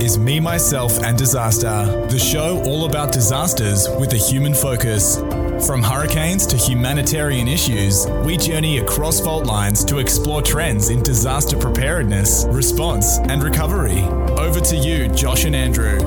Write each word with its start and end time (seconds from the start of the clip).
is 0.00 0.18
Me, 0.18 0.40
Myself, 0.40 1.02
and 1.02 1.16
Disaster, 1.16 2.06
the 2.08 2.18
show 2.18 2.62
all 2.64 2.84
about 2.84 3.12
disasters 3.12 3.88
with 3.98 4.12
a 4.12 4.16
human 4.16 4.54
focus. 4.54 5.18
From 5.66 5.82
hurricanes 5.82 6.46
to 6.48 6.56
humanitarian 6.56 7.48
issues, 7.48 8.06
we 8.24 8.36
journey 8.36 8.78
across 8.78 9.20
fault 9.20 9.46
lines 9.46 9.84
to 9.86 9.98
explore 9.98 10.42
trends 10.42 10.90
in 10.90 11.02
disaster 11.02 11.56
preparedness, 11.56 12.44
response, 12.48 13.18
and 13.18 13.42
recovery. 13.42 14.02
Over 14.38 14.60
to 14.60 14.76
you, 14.76 15.08
Josh 15.08 15.44
and 15.44 15.56
Andrew. 15.56 15.98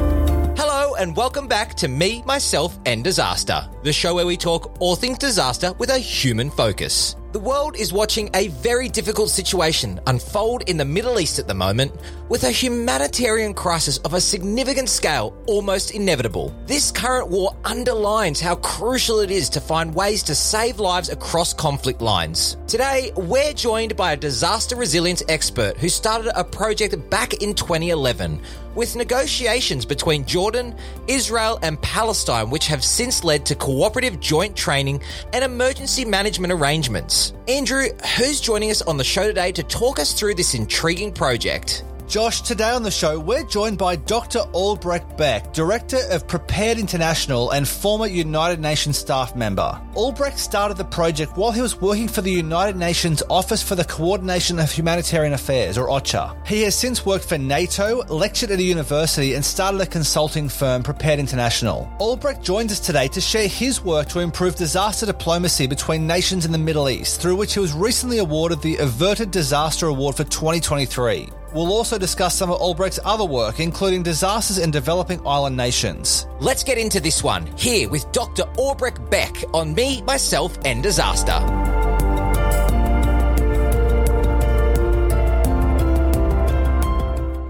Hello, 0.55 0.95
and 0.95 1.15
welcome 1.15 1.47
back 1.47 1.73
to 1.75 1.87
Me, 1.87 2.23
Myself, 2.25 2.77
and 2.85 3.03
Disaster, 3.03 3.67
the 3.83 3.93
show 3.93 4.15
where 4.15 4.25
we 4.25 4.37
talk 4.37 4.75
all 4.79 4.95
things 4.95 5.17
disaster 5.17 5.73
with 5.73 5.89
a 5.89 5.97
human 5.97 6.49
focus. 6.49 7.15
The 7.31 7.39
world 7.39 7.75
is 7.75 7.93
watching 7.93 8.31
a 8.33 8.47
very 8.47 8.89
difficult 8.89 9.29
situation 9.29 9.99
unfold 10.07 10.67
in 10.67 10.77
the 10.77 10.85
Middle 10.85 11.19
East 11.19 11.37
at 11.37 11.47
the 11.47 11.53
moment, 11.53 11.91
with 12.27 12.43
a 12.43 12.49
humanitarian 12.49 13.53
crisis 13.53 13.99
of 13.99 14.15
a 14.15 14.19
significant 14.19 14.89
scale 14.89 15.37
almost 15.45 15.91
inevitable. 15.91 16.55
This 16.65 16.91
current 16.91 17.27
war 17.27 17.55
underlines 17.65 18.39
how 18.39 18.55
crucial 18.55 19.19
it 19.19 19.29
is 19.29 19.47
to 19.49 19.61
find 19.61 19.93
ways 19.93 20.23
to 20.23 20.33
save 20.33 20.79
lives 20.79 21.09
across 21.09 21.53
conflict 21.53 22.01
lines. 22.01 22.57
Today, 22.65 23.11
we're 23.15 23.53
joined 23.53 23.95
by 23.95 24.13
a 24.13 24.17
disaster 24.17 24.75
resilience 24.75 25.21
expert 25.29 25.77
who 25.77 25.87
started 25.87 26.31
a 26.35 26.43
project 26.43 27.11
back 27.11 27.33
in 27.33 27.53
2011 27.53 28.41
with 28.79 28.95
negotiations 28.95 29.83
between 29.85 30.23
Jordan, 30.23 30.73
Israel, 31.09 31.59
and 31.61 31.79
Palestine, 31.81 32.49
which 32.49 32.65
have 32.67 32.81
since 32.81 33.25
led 33.25 33.45
to 33.45 33.53
cooperative 33.53 34.21
joint 34.21 34.55
training 34.55 35.01
and 35.33 35.43
emergency 35.43 36.05
management 36.05 36.53
arrangements. 36.53 37.33
Andrew, 37.49 37.89
who's 38.17 38.39
joining 38.39 38.71
us 38.71 38.81
on 38.81 38.95
the 38.95 39.03
show 39.03 39.27
today 39.27 39.51
to 39.51 39.63
talk 39.63 39.99
us 39.99 40.13
through 40.13 40.35
this 40.35 40.53
intriguing 40.53 41.11
project? 41.11 41.83
Josh, 42.09 42.41
today 42.41 42.71
on 42.71 42.81
the 42.81 42.89
show, 42.89 43.19
we're 43.19 43.43
joined 43.43 43.77
by 43.77 43.95
Dr. 43.95 44.39
Albrecht 44.51 45.15
Beck, 45.15 45.53
Director 45.53 45.99
of 46.09 46.27
Prepared 46.27 46.79
International 46.79 47.51
and 47.51 47.67
former 47.67 48.07
United 48.07 48.59
Nations 48.59 48.97
staff 48.97 49.35
member. 49.35 49.79
Albrecht 49.93 50.39
started 50.39 50.77
the 50.77 50.85
project 50.85 51.37
while 51.37 51.51
he 51.51 51.61
was 51.61 51.79
working 51.79 52.07
for 52.07 52.23
the 52.23 52.31
United 52.31 52.75
Nations 52.75 53.21
Office 53.29 53.61
for 53.61 53.75
the 53.75 53.85
Coordination 53.85 54.57
of 54.57 54.71
Humanitarian 54.71 55.33
Affairs, 55.33 55.77
or 55.77 55.85
OCHA. 55.85 56.47
He 56.47 56.63
has 56.63 56.73
since 56.73 57.05
worked 57.05 57.25
for 57.25 57.37
NATO, 57.37 58.03
lectured 58.07 58.49
at 58.49 58.57
a 58.57 58.63
university, 58.63 59.35
and 59.35 59.45
started 59.45 59.79
a 59.79 59.85
consulting 59.85 60.49
firm, 60.49 60.81
Prepared 60.81 61.19
International. 61.19 61.87
Albrecht 61.99 62.41
joins 62.41 62.71
us 62.71 62.79
today 62.79 63.07
to 63.09 63.21
share 63.21 63.47
his 63.47 63.83
work 63.83 64.09
to 64.09 64.19
improve 64.19 64.55
disaster 64.55 65.05
diplomacy 65.05 65.67
between 65.67 66.07
nations 66.07 66.43
in 66.43 66.51
the 66.51 66.57
Middle 66.57 66.89
East, 66.89 67.21
through 67.21 67.35
which 67.35 67.53
he 67.53 67.59
was 67.59 67.73
recently 67.73 68.17
awarded 68.17 68.63
the 68.63 68.77
Averted 68.77 69.29
Disaster 69.29 69.85
Award 69.85 70.15
for 70.15 70.23
2023. 70.23 71.29
We'll 71.53 71.73
also 71.73 71.97
discuss 71.97 72.35
some 72.35 72.51
of 72.51 72.61
Albrecht's 72.61 72.99
other 73.03 73.25
work, 73.25 73.59
including 73.59 74.03
disasters 74.03 74.59
in 74.59 74.69
developing 74.69 75.19
island 75.25 75.57
nations. 75.57 76.27
Let's 76.39 76.63
get 76.63 76.77
into 76.77 76.99
this 76.99 77.23
one 77.23 77.47
here 77.57 77.89
with 77.89 78.11
Dr. 78.11 78.43
Albrecht 78.57 79.09
Beck 79.09 79.35
on 79.53 79.73
Me, 79.73 80.03
Myself, 80.03 80.57
and 80.63 80.83
Disaster. 80.83 81.39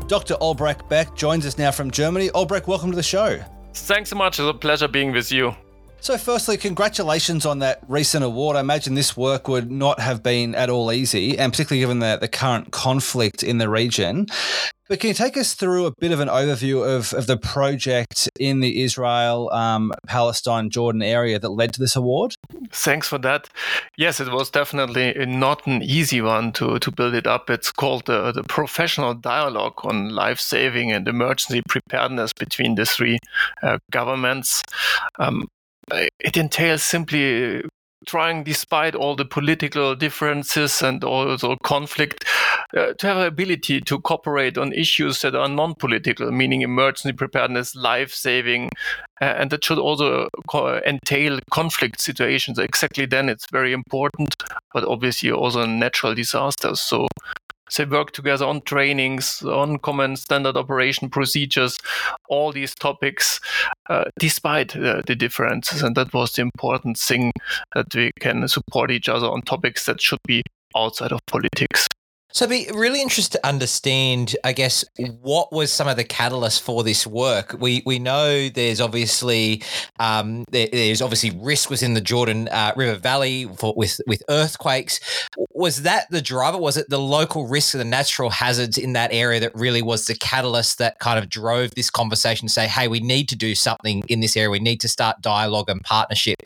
Dr. 0.07 0.33
Albrecht 0.35 0.87
Beck 0.89 1.13
joins 1.15 1.45
us 1.45 1.57
now 1.57 1.69
from 1.69 1.91
Germany. 1.91 2.29
Albrecht, 2.31 2.67
welcome 2.67 2.89
to 2.89 2.95
the 2.95 3.03
show. 3.03 3.43
Thanks 3.73 4.09
so 4.09 4.15
much. 4.15 4.39
It's 4.39 4.49
a 4.49 4.53
pleasure 4.53 4.87
being 4.87 5.11
with 5.11 5.31
you. 5.31 5.55
So, 6.01 6.17
firstly, 6.17 6.55
congratulations 6.57 7.45
on 7.45 7.59
that 7.59 7.81
recent 7.87 8.23
award. 8.23 8.55
I 8.55 8.61
imagine 8.61 8.95
this 8.95 9.17
work 9.17 9.47
would 9.47 9.69
not 9.69 9.99
have 9.99 10.23
been 10.23 10.55
at 10.55 10.69
all 10.69 10.91
easy, 10.91 11.37
and 11.37 11.51
particularly 11.51 11.81
given 11.81 11.99
the, 11.99 12.17
the 12.19 12.29
current 12.29 12.71
conflict 12.71 13.43
in 13.43 13.57
the 13.57 13.69
region. 13.69 14.25
But 14.87 15.01
can 15.01 15.09
you 15.09 15.13
take 15.13 15.37
us 15.37 15.53
through 15.53 15.85
a 15.85 15.91
bit 15.99 16.11
of 16.11 16.19
an 16.19 16.29
overview 16.29 16.83
of, 16.83 17.13
of 17.13 17.27
the 17.27 17.37
project 17.37 18.27
in 18.39 18.59
the 18.59 18.81
Israel, 18.81 19.51
um, 19.51 19.91
Palestine, 20.07 20.71
Jordan 20.71 21.03
area 21.03 21.37
that 21.37 21.49
led 21.49 21.73
to 21.73 21.79
this 21.79 21.95
award? 21.95 22.33
Thanks 22.71 23.07
for 23.07 23.19
that. 23.19 23.49
Yes, 23.97 24.19
it 24.19 24.31
was 24.31 24.49
definitely 24.49 25.13
not 25.27 25.67
an 25.67 25.83
easy 25.83 26.21
one 26.21 26.53
to, 26.53 26.79
to 26.79 26.91
build 26.91 27.13
it 27.13 27.27
up. 27.27 27.51
It's 27.51 27.71
called 27.71 28.07
the, 28.07 28.31
the 28.31 28.41
professional 28.43 29.13
dialogue 29.13 29.79
on 29.83 30.09
life 30.09 30.39
saving 30.39 30.91
and 30.91 31.07
emergency 31.07 31.61
preparedness 31.67 32.33
between 32.33 32.73
the 32.73 32.85
three 32.85 33.19
uh, 33.61 33.77
governments. 33.91 34.63
Um, 35.19 35.49
it 36.19 36.37
entails 36.37 36.83
simply 36.83 37.63
trying, 38.05 38.43
despite 38.43 38.95
all 38.95 39.15
the 39.15 39.25
political 39.25 39.95
differences 39.95 40.81
and 40.81 41.03
also 41.03 41.55
conflict, 41.63 42.25
uh, 42.75 42.93
to 42.93 43.07
have 43.07 43.17
the 43.17 43.27
ability 43.27 43.81
to 43.81 43.99
cooperate 43.99 44.57
on 44.57 44.71
issues 44.73 45.21
that 45.21 45.35
are 45.35 45.49
non-political, 45.49 46.31
meaning 46.31 46.61
emergency 46.61 47.11
preparedness, 47.11 47.75
life-saving, 47.75 48.69
uh, 49.21 49.25
and 49.25 49.51
that 49.51 49.63
should 49.63 49.77
also 49.79 50.29
co- 50.47 50.81
entail 50.85 51.39
conflict 51.51 51.99
situations. 51.99 52.57
Exactly 52.57 53.05
then, 53.05 53.27
it's 53.29 53.45
very 53.51 53.73
important, 53.73 54.35
but 54.73 54.85
obviously 54.85 55.31
also 55.31 55.65
natural 55.65 56.15
disasters. 56.15 56.79
So 56.79 57.07
they 57.77 57.85
work 57.85 58.11
together 58.11 58.45
on 58.45 58.61
trainings, 58.61 59.41
on 59.43 59.79
common 59.79 60.15
standard 60.15 60.57
operation 60.57 61.09
procedures, 61.09 61.77
all 62.29 62.51
these 62.51 62.75
topics, 62.75 63.39
uh, 63.89 64.05
despite 64.19 64.75
uh, 64.75 65.01
the 65.05 65.15
differences. 65.15 65.81
And 65.81 65.95
that 65.95 66.13
was 66.13 66.33
the 66.33 66.41
important 66.41 66.97
thing 66.97 67.31
that 67.75 67.93
we 67.93 68.11
can 68.19 68.47
support 68.47 68.91
each 68.91 69.09
other 69.09 69.27
on 69.27 69.41
topics 69.41 69.85
that 69.85 70.01
should 70.01 70.19
be 70.27 70.43
outside 70.75 71.11
of 71.11 71.19
politics. 71.25 71.87
So 72.31 72.45
I'd 72.45 72.49
be 72.49 72.69
really 72.71 73.01
interested 73.01 73.39
to 73.39 73.47
understand, 73.47 74.35
I 74.43 74.53
guess, 74.53 74.85
what 75.21 75.51
was 75.51 75.71
some 75.71 75.87
of 75.87 75.97
the 75.97 76.03
catalyst 76.03 76.61
for 76.61 76.83
this 76.83 77.07
work. 77.07 77.55
We 77.59 77.81
we 77.87 77.97
know 77.97 78.49
there's 78.49 78.79
obviously 78.79 79.63
um, 79.99 80.45
there, 80.51 80.67
there's 80.71 81.01
obviously 81.01 81.31
risk 81.41 81.71
within 81.71 81.95
the 81.95 82.01
Jordan 82.01 82.47
uh, 82.49 82.73
River 82.75 82.99
Valley 82.99 83.45
for, 83.57 83.73
with 83.75 83.99
with 84.05 84.21
earthquakes. 84.29 84.99
Was 85.55 85.81
that 85.81 86.05
the 86.11 86.21
driver? 86.21 86.59
Was 86.59 86.77
it 86.77 86.87
the 86.89 86.99
local 86.99 87.47
risk 87.47 87.73
of 87.73 87.79
the 87.79 87.85
natural 87.85 88.29
hazards 88.29 88.77
in 88.77 88.93
that 88.93 89.11
area 89.11 89.39
that 89.39 89.55
really 89.55 89.81
was 89.81 90.05
the 90.05 90.15
catalyst 90.15 90.77
that 90.77 90.99
kind 90.99 91.17
of 91.17 91.29
drove 91.29 91.71
this 91.71 91.89
conversation? 91.89 92.47
To 92.47 92.53
say, 92.53 92.67
hey, 92.67 92.87
we 92.87 92.99
need 92.99 93.27
to 93.29 93.35
do 93.35 93.55
something 93.55 94.03
in 94.07 94.19
this 94.19 94.37
area. 94.37 94.51
We 94.51 94.59
need 94.59 94.81
to 94.81 94.87
start 94.87 95.19
dialogue 95.21 95.67
and 95.67 95.81
partnership 95.81 96.37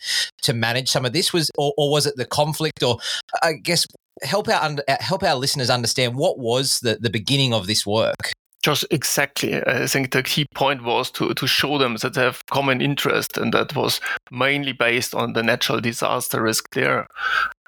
to 0.43 0.53
manage 0.53 0.89
some 0.89 1.03
of 1.03 1.11
this. 1.11 1.33
Was 1.33 1.51
or, 1.57 1.73
or 1.77 1.91
was 1.91 2.05
it 2.05 2.15
the 2.15 2.25
conflict? 2.25 2.83
Or 2.83 2.99
I 3.41 3.53
guess 3.53 3.85
help 4.23 4.47
our 4.47 4.77
help 4.99 5.23
our 5.23 5.35
listeners 5.35 5.69
understand 5.69 6.15
what 6.15 6.39
was 6.39 6.79
the, 6.79 6.97
the 6.99 7.09
beginning 7.09 7.53
of 7.53 7.67
this 7.67 7.85
work. 7.85 8.33
Just 8.63 8.85
exactly. 8.91 9.61
I 9.67 9.87
think 9.87 10.11
the 10.11 10.23
key 10.23 10.45
point 10.55 10.83
was 10.83 11.11
to, 11.11 11.33
to 11.33 11.47
show 11.47 11.77
them 11.77 11.97
that 11.97 12.13
they 12.13 12.21
have 12.21 12.45
common 12.45 12.81
interest, 12.81 13.37
and 13.37 13.53
that 13.53 13.75
was 13.75 13.99
mainly 14.31 14.71
based 14.71 15.13
on 15.13 15.33
the 15.33 15.43
natural 15.43 15.81
disaster 15.81 16.41
risk 16.41 16.73
there. 16.73 17.07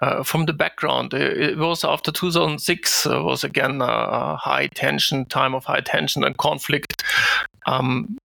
Uh, 0.01 0.23
from 0.23 0.45
the 0.45 0.53
background, 0.53 1.13
it 1.13 1.57
was 1.57 1.83
after 1.83 2.11
2006 2.13 3.07
uh, 3.07 3.21
was 3.21 3.43
again 3.43 3.81
a 3.81 4.37
high 4.37 4.67
tension 4.67 5.25
time 5.25 5.53
of 5.53 5.65
high 5.65 5.81
tension 5.81 6.23
and 6.23 6.37
conflict. 6.37 7.03
Um, 7.65 8.17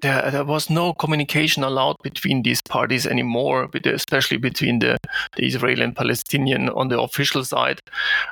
there, 0.00 0.30
there 0.30 0.44
was 0.44 0.70
no 0.70 0.92
communication 0.92 1.64
allowed 1.64 1.96
between 2.02 2.42
these 2.42 2.62
parties 2.62 3.06
anymore, 3.06 3.68
especially 3.84 4.36
between 4.36 4.78
the, 4.78 4.96
the 5.36 5.46
Israeli 5.46 5.82
and 5.82 5.96
Palestinian 5.96 6.68
on 6.70 6.88
the 6.88 7.00
official 7.00 7.44
side. 7.44 7.80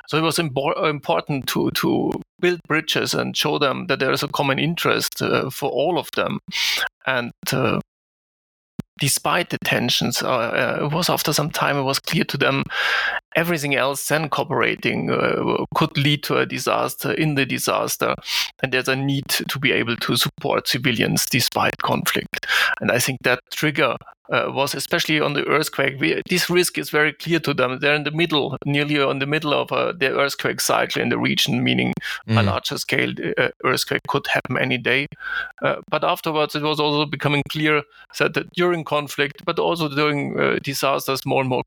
So 0.07 0.17
it 0.17 0.21
was 0.21 0.37
impor- 0.37 0.89
important 0.89 1.47
to, 1.47 1.71
to 1.71 2.11
build 2.39 2.59
bridges 2.67 3.13
and 3.13 3.35
show 3.35 3.59
them 3.59 3.87
that 3.87 3.99
there 3.99 4.11
is 4.11 4.23
a 4.23 4.27
common 4.29 4.59
interest 4.59 5.21
uh, 5.21 5.49
for 5.49 5.69
all 5.69 5.99
of 5.99 6.09
them. 6.11 6.39
And 7.05 7.31
uh, 7.51 7.79
despite 8.99 9.49
the 9.49 9.57
tensions, 9.63 10.23
uh, 10.23 10.27
uh, 10.27 10.85
it 10.85 10.93
was 10.93 11.09
after 11.09 11.33
some 11.33 11.49
time, 11.49 11.77
it 11.77 11.83
was 11.83 11.99
clear 11.99 12.23
to 12.25 12.37
them 12.37 12.63
everything 13.37 13.75
else 13.75 14.07
than 14.07 14.29
cooperating 14.29 15.11
uh, 15.11 15.63
could 15.75 15.95
lead 15.95 16.23
to 16.23 16.37
a 16.37 16.45
disaster 16.45 17.11
in 17.11 17.35
the 17.35 17.45
disaster. 17.45 18.15
And 18.61 18.73
there's 18.73 18.87
a 18.87 18.95
need 18.95 19.29
to 19.29 19.59
be 19.59 19.71
able 19.71 19.95
to 19.95 20.17
support 20.17 20.67
civilians 20.67 21.27
despite 21.27 21.77
conflict. 21.77 22.47
And 22.81 22.91
I 22.91 22.97
think 22.97 23.19
that 23.21 23.39
trigger 23.51 23.95
uh, 24.31 24.51
was 24.53 24.75
especially 24.75 25.19
on 25.19 25.33
the 25.33 25.45
earthquake. 25.47 25.99
We, 25.99 26.21
this 26.29 26.49
risk 26.49 26.77
is 26.77 26.89
very 26.89 27.13
clear 27.13 27.39
to 27.39 27.53
them. 27.53 27.79
They're 27.79 27.95
in 27.95 28.03
the 28.03 28.11
middle, 28.11 28.57
nearly 28.65 29.01
on 29.01 29.19
the 29.19 29.25
middle 29.25 29.53
of 29.53 29.71
uh, 29.71 29.93
the 29.93 30.11
earthquake 30.11 30.61
cycle 30.61 31.01
in 31.01 31.09
the 31.09 31.17
region, 31.17 31.63
meaning 31.63 31.93
mm. 32.27 32.39
a 32.39 32.43
larger 32.43 32.77
scale 32.77 33.13
uh, 33.37 33.49
earthquake 33.63 34.01
could 34.07 34.27
happen 34.27 34.57
any 34.57 34.77
day. 34.77 35.07
Uh, 35.61 35.77
but 35.89 36.03
afterwards, 36.03 36.55
it 36.55 36.63
was 36.63 36.79
also 36.79 37.05
becoming 37.05 37.43
clear 37.49 37.83
that, 38.19 38.33
that 38.33 38.51
during 38.51 38.83
conflict, 38.83 39.45
but 39.45 39.59
also 39.59 39.87
during 39.87 40.39
uh, 40.39 40.59
disasters, 40.63 41.25
more 41.25 41.41
and 41.41 41.49
more 41.49 41.63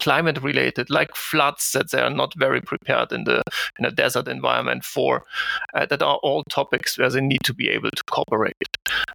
climate 0.00 0.42
related, 0.42 0.90
like 0.90 1.14
floods, 1.14 1.72
that 1.72 1.90
they 1.90 2.00
are 2.00 2.10
not 2.10 2.34
very 2.36 2.60
prepared 2.60 3.12
in 3.12 3.24
the 3.24 3.42
in 3.78 3.84
a 3.84 3.90
desert 3.90 4.28
environment 4.28 4.84
for, 4.84 5.24
uh, 5.74 5.86
that 5.86 6.02
are 6.02 6.18
all 6.22 6.42
topics 6.50 6.98
where 6.98 7.10
they 7.10 7.20
need 7.20 7.40
to 7.44 7.54
be 7.54 7.68
able 7.68 7.90
to 7.90 8.02
cooperate. 8.04 8.54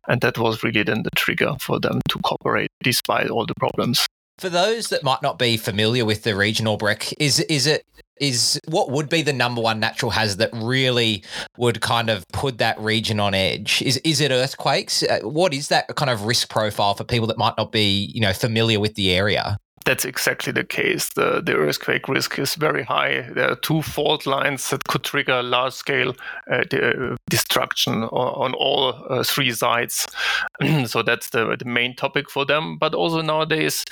And 0.07 0.21
that 0.21 0.37
was 0.37 0.63
really 0.63 0.83
then 0.83 1.03
the 1.03 1.09
trigger 1.15 1.55
for 1.59 1.79
them 1.79 1.99
to 2.09 2.19
cooperate 2.19 2.54
despite 2.83 3.29
all 3.29 3.45
the 3.45 3.55
problems. 3.55 4.05
For 4.37 4.49
those 4.49 4.89
that 4.89 5.03
might 5.03 5.21
not 5.21 5.39
be 5.39 5.55
familiar 5.55 6.03
with 6.03 6.23
the 6.23 6.35
region 6.35 6.67
Albrecht, 6.67 7.13
is 7.19 7.39
is 7.41 7.67
it 7.67 7.85
is 8.17 8.59
what 8.67 8.91
would 8.91 9.09
be 9.09 9.21
the 9.21 9.33
number 9.33 9.61
one 9.61 9.79
natural 9.79 10.11
hazard 10.11 10.39
that 10.39 10.49
really 10.53 11.23
would 11.57 11.81
kind 11.81 12.09
of 12.09 12.27
put 12.33 12.57
that 12.57 12.77
region 12.79 13.19
on 13.19 13.33
edge? 13.33 13.81
Is 13.81 13.97
is 14.03 14.19
it 14.19 14.31
earthquakes? 14.31 15.03
Uh, 15.03 15.19
what 15.23 15.53
is 15.53 15.69
that 15.69 15.87
kind 15.95 16.09
of 16.09 16.23
risk 16.23 16.49
profile 16.49 16.95
for 16.95 17.03
people 17.03 17.27
that 17.27 17.37
might 17.37 17.55
not 17.57 17.71
be, 17.71 18.11
you 18.13 18.21
know, 18.21 18.33
familiar 18.33 18.79
with 18.79 18.95
the 18.95 19.11
area? 19.11 19.57
That's 19.85 20.03
exactly 20.03 20.51
the 20.51 20.63
case. 20.63 21.09
The, 21.09 21.41
the 21.41 21.55
earthquake 21.55 22.09
risk 22.09 22.39
is 22.39 22.55
very 22.55 22.83
high. 22.83 23.29
There 23.33 23.51
are 23.51 23.55
two 23.55 23.83
fault 23.83 24.25
lines 24.25 24.69
that 24.71 24.83
could 24.87 25.03
trigger 25.03 25.41
large 25.43 25.73
scale 25.73 26.15
uh, 26.49 26.63
de- 26.63 27.15
destruction 27.29 28.03
on, 28.03 28.51
on 28.51 28.53
all 28.55 28.95
uh, 29.09 29.23
three 29.23 29.51
sides. 29.51 30.07
so 30.85 31.03
that's 31.03 31.29
the, 31.29 31.55
the 31.57 31.65
main 31.65 31.95
topic 31.95 32.29
for 32.29 32.45
them. 32.45 32.77
But 32.77 32.95
also 32.95 33.21
nowadays, 33.21 33.83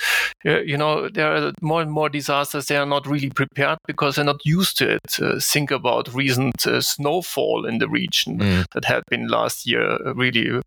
uh, 0.44 0.60
you 0.60 0.76
know, 0.76 1.08
there 1.08 1.32
are 1.32 1.52
more 1.62 1.80
and 1.80 1.90
more 1.90 2.08
disasters. 2.08 2.66
They 2.66 2.76
are 2.76 2.86
not 2.86 3.06
really 3.06 3.30
prepared 3.30 3.78
because 3.86 4.16
they're 4.16 4.24
not 4.24 4.44
used 4.44 4.76
to 4.78 4.96
it. 4.96 5.20
Uh, 5.20 5.38
think 5.40 5.70
about 5.70 6.12
recent 6.12 6.66
uh, 6.66 6.80
snowfall 6.80 7.66
in 7.66 7.78
the 7.78 7.88
region 7.88 8.38
mm. 8.38 8.64
that 8.72 8.84
had 8.84 9.04
been 9.08 9.28
last 9.28 9.66
year 9.66 9.98
really 10.14 10.60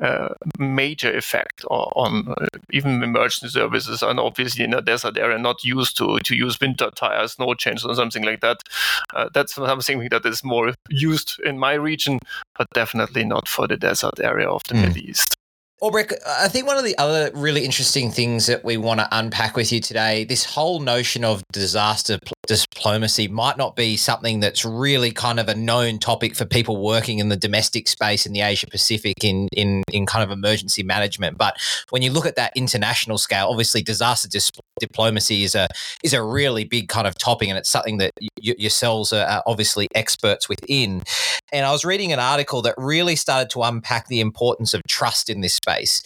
uh, 0.00 0.28
major 0.58 1.16
effect 1.16 1.64
on, 1.70 1.92
on 1.94 2.48
even 2.70 3.02
emergency 3.02 3.48
services 3.48 4.02
and 4.02 4.18
obviously 4.18 4.66
in 4.72 4.78
a 4.78 4.82
desert 4.82 5.18
area 5.18 5.38
not 5.38 5.64
used 5.64 5.96
to 5.98 6.18
to 6.24 6.34
use 6.34 6.60
winter 6.60 6.90
tires, 6.94 7.32
snow 7.32 7.54
chains, 7.54 7.84
or 7.84 7.94
something 7.94 8.24
like 8.24 8.40
that. 8.40 8.58
Uh, 9.14 9.28
that's 9.34 9.54
something 9.54 10.08
that 10.10 10.24
is 10.26 10.42
more 10.44 10.72
used 10.88 11.40
in 11.44 11.58
my 11.58 11.74
region, 11.74 12.18
but 12.56 12.66
definitely 12.74 13.24
not 13.24 13.48
for 13.48 13.68
the 13.68 13.76
desert 13.76 14.18
area 14.20 14.48
of 14.48 14.62
the 14.68 14.74
mm. 14.74 14.82
Middle 14.82 14.98
East. 14.98 15.36
Albrecht, 15.82 16.14
I 16.24 16.46
think 16.46 16.68
one 16.68 16.78
of 16.78 16.84
the 16.84 16.96
other 16.96 17.32
really 17.34 17.64
interesting 17.64 18.12
things 18.12 18.46
that 18.46 18.64
we 18.64 18.76
want 18.76 19.00
to 19.00 19.08
unpack 19.10 19.56
with 19.56 19.72
you 19.72 19.80
today, 19.80 20.22
this 20.22 20.44
whole 20.44 20.78
notion 20.78 21.24
of 21.24 21.42
disaster 21.52 22.20
diplomacy 22.46 23.28
might 23.28 23.56
not 23.56 23.76
be 23.76 23.96
something 23.96 24.40
that's 24.40 24.64
really 24.64 25.12
kind 25.12 25.38
of 25.38 25.48
a 25.48 25.54
known 25.54 25.98
topic 25.98 26.34
for 26.34 26.44
people 26.44 26.82
working 26.82 27.18
in 27.18 27.28
the 27.28 27.36
domestic 27.36 27.86
space 27.86 28.26
in 28.26 28.32
the 28.32 28.40
Asia 28.40 28.66
Pacific 28.66 29.22
in 29.22 29.48
in 29.52 29.82
in 29.92 30.06
kind 30.06 30.24
of 30.24 30.30
emergency 30.30 30.82
management. 30.82 31.38
But 31.38 31.56
when 31.90 32.02
you 32.02 32.10
look 32.10 32.26
at 32.26 32.36
that 32.36 32.52
international 32.56 33.18
scale, 33.18 33.46
obviously 33.48 33.82
disaster 33.82 34.28
dis- 34.28 34.50
diplomacy 34.80 35.44
is 35.44 35.54
a 35.54 35.68
is 36.02 36.12
a 36.12 36.22
really 36.22 36.64
big 36.64 36.88
kind 36.88 37.06
of 37.06 37.16
topic, 37.16 37.48
and 37.48 37.56
it's 37.56 37.70
something 37.70 37.98
that 37.98 38.10
y- 38.20 38.54
yourselves 38.58 39.12
are 39.12 39.42
obviously 39.46 39.88
experts 39.94 40.48
within. 40.48 41.02
And 41.52 41.64
I 41.64 41.70
was 41.70 41.84
reading 41.84 42.12
an 42.12 42.18
article 42.18 42.62
that 42.62 42.74
really 42.76 43.14
started 43.14 43.50
to 43.50 43.62
unpack 43.62 44.08
the 44.08 44.20
importance 44.20 44.74
of 44.74 44.82
trust 44.88 45.30
in 45.30 45.42
this 45.42 45.54
space. 45.54 46.02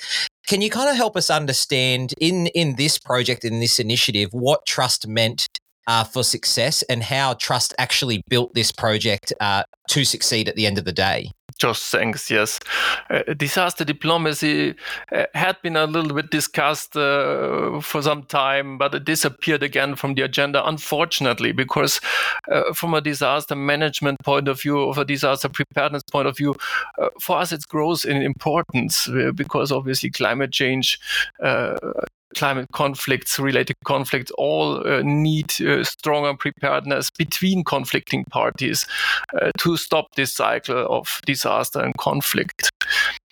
Can 0.47 0.61
you 0.61 0.71
kind 0.71 0.88
of 0.88 0.97
help 0.97 1.17
us 1.17 1.31
understand 1.31 2.15
in 2.21 2.49
in 2.49 2.77
this 2.77 2.99
project 2.99 3.44
in 3.44 3.61
this 3.61 3.81
initiative 3.81 4.31
what 4.33 4.67
trust 4.67 5.06
meant 5.06 5.49
uh, 5.87 6.05
for 6.05 6.23
success 6.23 6.83
and 6.85 7.03
how 7.03 7.35
trust 7.35 7.75
actually 7.79 8.23
built 8.29 8.55
this 8.55 8.73
project 8.73 9.33
uh, 9.41 9.62
to 9.88 10.05
succeed 10.05 10.49
at 10.49 10.56
the 10.56 10.67
end 10.67 10.79
of 10.79 10.85
the 10.85 10.93
day? 10.93 11.31
Josh 11.59 11.81
thanks. 11.81 12.31
Yes, 12.31 12.61
uh, 13.09 13.23
disaster 13.35 13.85
diplomacy 13.85 14.75
uh, 15.11 15.25
had 15.35 15.56
been 15.62 15.77
a 15.77 15.87
little 15.87 16.15
bit 16.15 16.31
discussed 16.31 16.97
uh, 16.97 17.81
for 17.81 18.03
some 18.03 18.25
time, 18.25 18.77
but 18.77 18.94
it 18.94 19.05
disappeared 19.05 19.62
again 19.62 19.94
from 19.94 20.15
the 20.15 20.23
agenda, 20.23 20.67
unfortunately, 20.67 21.53
because 21.53 22.00
uh, 22.53 22.75
from 22.75 22.93
a 22.93 23.00
disaster 23.00 23.56
management 23.56 24.19
point 24.23 24.49
of 24.49 24.61
view, 24.61 24.81
of 24.81 24.99
a 24.99 25.05
disaster 25.05 25.49
preparedness 25.49 26.03
point 26.12 26.29
of 26.29 26.37
view, 26.37 26.55
uh, 27.00 27.09
for 27.21 27.38
us 27.38 27.53
it 27.53 27.67
grows 27.69 28.05
in 28.05 28.21
importance 28.21 29.09
uh, 29.09 29.31
because 29.35 29.73
obviously 29.73 30.11
climate 30.11 30.53
change 30.53 31.00
climate 32.37 32.67
conflicts, 32.73 33.38
related 33.38 33.77
conflicts, 33.85 34.31
all 34.38 34.87
uh, 34.87 35.03
need 35.03 35.61
uh, 35.61 35.83
stronger 35.83 36.35
preparedness 36.35 37.11
between 37.11 37.65
conflicting 37.65 38.25
parties 38.27 38.87
uh, 39.41 39.50
to 39.59 39.77
stop 39.77 40.06
this 40.15 40.33
cycle 40.33 40.87
of 40.88 41.21
disaster 41.27 41.81
and 41.81 41.97
conflict. 41.97 42.71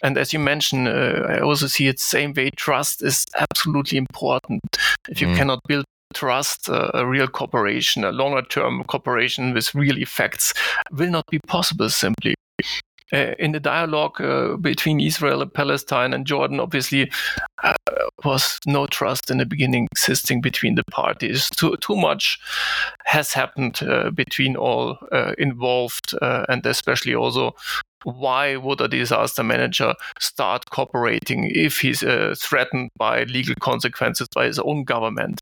And 0.03 0.19
as 0.19 0.33
you 0.33 0.39
mentioned, 0.39 0.89
uh, 0.89 1.27
I 1.29 1.41
also 1.41 1.67
see 1.67 1.87
it 1.87 2.01
same 2.01 2.33
way. 2.35 2.51
Trust 2.57 3.03
is 3.03 3.25
absolutely 3.37 3.99
important. 3.99 4.63
If 5.09 5.21
you 5.21 5.29
mm. 5.29 5.37
cannot 5.37 5.61
build 5.69 5.85
trust, 6.15 6.69
uh, 6.69 6.91
a 6.95 7.07
real 7.07 7.29
cooperation, 7.29 8.05
a 8.05 8.13
longer 8.13 8.43
term 8.43 8.85
cooperation 8.85 9.55
with 9.55 9.75
real 9.75 9.99
effects 9.99 10.53
will 10.93 11.11
not 11.11 11.27
be 11.31 11.39
possible 11.47 11.91
simply. 11.91 12.35
Uh, 13.13 13.35
in 13.39 13.53
the 13.53 13.61
dialogue 13.61 14.21
uh, 14.21 14.57
between 14.57 14.99
Israel 14.99 15.43
and 15.43 15.53
Palestine 15.53 16.15
and 16.15 16.27
Jordan, 16.27 16.59
obviously, 16.59 17.11
uh, 17.65 17.75
was 18.25 18.59
no 18.67 18.87
trust 18.87 19.31
in 19.31 19.39
the 19.39 19.47
beginning 19.47 19.89
existing 19.91 20.41
between 20.41 20.75
the 20.75 20.85
parties. 20.85 21.49
Too, 21.57 21.77
too 21.79 21.97
much 21.97 22.39
has 23.05 23.33
happened 23.33 23.83
uh, 23.83 24.11
between 24.11 24.57
all 24.57 24.99
uh, 25.13 25.33
involved, 25.39 26.15
uh, 26.21 26.45
and 26.49 26.65
especially 26.67 27.15
also 27.15 27.55
why 28.05 28.57
would 28.57 28.81
a 28.81 28.89
disaster 28.89 29.43
manager 29.43 29.95
start 30.21 30.69
cooperating 30.71 31.51
if 31.55 31.81
he's 31.81 32.03
uh, 32.03 32.35
threatened 32.39 32.91
by 32.99 33.25
legal 33.25 33.55
consequences 33.61 34.29
by 34.35 34.45
his 34.45 34.59
own 34.59 34.85
government? 34.85 35.41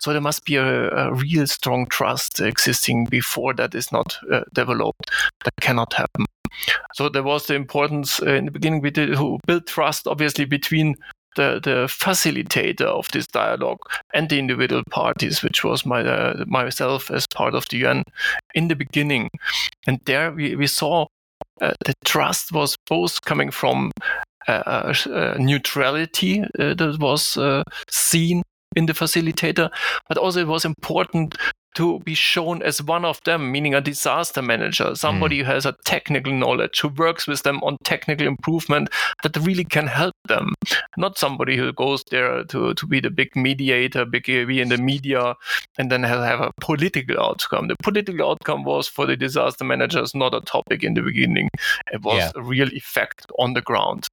So 0.00 0.12
there 0.12 0.20
must 0.20 0.44
be 0.44 0.56
a, 0.56 0.88
a 0.90 1.12
real 1.12 1.46
strong 1.46 1.86
trust 1.86 2.40
existing 2.40 3.06
before 3.06 3.54
that 3.54 3.74
is 3.74 3.90
not 3.92 4.16
uh, 4.32 4.42
developed. 4.54 5.10
That 5.44 5.54
cannot 5.60 5.92
happen. 5.92 6.26
So 6.94 7.08
there 7.08 7.22
was 7.22 7.46
the 7.46 7.54
importance 7.54 8.22
uh, 8.22 8.34
in 8.34 8.46
the 8.46 8.50
beginning 8.50 8.80
we 8.80 8.90
did 8.90 9.14
who 9.14 9.38
built 9.46 9.66
trust 9.66 10.06
obviously 10.06 10.44
between 10.44 10.96
the, 11.36 11.60
the 11.62 11.86
facilitator 11.86 12.86
of 12.86 13.08
this 13.12 13.26
dialogue 13.26 13.78
and 14.14 14.28
the 14.28 14.38
individual 14.38 14.82
parties, 14.90 15.42
which 15.42 15.64
was 15.64 15.86
my, 15.86 16.02
uh, 16.02 16.44
myself 16.46 17.10
as 17.10 17.26
part 17.26 17.54
of 17.54 17.68
the 17.68 17.78
UN 17.78 18.04
in 18.54 18.68
the 18.68 18.76
beginning. 18.76 19.30
And 19.86 20.00
there 20.04 20.32
we, 20.32 20.56
we 20.56 20.66
saw 20.66 21.06
uh, 21.60 21.74
the 21.84 21.94
trust 22.04 22.52
was 22.52 22.76
both 22.88 23.22
coming 23.22 23.50
from 23.50 23.92
uh, 24.48 24.92
uh, 25.06 25.36
neutrality 25.38 26.44
that 26.54 26.96
was 26.98 27.38
seen 27.90 28.42
in 28.76 28.86
the 28.86 28.92
facilitator, 28.92 29.70
but 30.08 30.16
also 30.16 30.40
it 30.40 30.46
was 30.46 30.64
important 30.64 31.36
to 31.74 32.00
be 32.00 32.14
shown 32.14 32.62
as 32.62 32.82
one 32.82 33.04
of 33.04 33.20
them, 33.24 33.52
meaning 33.52 33.74
a 33.74 33.80
disaster 33.80 34.42
manager, 34.42 34.94
somebody 34.94 35.36
mm. 35.36 35.44
who 35.44 35.52
has 35.52 35.66
a 35.66 35.76
technical 35.84 36.32
knowledge, 36.32 36.80
who 36.80 36.88
works 36.88 37.26
with 37.26 37.42
them 37.42 37.62
on 37.62 37.76
technical 37.84 38.26
improvement 38.26 38.88
that 39.22 39.36
really 39.36 39.64
can 39.64 39.86
help 39.86 40.14
them. 40.26 40.54
Not 40.96 41.18
somebody 41.18 41.56
who 41.56 41.72
goes 41.72 42.02
there 42.10 42.44
to, 42.44 42.74
to 42.74 42.86
be 42.86 43.00
the 43.00 43.10
big 43.10 43.36
mediator, 43.36 44.04
big 44.04 44.24
be 44.24 44.60
in 44.60 44.68
the 44.68 44.78
media, 44.78 45.34
and 45.78 45.90
then 45.90 46.02
have, 46.02 46.24
have 46.24 46.40
a 46.40 46.52
political 46.60 47.20
outcome. 47.20 47.68
The 47.68 47.76
political 47.82 48.30
outcome 48.30 48.64
was 48.64 48.88
for 48.88 49.06
the 49.06 49.16
disaster 49.16 49.64
managers 49.64 50.14
not 50.14 50.34
a 50.34 50.40
topic 50.40 50.82
in 50.82 50.94
the 50.94 51.02
beginning. 51.02 51.48
It 51.92 52.02
was 52.02 52.18
yeah. 52.18 52.30
a 52.34 52.42
real 52.42 52.68
effect 52.72 53.26
on 53.38 53.54
the 53.54 53.62
ground. 53.62 54.08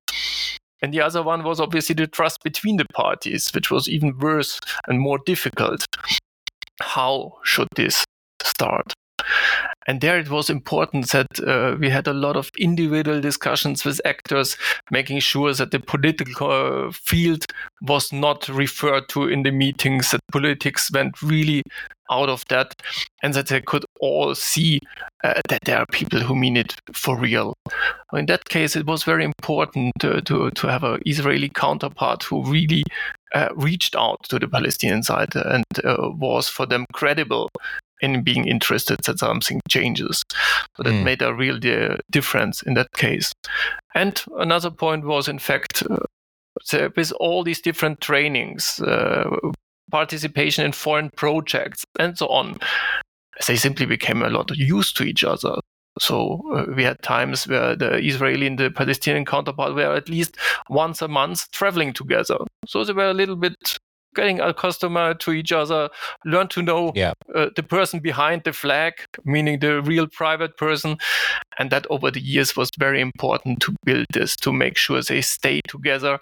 And 0.81 0.93
the 0.93 1.01
other 1.01 1.23
one 1.23 1.43
was 1.43 1.59
obviously 1.59 1.95
the 1.95 2.05
trust 2.05 2.43
between 2.43 2.77
the 2.77 2.85
parties, 2.93 3.49
which 3.51 3.71
was 3.71 3.89
even 3.89 4.17
worse 4.19 4.59
and 4.87 4.99
more 4.99 5.17
difficult 5.25 5.85
how 6.81 7.33
should 7.43 7.67
this 7.75 8.05
start? 8.41 8.93
And 9.87 10.01
there 10.01 10.19
it 10.19 10.29
was 10.29 10.49
important 10.49 11.11
that 11.11 11.39
uh, 11.39 11.77
we 11.79 11.89
had 11.89 12.07
a 12.07 12.13
lot 12.13 12.35
of 12.35 12.51
individual 12.57 13.21
discussions 13.21 13.85
with 13.85 14.01
actors, 14.03 14.57
making 14.91 15.19
sure 15.21 15.53
that 15.53 15.71
the 15.71 15.79
political 15.79 16.51
uh, 16.87 16.91
field 16.91 17.45
was 17.81 18.11
not 18.11 18.49
referred 18.49 19.07
to 19.09 19.27
in 19.29 19.43
the 19.43 19.51
meetings, 19.51 20.11
that 20.11 20.19
politics 20.31 20.91
went 20.91 21.21
really 21.21 21.63
out 22.11 22.29
of 22.29 22.43
that, 22.49 22.73
and 23.23 23.33
that 23.33 23.47
they 23.47 23.61
could 23.61 23.85
all 23.99 24.35
see 24.35 24.79
uh, 25.23 25.41
that 25.49 25.61
there 25.65 25.77
are 25.77 25.85
people 25.87 26.19
who 26.19 26.35
mean 26.35 26.57
it 26.57 26.75
for 26.93 27.17
real. 27.17 27.53
In 28.13 28.25
that 28.27 28.45
case, 28.45 28.75
it 28.75 28.85
was 28.85 29.03
very 29.03 29.23
important 29.23 29.93
to, 29.99 30.21
to, 30.21 30.51
to 30.51 30.67
have 30.67 30.83
an 30.83 31.01
Israeli 31.05 31.49
counterpart 31.49 32.23
who 32.23 32.43
really 32.43 32.83
uh, 33.33 33.49
reached 33.55 33.95
out 33.95 34.17
to 34.29 34.39
the 34.39 34.47
Palestinian 34.47 35.03
side 35.03 35.35
and 35.35 35.65
uh, 35.83 36.09
was 36.17 36.47
for 36.47 36.65
them 36.65 36.85
credible 36.93 37.49
in 38.01 38.23
being 38.23 38.47
interested 38.47 38.99
that 39.03 39.19
something 39.19 39.61
changes. 39.69 40.23
So 40.75 40.83
that 40.83 40.91
mm. 40.91 41.03
made 41.03 41.21
a 41.21 41.33
real 41.33 41.57
di- 41.57 41.97
difference 42.09 42.61
in 42.61 42.73
that 42.75 42.91
case. 42.93 43.33
And 43.95 44.21
another 44.37 44.71
point 44.71 45.05
was, 45.05 45.27
in 45.27 45.39
fact, 45.39 45.83
uh, 45.89 46.89
with 46.95 47.11
all 47.19 47.43
these 47.43 47.61
different 47.61 48.01
trainings, 48.01 48.79
uh, 48.79 49.29
participation 49.91 50.65
in 50.65 50.71
foreign 50.71 51.09
projects, 51.11 51.85
and 51.99 52.17
so 52.17 52.27
on, 52.27 52.57
they 53.47 53.55
simply 53.55 53.85
became 53.85 54.21
a 54.21 54.29
lot 54.29 54.55
used 54.55 54.97
to 54.97 55.03
each 55.03 55.23
other. 55.23 55.55
So 55.99 56.41
uh, 56.53 56.65
we 56.75 56.83
had 56.83 57.01
times 57.01 57.47
where 57.47 57.75
the 57.75 57.97
Israeli 57.97 58.47
and 58.47 58.57
the 58.57 58.69
Palestinian 58.69 59.25
counterpart 59.25 59.73
were 59.73 59.95
at 59.95 60.09
least 60.09 60.37
once 60.69 61.01
a 61.01 61.07
month 61.07 61.49
traveling 61.51 61.93
together. 61.93 62.37
So 62.67 62.83
they 62.83 62.93
were 62.93 63.09
a 63.09 63.13
little 63.13 63.35
bit 63.35 63.55
getting 64.17 64.41
a 64.41 64.53
customer 64.53 65.13
to 65.13 65.31
each 65.31 65.53
other, 65.53 65.89
learn 66.25 66.49
to 66.49 66.61
know 66.61 66.91
yeah. 66.95 67.13
uh, 67.33 67.47
the 67.55 67.63
person 67.63 68.01
behind 68.01 68.43
the 68.43 68.51
flag, 68.51 68.93
meaning 69.23 69.59
the 69.59 69.81
real 69.81 70.07
private 70.07 70.57
person. 70.57 70.97
And 71.57 71.69
that 71.71 71.87
over 71.89 72.11
the 72.11 72.19
years 72.19 72.57
was 72.57 72.69
very 72.77 72.99
important 72.99 73.61
to 73.61 73.75
build 73.85 74.07
this, 74.11 74.35
to 74.37 74.51
make 74.51 74.77
sure 74.77 75.01
they 75.01 75.21
stay 75.21 75.61
together 75.67 76.19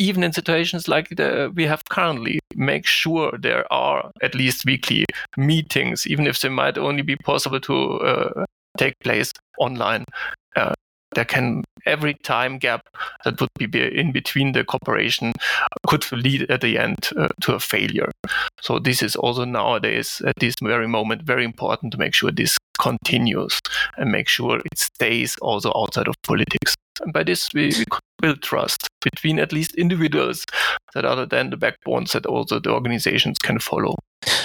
even 0.00 0.22
in 0.22 0.32
situations 0.32 0.86
like 0.86 1.08
the, 1.10 1.52
we 1.56 1.64
have 1.66 1.84
currently, 1.88 2.38
make 2.54 2.86
sure 2.86 3.36
there 3.36 3.70
are 3.72 4.12
at 4.22 4.32
least 4.32 4.64
weekly 4.64 5.04
meetings, 5.36 6.06
even 6.06 6.26
if 6.26 6.40
they 6.40 6.48
might 6.48 6.78
only 6.78 7.02
be 7.02 7.16
possible 7.16 7.60
to 7.60 7.94
uh, 7.98 8.44
take 8.76 8.94
place 9.00 9.32
online. 9.58 10.04
Uh, 10.54 10.72
there 11.14 11.24
can 11.24 11.64
every 11.86 12.14
time 12.22 12.58
gap 12.58 12.82
that 13.24 13.40
would 13.40 13.50
be 13.58 13.98
in 13.98 14.12
between 14.12 14.52
the 14.52 14.64
cooperation 14.64 15.32
could 15.86 16.10
lead 16.12 16.50
at 16.50 16.60
the 16.60 16.78
end 16.78 17.08
uh, 17.16 17.28
to 17.40 17.54
a 17.54 17.60
failure. 17.60 18.10
So 18.60 18.78
this 18.78 19.02
is 19.02 19.16
also 19.16 19.44
nowadays 19.44 20.20
at 20.26 20.34
this 20.38 20.54
very 20.62 20.88
moment 20.88 21.22
very 21.22 21.44
important 21.44 21.92
to 21.92 21.98
make 21.98 22.14
sure 22.14 22.30
this 22.30 22.58
continues 22.78 23.58
and 23.96 24.10
make 24.10 24.28
sure 24.28 24.58
it 24.58 24.78
stays 24.78 25.36
also 25.40 25.72
outside 25.74 26.08
of 26.08 26.14
politics. 26.22 26.74
And 27.00 27.12
by 27.12 27.24
this 27.24 27.52
we, 27.54 27.68
we 27.68 27.84
build 28.20 28.42
trust 28.42 28.88
between 29.00 29.38
at 29.38 29.52
least 29.52 29.74
individuals 29.76 30.44
that 30.94 31.04
other 31.04 31.26
than 31.26 31.50
the 31.50 31.56
backbones 31.56 32.12
that 32.12 32.26
also 32.26 32.58
the 32.58 32.70
organizations 32.70 33.38
can 33.38 33.58
follow. 33.58 33.94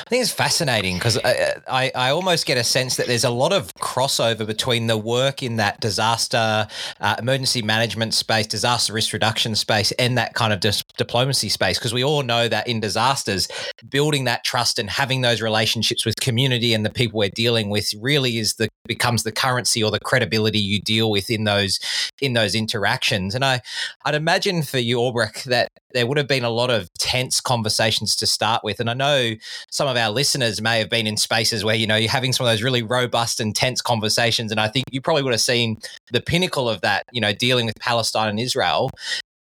I 0.05 0.10
think 0.10 0.22
it's 0.22 0.33
fascinating 0.33 0.95
because 0.95 1.17
I, 1.24 1.53
I, 1.67 1.91
I, 1.95 2.10
almost 2.10 2.45
get 2.45 2.57
a 2.57 2.63
sense 2.63 2.98
that 2.98 3.07
there's 3.07 3.24
a 3.24 3.29
lot 3.29 3.53
of 3.53 3.74
crossover 3.75 4.45
between 4.45 4.88
the 4.88 4.98
work 4.98 5.41
in 5.41 5.55
that 5.55 5.79
disaster, 5.79 6.67
uh, 7.00 7.15
emergency 7.17 7.62
management 7.62 8.13
space, 8.13 8.45
disaster 8.45 8.91
risk 8.91 9.13
reduction 9.13 9.55
space, 9.55 9.93
and 9.93 10.17
that 10.17 10.33
kind 10.33 10.51
of 10.51 10.60
dis- 10.60 10.83
diplomacy 10.98 11.48
space. 11.48 11.79
Because 11.79 11.93
we 11.93 12.03
all 12.03 12.22
know 12.22 12.50
that 12.50 12.67
in 12.67 12.81
disasters, 12.81 13.48
building 13.89 14.25
that 14.25 14.43
trust 14.43 14.77
and 14.77 14.89
having 14.89 15.22
those 15.22 15.41
relationships 15.41 16.05
with 16.05 16.15
community 16.17 16.74
and 16.74 16.86
the 16.86 16.89
people 16.89 17.19
we're 17.19 17.29
dealing 17.29 17.69
with 17.69 17.93
really 18.01 18.38
is 18.38 18.55
the 18.55 18.67
becomes 18.86 19.24
the 19.24 19.31
currency 19.31 19.81
or 19.81 19.89
the 19.89 20.00
credibility 20.01 20.60
you 20.60 20.81
deal 20.81 21.10
with 21.10 21.29
in 21.29 21.45
those 21.45 21.79
in 22.22 22.33
those 22.33 22.55
interactions. 22.55 23.36
And 23.36 23.45
I 23.45 23.62
I'd 24.03 24.15
imagine 24.15 24.63
for 24.63 24.79
you, 24.79 25.00
Albrecht, 25.00 25.45
that 25.45 25.69
there 25.93 26.07
would 26.07 26.17
have 26.17 26.27
been 26.27 26.43
a 26.43 26.50
lot 26.50 26.69
of 26.69 26.91
tense 27.00 27.39
conversations 27.39 28.15
to 28.17 28.25
start 28.25 28.63
with. 28.63 28.79
And 28.79 28.89
I 28.89 28.93
know 28.93 29.33
some 29.71 29.88
of 29.88 29.95
our 29.95 30.09
listeners 30.09 30.62
may 30.62 30.79
have 30.79 30.89
been 30.89 31.07
in 31.07 31.17
spaces 31.17 31.63
where, 31.63 31.75
you 31.75 31.88
know, 31.88 31.95
you're 31.95 32.09
having 32.09 32.33
some 32.33 32.45
of 32.45 32.51
those 32.51 32.63
really 32.63 32.81
robust 32.81 33.39
and 33.39 33.55
tense 33.55 33.81
conversations. 33.81 34.51
And 34.51 34.59
I 34.59 34.67
think 34.67 34.85
you 34.91 35.01
probably 35.01 35.23
would 35.23 35.33
have 35.33 35.41
seen 35.41 35.77
the 36.12 36.21
pinnacle 36.21 36.69
of 36.69 36.81
that, 36.81 37.05
you 37.12 37.21
know, 37.21 37.33
dealing 37.33 37.65
with 37.65 37.75
Palestine 37.79 38.29
and 38.29 38.39
Israel. 38.39 38.89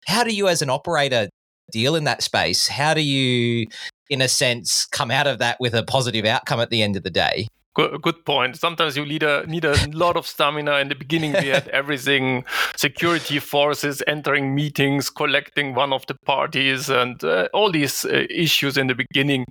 How 0.05 0.23
do 0.23 0.33
you, 0.33 0.47
as 0.47 0.61
an 0.61 0.69
operator, 0.69 1.29
deal 1.71 1.95
in 1.95 2.03
that 2.03 2.21
space? 2.21 2.67
How 2.67 2.93
do 2.93 3.01
you, 3.01 3.67
in 4.09 4.21
a 4.21 4.27
sense, 4.27 4.85
come 4.85 5.11
out 5.11 5.27
of 5.27 5.39
that 5.39 5.57
with 5.59 5.73
a 5.73 5.83
positive 5.83 6.25
outcome 6.25 6.59
at 6.59 6.69
the 6.69 6.83
end 6.83 6.95
of 6.95 7.03
the 7.03 7.09
day? 7.09 7.47
Good, 7.75 8.25
point. 8.25 8.57
Sometimes 8.57 8.95
you 8.95 9.05
need 9.05 9.23
a 9.23 9.47
need 9.47 9.65
a 9.65 9.75
lot 9.93 10.15
of 10.15 10.27
stamina. 10.27 10.77
In 10.77 10.89
the 10.89 10.95
beginning, 10.95 11.33
we 11.33 11.47
had 11.47 11.67
everything: 11.73 12.45
security 12.75 13.39
forces 13.39 14.03
entering 14.05 14.53
meetings, 14.53 15.09
collecting 15.09 15.73
one 15.73 15.91
of 15.91 16.05
the 16.05 16.13
parties, 16.13 16.89
and 16.89 17.23
uh, 17.23 17.47
all 17.51 17.71
these 17.71 18.05
uh, 18.05 18.25
issues 18.29 18.77
in 18.77 18.87
the 18.87 18.95
beginning. 18.95 19.45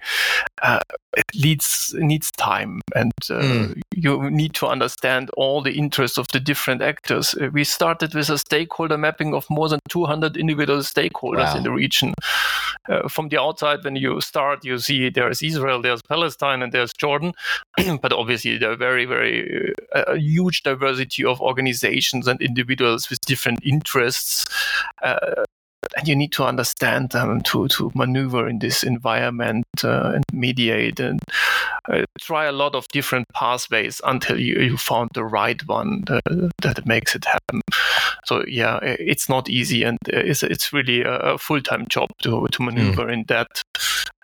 Uh, 0.63 0.79
it 1.17 1.25
needs 1.35 1.95
needs 1.99 2.31
time, 2.33 2.81
and 2.95 3.13
mm. 3.25 3.81
you 3.95 4.31
need 4.31 4.55
to 4.55 4.67
understand 4.67 5.31
all 5.37 5.61
the 5.61 5.73
interests 5.73 6.17
of 6.17 6.27
the 6.29 6.41
different 6.41 6.81
actors. 6.81 7.35
Uh, 7.35 7.49
we 7.53 7.65
started 7.65 8.15
with 8.15 8.31
a 8.31 8.39
stakeholder 8.39 8.97
mapping 8.97 9.35
of 9.35 9.45
more 9.51 9.69
than 9.69 9.81
200 9.89 10.37
individual 10.37 10.79
stakeholders 10.79 11.53
wow. 11.53 11.57
in 11.57 11.65
the 11.65 11.71
region. 11.73 12.15
Uh, 12.89 13.09
from 13.09 13.29
the 13.29 13.41
outside, 13.41 13.85
when 13.85 13.97
you 13.97 14.21
start, 14.21 14.65
you 14.65 14.79
see 14.79 15.11
there's 15.11 15.43
Israel, 15.43 15.83
there's 15.83 16.03
Palestine, 16.03 16.63
and 16.63 16.73
there's 16.73 16.93
Jordan, 16.95 17.33
but 18.01 18.12
but 18.13 18.19
obviously 18.19 18.59
there 18.59 18.71
are 18.71 18.77
very, 18.77 19.07
very 19.07 19.73
uh, 19.95 20.05
a 20.09 20.19
huge 20.19 20.63
diversity 20.65 21.25
of 21.25 21.41
organizations 21.41 22.29
and 22.29 22.43
individuals 22.43 23.09
with 23.09 23.19
different 23.23 23.59
interests. 23.65 24.45
Uh, 25.03 25.45
and 25.97 26.07
you 26.07 26.15
need 26.15 26.33
to 26.33 26.45
understand 26.45 27.11
them 27.11 27.41
to, 27.41 27.69
to 27.69 27.91
maneuver 27.95 28.49
in 28.49 28.59
this 28.59 28.83
environment 28.83 29.67
uh, 29.83 30.13
and 30.15 30.25
mediate 30.33 31.01
and 31.01 31.21
uh, 31.91 32.03
try 32.21 32.45
a 32.45 32.53
lot 32.53 32.75
of 32.75 32.87
different 32.89 33.27
pathways 33.33 34.01
until 34.05 34.39
you, 34.39 34.57
you 34.61 34.77
found 34.77 35.11
the 35.15 35.25
right 35.25 35.67
one 35.67 36.05
that, 36.07 36.53
that 36.61 36.87
makes 36.87 37.15
it 37.15 37.25
happen. 37.25 37.63
So 38.25 38.45
yeah, 38.47 38.79
it's 38.83 39.29
not 39.29 39.49
easy, 39.49 39.83
and 39.83 39.99
it's 40.07 40.43
it's 40.45 40.73
really 40.73 41.03
a 41.05 41.37
full 41.39 41.61
time 41.61 41.87
job 41.89 42.11
to 42.23 42.47
to 42.47 42.63
maneuver 42.63 43.07
mm. 43.07 43.13
in 43.13 43.25
that. 43.29 43.63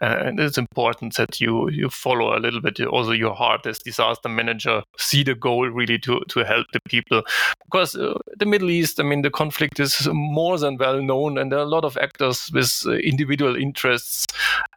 Uh, 0.01 0.17
and 0.27 0.41
it's 0.41 0.59
important 0.59 1.17
that 1.17 1.41
you 1.41 1.69
you 1.71 1.89
follow 1.89 2.37
a 2.37 2.41
little 2.41 2.61
bit 2.61 2.81
also 2.81 3.13
your 3.13 3.35
heart 3.35 3.67
as 3.67 3.79
disaster 3.79 4.29
manager, 4.29 4.83
see 4.97 5.23
the 5.23 5.35
goal 5.35 5.69
really 5.69 5.99
to 5.99 6.21
to 6.29 6.45
help 6.45 6.67
the 6.73 6.81
people, 6.89 7.23
because 7.65 7.97
uh, 7.97 8.15
the 8.39 8.47
Middle 8.47 8.71
East, 8.71 9.01
I 9.01 9.03
mean, 9.03 9.23
the 9.23 9.31
conflict 9.31 9.81
is 9.81 10.09
more 10.13 10.59
than 10.59 10.77
well 10.77 11.03
known, 11.03 11.39
and 11.39 11.51
there 11.51 11.59
are 11.59 11.63
a 11.63 11.75
lot 11.77 11.85
of 11.85 11.97
actors 11.97 12.51
with 12.53 12.83
uh, 12.87 12.93
individual 12.93 13.57
interests 13.57 14.27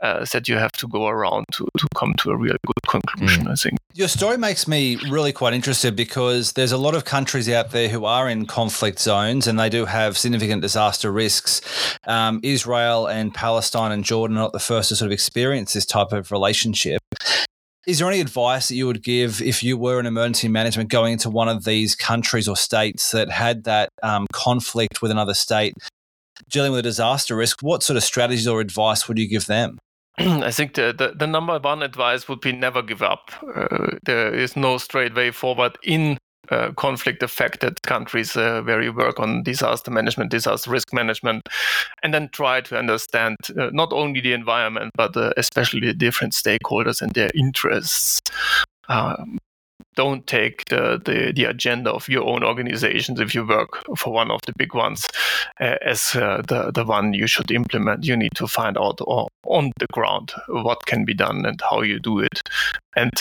uh, 0.02 0.26
that 0.34 0.48
you 0.48 0.58
have 0.58 0.72
to 0.74 0.88
go 0.88 1.08
around 1.08 1.46
to 1.54 1.68
to 1.78 1.88
come 1.96 2.14
to 2.16 2.32
a 2.32 2.38
real 2.38 2.58
good 2.66 2.88
conclusion. 2.88 3.46
Mm. 3.46 3.52
I 3.52 3.56
think 3.56 3.80
your 3.94 4.08
story 4.08 4.38
makes 4.38 4.68
me 4.68 4.96
really 5.10 5.34
quite 5.34 5.54
interested 5.54 5.96
because 5.96 6.54
there's 6.54 6.72
a 6.72 6.78
lot 6.78 6.96
of 6.96 7.04
countries 7.04 7.50
out 7.50 7.72
there 7.72 7.90
who 7.90 8.06
are 8.06 8.30
in 8.30 8.46
conflict 8.46 9.00
zones 9.00 9.48
and 9.48 9.60
they 9.60 9.70
do 9.70 9.86
have 9.86 10.18
significant 10.18 10.62
disaster 10.62 11.12
risks. 11.12 11.62
Um, 12.06 12.40
Israel 12.42 13.08
and 13.08 13.34
Palestine 13.34 13.92
and 13.92 14.04
Jordan 14.06 14.38
are 14.38 14.42
not 14.42 14.54
the 14.54 14.60
first 14.60 14.90
to 14.90 14.96
sort 14.96 15.11
of 15.11 15.11
experience 15.12 15.74
this 15.74 15.86
type 15.86 16.12
of 16.12 16.32
relationship. 16.32 17.02
Is 17.88 17.98
there 17.98 18.08
any 18.08 18.22
advice 18.22 18.68
that 18.68 18.76
you 18.76 18.86
would 18.86 19.04
give 19.04 19.42
if 19.42 19.64
you 19.64 19.76
were 19.78 20.00
in 20.00 20.06
emergency 20.06 20.48
management 20.48 20.90
going 20.90 21.14
into 21.14 21.30
one 21.30 21.50
of 21.50 21.66
these 21.66 21.96
countries 21.96 22.48
or 22.48 22.56
states 22.56 23.12
that 23.12 23.30
had 23.32 23.64
that 23.64 23.90
um, 24.04 24.28
conflict 24.32 25.02
with 25.02 25.10
another 25.10 25.34
state, 25.34 25.74
dealing 26.50 26.72
with 26.72 26.80
a 26.80 26.84
disaster 26.84 27.36
risk? 27.36 27.62
What 27.62 27.82
sort 27.82 27.98
of 27.98 28.04
strategies 28.04 28.48
or 28.48 28.62
advice 28.62 29.08
would 29.08 29.18
you 29.18 29.28
give 29.28 29.48
them? 29.48 29.80
I 30.18 30.52
think 30.52 30.76
the, 30.76 30.94
the, 30.96 31.14
the, 31.18 31.26
number 31.26 31.58
one 31.58 31.82
advice 31.82 32.28
would 32.28 32.42
be 32.42 32.52
never 32.52 32.82
give 32.82 33.02
up. 33.02 33.32
Uh, 33.56 33.98
there 34.04 34.34
is 34.34 34.56
no 34.56 34.78
straight 34.78 35.16
way 35.16 35.32
forward 35.32 35.78
in 35.84 36.18
uh, 36.50 36.72
conflict 36.74 37.24
affected 37.24 37.82
countries 37.84 38.36
uh, 38.36 38.62
where 38.64 38.82
you 38.82 38.94
work 38.94 39.20
on 39.20 39.44
disaster 39.44 39.92
management, 39.92 40.32
disaster 40.32 40.72
risk 40.72 40.94
management, 40.94 41.48
and 42.04 42.14
then 42.14 42.30
try 42.30 42.62
to 42.62 42.78
understand 42.78 43.38
uh, 43.58 43.70
not 43.72 43.94
only 43.94 44.22
the 44.22 44.34
environment, 44.34 44.92
but 44.96 45.16
uh, 45.16 45.32
especially 45.38 45.82
the 45.82 45.94
different 45.94 46.34
stakeholders 46.34 47.02
and 47.02 47.14
their 47.14 47.32
interests. 47.36 48.22
Um, 48.90 49.38
don't 49.96 50.26
take 50.26 50.64
the, 50.66 51.02
the, 51.04 51.34
the, 51.36 51.44
agenda 51.44 51.92
of 51.92 52.08
your 52.08 52.24
own 52.24 52.44
organizations 52.44 53.20
if 53.20 53.36
you 53.36 53.46
work 53.46 53.84
for 53.98 54.14
one 54.14 54.32
of 54.32 54.40
the 54.46 54.54
big 54.58 54.74
ones 54.74 55.06
uh, 55.60 55.76
as 55.86 56.16
uh, 56.16 56.42
the, 56.48 56.72
the 56.72 56.86
one 56.86 57.14
you 57.14 57.28
should 57.28 57.52
implement. 57.52 58.06
You 58.06 58.16
need 58.16 58.34
to 58.36 58.48
find 58.48 58.78
out 58.78 59.02
on 59.02 59.72
the 59.80 59.88
ground 59.92 60.32
what 60.48 60.86
can 60.86 61.04
be 61.04 61.14
done 61.14 61.46
and 61.46 61.62
how 61.70 61.82
you 61.82 62.00
do 62.00 62.20
it. 62.20 62.42
And 62.96 63.12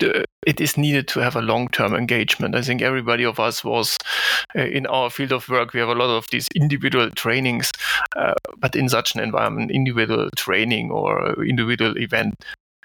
it 0.00 0.60
is 0.60 0.76
needed 0.76 1.08
to 1.08 1.20
have 1.20 1.36
a 1.36 1.42
long-term 1.42 1.94
engagement. 1.94 2.54
I 2.54 2.62
think 2.62 2.82
everybody 2.82 3.24
of 3.24 3.38
us 3.38 3.64
was 3.64 3.98
uh, 4.56 4.62
in 4.62 4.86
our 4.86 5.10
field 5.10 5.32
of 5.32 5.48
work. 5.48 5.72
We 5.72 5.80
have 5.80 5.88
a 5.88 5.94
lot 5.94 6.10
of 6.10 6.26
these 6.30 6.48
individual 6.54 7.10
trainings, 7.10 7.70
uh, 8.16 8.34
but 8.58 8.74
in 8.74 8.88
such 8.88 9.14
an 9.14 9.20
environment, 9.20 9.70
individual 9.70 10.30
training 10.36 10.90
or 10.90 11.44
individual 11.44 11.96
event 11.98 12.34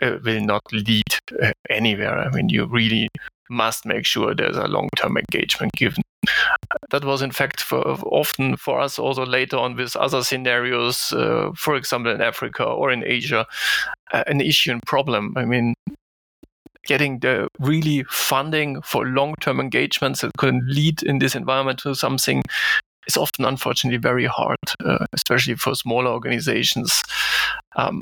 uh, 0.01 0.17
will 0.23 0.41
not 0.41 0.61
lead 0.71 1.03
uh, 1.41 1.51
anywhere. 1.69 2.19
I 2.19 2.29
mean, 2.29 2.49
you 2.49 2.65
really 2.65 3.09
must 3.49 3.85
make 3.85 4.05
sure 4.05 4.35
there's 4.35 4.57
a 4.57 4.67
long-term 4.67 5.17
engagement 5.17 5.73
given. 5.73 6.03
That 6.89 7.05
was, 7.05 7.21
in 7.21 7.31
fact, 7.31 7.61
for, 7.61 7.79
often 7.79 8.57
for 8.57 8.79
us 8.81 8.99
also 8.99 9.25
later 9.25 9.57
on 9.57 9.75
with 9.75 9.95
other 9.95 10.23
scenarios, 10.23 11.13
uh, 11.13 11.51
for 11.55 11.75
example, 11.75 12.11
in 12.11 12.21
Africa 12.21 12.65
or 12.65 12.91
in 12.91 13.03
Asia, 13.05 13.45
uh, 14.11 14.23
an 14.27 14.41
issue 14.41 14.71
and 14.71 14.83
problem. 14.83 15.33
I 15.37 15.45
mean, 15.45 15.73
getting 16.87 17.19
the 17.19 17.47
really 17.59 18.03
funding 18.09 18.81
for 18.81 19.05
long-term 19.05 19.59
engagements 19.59 20.21
that 20.21 20.31
can 20.37 20.61
lead 20.67 21.03
in 21.03 21.19
this 21.19 21.35
environment 21.35 21.79
to 21.79 21.93
something 21.93 22.41
is 23.07 23.17
often, 23.17 23.45
unfortunately, 23.45 23.97
very 23.97 24.25
hard, 24.25 24.57
uh, 24.83 25.05
especially 25.13 25.55
for 25.55 25.75
smaller 25.75 26.09
organizations. 26.09 27.01
Um, 27.75 28.01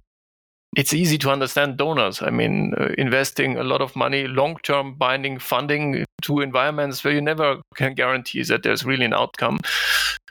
it's 0.76 0.94
easy 0.94 1.18
to 1.20 1.30
understand 1.30 1.78
donors. 1.78 2.22
I 2.22 2.30
mean, 2.30 2.74
uh, 2.78 2.90
investing 2.98 3.58
a 3.58 3.64
lot 3.64 3.82
of 3.82 3.96
money, 3.96 4.28
long 4.28 4.58
term 4.64 4.96
binding 4.96 5.40
funding 5.40 6.06
to 6.24 6.42
environments 6.42 7.04
where 7.04 7.14
you 7.14 7.22
never 7.22 7.62
can 7.76 7.94
guarantee 7.94 8.44
that 8.44 8.64
there's 8.64 8.86
really 8.86 9.06
an 9.06 9.14
outcome 9.14 9.60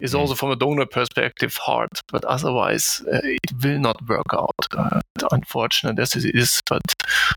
is 0.01 0.15
mm. 0.15 0.19
also 0.19 0.35
from 0.35 0.51
a 0.51 0.57
donor 0.57 0.87
perspective 0.87 1.57
hard. 1.57 1.89
But 2.11 2.25
otherwise, 2.25 3.03
uh, 3.13 3.21
it 3.23 3.53
will 3.63 3.79
not 3.79 4.07
work 4.09 4.27
out. 4.33 4.55
Uh, 4.77 5.01
unfortunate 5.33 5.99
as 5.99 6.17
it 6.17 6.35
is, 6.35 6.61
but 6.69 6.83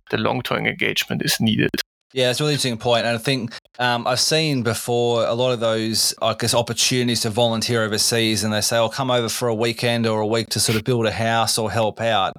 the 0.09 0.17
long 0.17 0.41
term 0.41 0.65
engagement 0.65 1.21
is 1.23 1.39
needed. 1.39 1.71
Yeah, 2.13 2.31
it's 2.31 2.39
a 2.39 2.43
really 2.43 2.53
interesting 2.53 2.77
point. 2.77 3.05
And 3.05 3.15
I 3.15 3.19
think 3.19 3.53
um, 3.79 4.07
I've 4.07 4.19
seen 4.19 4.63
before 4.63 5.25
a 5.25 5.33
lot 5.33 5.51
of 5.51 5.59
those, 5.59 6.15
I 6.21 6.33
guess, 6.33 6.53
opportunities 6.53 7.21
to 7.21 7.29
volunteer 7.29 7.83
overseas, 7.83 8.43
and 8.43 8.53
they 8.53 8.61
say, 8.61 8.77
I'll 8.77 8.89
come 8.89 9.11
over 9.11 9.29
for 9.29 9.49
a 9.49 9.55
weekend 9.55 10.07
or 10.07 10.21
a 10.21 10.27
week 10.27 10.47
to 10.49 10.59
sort 10.59 10.77
of 10.77 10.83
build 10.83 11.05
a 11.05 11.11
house 11.11 11.57
or 11.57 11.69
help 11.69 12.01
out 12.01 12.33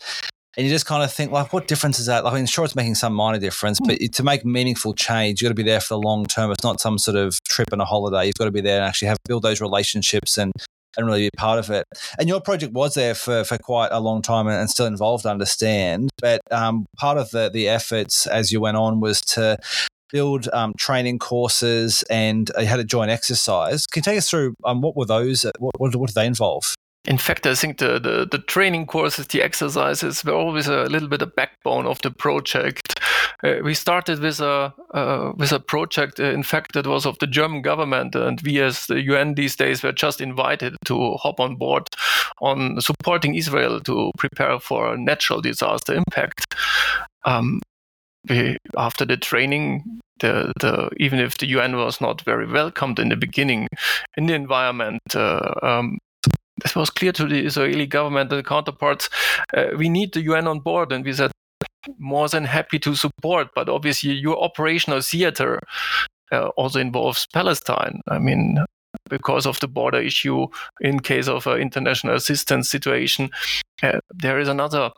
and 0.56 0.66
you 0.66 0.72
just 0.72 0.86
kind 0.86 1.02
of 1.02 1.12
think 1.12 1.30
like, 1.30 1.52
what 1.52 1.68
difference 1.68 1.98
is 1.98 2.06
that? 2.06 2.24
Like, 2.24 2.32
I 2.32 2.36
mean, 2.36 2.46
sure, 2.46 2.64
it's 2.64 2.74
making 2.74 2.96
some 2.96 3.12
minor 3.12 3.38
difference, 3.38 3.78
but 3.84 3.98
to 3.98 4.22
make 4.22 4.44
meaningful 4.44 4.94
change, 4.94 5.40
you've 5.40 5.48
got 5.48 5.52
to 5.52 5.62
be 5.62 5.68
there 5.68 5.80
for 5.80 5.94
the 5.94 6.00
long 6.00 6.26
term. 6.26 6.50
It's 6.50 6.64
not 6.64 6.80
some 6.80 6.98
sort 6.98 7.16
of 7.16 7.42
trip 7.44 7.68
and 7.72 7.82
a 7.82 7.84
holiday. 7.84 8.26
You've 8.26 8.34
got 8.34 8.46
to 8.46 8.50
be 8.50 8.60
there 8.60 8.78
and 8.78 8.84
actually 8.84 9.08
have 9.08 9.18
build 9.26 9.42
those 9.42 9.60
relationships 9.60 10.38
and 10.38 10.52
and 10.96 11.06
really 11.06 11.26
be 11.26 11.30
part 11.36 11.58
of 11.58 11.70
it. 11.70 11.86
And 12.18 12.28
your 12.28 12.40
project 12.40 12.72
was 12.72 12.94
there 12.94 13.14
for, 13.14 13.44
for 13.44 13.56
quite 13.58 13.90
a 13.92 14.00
long 14.00 14.20
time 14.20 14.48
and 14.48 14.68
still 14.68 14.86
involved, 14.86 15.26
I 15.26 15.30
understand. 15.30 16.10
But 16.20 16.40
um, 16.50 16.86
part 16.96 17.18
of 17.18 17.30
the, 17.30 17.50
the 17.50 17.68
efforts 17.68 18.26
as 18.26 18.50
you 18.50 18.60
went 18.60 18.76
on 18.76 18.98
was 18.98 19.20
to 19.20 19.58
build 20.10 20.48
um, 20.52 20.72
training 20.76 21.18
courses 21.18 22.02
and 22.10 22.50
you 22.58 22.66
had 22.66 22.80
a 22.80 22.84
joint 22.84 23.10
exercise. 23.10 23.86
Can 23.86 24.00
you 24.00 24.04
take 24.04 24.18
us 24.18 24.28
through 24.28 24.54
um, 24.64 24.80
what 24.80 24.96
were 24.96 25.04
those? 25.04 25.46
What, 25.58 25.78
what, 25.78 25.94
what 25.94 26.08
do 26.08 26.14
they 26.14 26.26
involve? 26.26 26.74
In 27.04 27.16
fact, 27.16 27.46
I 27.46 27.54
think 27.54 27.78
the, 27.78 27.98
the, 27.98 28.28
the, 28.30 28.38
training 28.38 28.86
courses, 28.86 29.28
the 29.28 29.42
exercises 29.42 30.24
were 30.24 30.34
always 30.34 30.66
a 30.66 30.84
little 30.84 31.08
bit 31.08 31.22
a 31.22 31.26
backbone 31.26 31.86
of 31.86 32.00
the 32.02 32.10
project. 32.10 33.00
Uh, 33.42 33.54
we 33.62 33.72
started 33.72 34.18
with 34.18 34.40
a 34.40 34.74
uh, 34.92 35.32
with 35.36 35.52
a 35.52 35.60
project, 35.60 36.18
uh, 36.18 36.24
in 36.24 36.42
fact, 36.42 36.72
that 36.72 36.86
was 36.86 37.06
of 37.06 37.18
the 37.20 37.26
German 37.26 37.62
government, 37.62 38.14
and 38.14 38.40
we 38.42 38.60
as 38.60 38.86
the 38.86 39.00
UN 39.00 39.34
these 39.34 39.54
days 39.56 39.82
were 39.82 39.92
just 39.92 40.20
invited 40.20 40.76
to 40.86 41.12
hop 41.14 41.38
on 41.40 41.56
board 41.56 41.88
on 42.40 42.80
supporting 42.80 43.34
Israel 43.36 43.80
to 43.80 44.10
prepare 44.18 44.58
for 44.58 44.92
a 44.92 44.98
natural 44.98 45.40
disaster 45.40 45.94
impact. 45.94 46.54
Um, 47.24 47.60
we, 48.28 48.58
after 48.76 49.04
the 49.04 49.16
training, 49.16 50.00
the, 50.20 50.52
the, 50.60 50.90
even 50.98 51.20
if 51.20 51.38
the 51.38 51.46
UN 51.46 51.76
was 51.76 52.00
not 52.00 52.22
very 52.22 52.46
welcomed 52.46 52.98
in 52.98 53.08
the 53.08 53.16
beginning 53.16 53.68
in 54.16 54.26
the 54.26 54.34
environment, 54.34 55.00
uh, 55.14 55.54
um, 55.62 55.98
it 56.64 56.76
was 56.76 56.90
clear 56.90 57.12
to 57.12 57.26
the 57.26 57.44
Israeli 57.44 57.86
government 57.86 58.32
and 58.32 58.38
the 58.38 58.48
counterparts, 58.48 59.08
uh, 59.56 59.68
we 59.76 59.88
need 59.88 60.12
the 60.12 60.22
UN 60.22 60.46
on 60.46 60.60
board. 60.60 60.92
And 60.92 61.04
we 61.04 61.12
said, 61.12 61.32
more 61.98 62.28
than 62.28 62.44
happy 62.44 62.78
to 62.80 62.94
support, 62.94 63.48
but 63.54 63.68
obviously 63.68 64.12
your 64.12 64.42
operational 64.42 65.00
theater 65.00 65.60
uh, 66.32 66.48
also 66.48 66.80
involves 66.80 67.26
Palestine. 67.32 68.00
I 68.08 68.18
mean, 68.18 68.58
because 69.08 69.46
of 69.46 69.60
the 69.60 69.68
border 69.68 70.00
issue 70.00 70.46
in 70.80 71.00
case 71.00 71.28
of 71.28 71.46
an 71.46 71.60
international 71.60 72.14
assistance 72.14 72.68
situation. 72.68 73.30
Uh, 73.82 74.00
there 74.10 74.38
is 74.38 74.48
another 74.48 74.90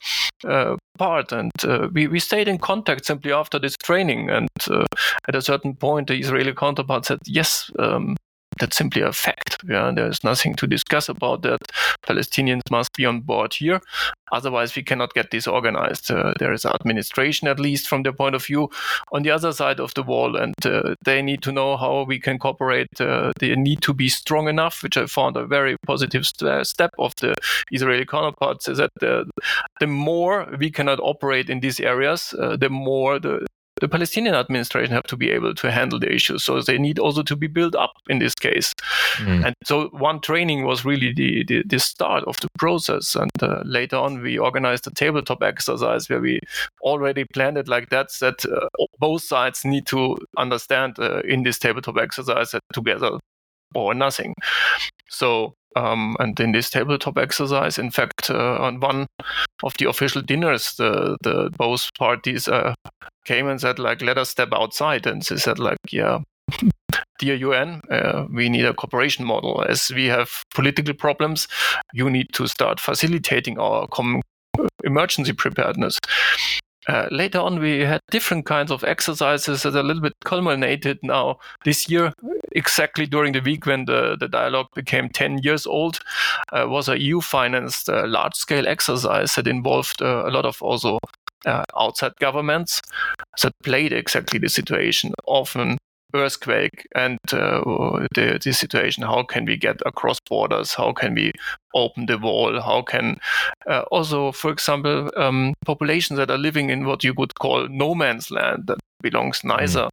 uh, 0.47 0.76
part, 0.99 1.33
and 1.33 1.52
uh, 1.64 1.88
we, 1.93 2.07
we 2.07 2.19
stayed 2.19 2.49
in 2.49 2.59
contact 2.59 3.05
simply 3.07 3.33
after 3.33 3.59
this 3.59 3.76
training. 3.76 4.31
And 4.31 4.49
uh, 4.69 4.87
at 5.29 5.35
a 5.35 5.43
certain 5.43 5.75
point, 5.75 6.09
the 6.09 6.19
Israeli 6.19 6.55
counterpart 6.55 7.07
said, 7.07 7.19
Yes, 7.26 7.71
um, 7.79 8.17
that's 8.61 8.76
simply 8.76 9.02
a 9.02 9.12
fact. 9.12 9.57
Yeah, 9.69 9.90
there's 9.95 10.23
nothing 10.23 10.55
to 10.57 10.67
discuss 10.67 11.09
about 11.09 11.43
that. 11.43 11.61
Palestinians 12.07 12.71
must 12.71 12.93
be 12.97 13.07
on 13.07 13.21
board 13.21 13.55
here. 13.55 13.81
Otherwise, 14.33 14.76
we 14.76 14.83
cannot 14.83 15.12
get 15.14 15.31
this 15.31 15.49
organized. 15.49 16.11
Uh, 16.11 16.33
there 16.38 16.52
is 16.52 16.64
administration, 16.64 17.49
at 17.49 17.59
least 17.59 17.88
from 17.88 18.02
their 18.02 18.12
point 18.12 18.35
of 18.35 18.45
view, 18.45 18.69
on 19.12 19.23
the 19.23 19.31
other 19.31 19.52
side 19.52 19.81
of 19.81 19.93
the 19.95 20.02
wall, 20.02 20.37
and 20.37 20.55
uh, 20.64 20.95
they 21.05 21.21
need 21.21 21.43
to 21.43 21.50
know 21.50 21.76
how 21.76 22.05
we 22.05 22.21
can 22.21 22.38
cooperate. 22.38 23.00
Uh, 23.00 23.33
they 23.40 23.57
need 23.57 23.83
to 23.83 23.93
be 23.93 24.09
strong 24.09 24.49
enough, 24.49 24.83
which 24.83 24.97
I 24.97 25.07
found 25.07 25.37
a 25.37 25.47
very 25.47 25.76
positive 25.85 26.26
st- 26.26 26.67
step 26.67 26.90
of 26.99 27.12
the 27.21 27.35
Israeli 27.73 28.07
counterparts. 28.07 28.69
Is 28.69 28.79
that 28.79 28.93
the, 29.00 29.29
the 29.81 29.88
more 29.88 30.47
we 30.59 30.71
cannot 30.71 31.00
operate 31.00 31.50
in 31.50 31.61
these 31.61 31.81
areas, 31.81 32.35
uh, 32.38 32.57
the 32.57 32.69
more 32.71 33.19
the 33.19 33.47
the 33.81 33.89
Palestinian 33.89 34.35
administration 34.35 34.93
have 34.93 35.05
to 35.05 35.17
be 35.17 35.31
able 35.31 35.55
to 35.55 35.71
handle 35.71 35.99
the 35.99 36.13
issues. 36.13 36.45
So 36.45 36.61
they 36.61 36.79
need 36.79 36.99
also 36.99 37.23
to 37.23 37.37
be 37.37 37.47
built 37.47 37.75
up 37.75 37.93
in 38.09 38.19
this 38.19 38.35
case. 38.35 38.75
Mm. 39.17 39.47
And 39.47 39.55
so 39.65 39.89
one 39.89 40.21
training 40.21 40.65
was 40.65 40.85
really 40.85 41.13
the, 41.13 41.45
the, 41.45 41.63
the 41.67 41.79
start 41.79 42.25
of 42.25 42.37
the 42.41 42.49
process. 42.59 43.17
And 43.17 43.31
uh, 43.43 43.63
later 43.65 43.97
on, 43.97 44.23
we 44.23 44.39
organized 44.39 44.87
a 44.87 44.91
tabletop 44.91 45.43
exercise 45.43 46.09
where 46.09 46.21
we 46.21 46.41
already 46.83 47.25
planned 47.33 47.59
it 47.59 47.69
like 47.69 47.89
that, 47.91 48.11
that 48.21 48.45
uh, 48.47 48.69
both 48.99 49.23
sides 49.23 49.65
need 49.65 49.87
to 49.87 50.19
understand 50.37 50.99
uh, 50.99 51.21
in 51.21 51.43
this 51.43 51.59
tabletop 51.59 51.97
exercise 51.97 52.51
that 52.53 52.63
together 52.73 53.19
or 53.75 53.95
nothing. 53.95 54.35
So 55.09 55.55
um, 55.77 56.17
and 56.19 56.39
in 56.41 56.53
this 56.53 56.71
tabletop 56.71 57.19
exercise, 57.19 57.79
in 57.79 57.91
fact, 57.91 58.31
uh, 58.31 58.57
on 58.61 58.81
one 58.81 59.07
of 59.62 59.75
the 59.79 59.89
official 59.89 60.23
dinners, 60.23 60.75
the, 60.77 61.17
the 61.23 61.50
both 61.57 61.91
parties 61.99 62.49
uh, 62.49 62.75
came 63.25 63.49
and 63.49 63.61
said, 63.61 63.79
like, 63.79 64.03
let 64.03 64.19
us 64.19 64.30
step 64.30 64.49
outside. 64.52 65.06
And 65.06 65.23
they 65.23 65.37
said, 65.37 65.59
like, 65.59 65.78
yeah, 65.91 66.21
dear 67.19 67.35
UN, 67.35 67.80
uh, 67.91 68.26
we 68.33 68.49
need 68.49 68.65
a 68.65 68.75
cooperation 68.75 69.25
model. 69.25 69.65
As 69.69 69.91
we 69.95 70.06
have 70.06 70.43
political 70.54 70.95
problems, 70.95 71.47
you 71.93 72.11
need 72.11 72.33
to 72.33 72.47
start 72.47 72.80
facilitating 72.80 73.59
our 73.59 73.87
common 73.89 74.23
emergency 74.85 75.33
preparedness. 75.33 75.99
Uh, 76.88 77.06
later 77.10 77.38
on, 77.38 77.58
we 77.58 77.80
had 77.80 78.00
different 78.10 78.47
kinds 78.47 78.71
of 78.71 78.82
exercises 78.84 79.62
that 79.62 79.75
a 79.75 79.82
little 79.82 80.02
bit 80.02 80.14
culminated 80.25 80.99
now. 81.02 81.38
This 81.64 81.90
year, 81.90 82.12
exactly 82.52 83.06
during 83.06 83.32
the 83.32 83.40
week 83.40 83.66
when 83.66 83.84
the, 83.84 84.16
the 84.19 84.28
dialogue 84.28 84.69
became 84.75 85.08
10 85.08 85.38
years 85.38 85.66
old, 85.66 86.00
uh, 86.52 86.66
was 86.69 86.88
a 86.88 86.99
EU 86.99 87.21
financed 87.21 87.88
uh, 87.88 88.06
large 88.06 88.34
scale 88.34 88.66
exercise 88.66 89.34
that 89.34 89.47
involved 89.47 90.00
uh, 90.00 90.25
a 90.26 90.30
lot 90.30 90.47
of 90.47 90.62
also 90.62 90.99
uh, 91.47 91.64
outside 91.78 92.12
governments 92.19 92.80
that 93.43 93.52
played 93.62 93.93
exactly 93.93 94.38
the 94.38 94.49
situation, 94.49 95.12
often 95.26 95.78
earthquake 96.15 96.87
and 96.95 97.19
uh, 97.33 97.61
the, 98.15 98.41
the 98.43 98.53
situation 98.53 99.03
how 99.03 99.23
can 99.23 99.45
we 99.45 99.57
get 99.57 99.81
across 99.87 100.19
borders 100.29 100.75
how 100.75 100.93
can 100.93 101.15
we 101.15 101.33
open 101.75 102.07
the 102.07 102.19
wall 102.19 102.61
how 102.61 102.83
can 102.83 103.19
uh, 103.69 103.83
also 103.91 104.33
for 104.33 104.51
example 104.51 105.11
um, 105.17 105.55
populations 105.65 106.17
that 106.17 106.31
are 106.31 106.39
living 106.39 106.71
in 106.71 106.85
what 106.85 107.05
you 107.05 107.15
would 107.17 107.35
call 107.37 107.69
no 107.69 107.95
man's 107.95 108.31
land 108.31 108.65
that 108.67 108.79
belongs 109.03 109.43
neither 109.45 109.85
mm 109.85 109.91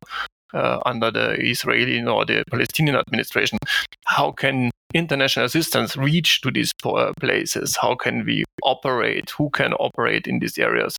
uh, 0.53 0.79
under 0.85 1.11
the 1.11 1.33
Israeli 1.39 2.01
nor 2.01 2.25
the 2.25 2.43
Palestinian 2.49 2.95
administration. 2.95 3.59
How 4.05 4.31
can 4.31 4.71
international 4.93 5.45
assistance 5.45 5.97
reach 5.97 6.41
to 6.41 6.51
these 6.51 6.71
places? 7.19 7.77
How 7.81 7.95
can 7.95 8.25
we 8.25 8.43
operate? 8.63 9.29
Who 9.31 9.49
can 9.49 9.73
operate 9.73 10.27
in 10.27 10.39
these 10.39 10.57
areas? 10.57 10.95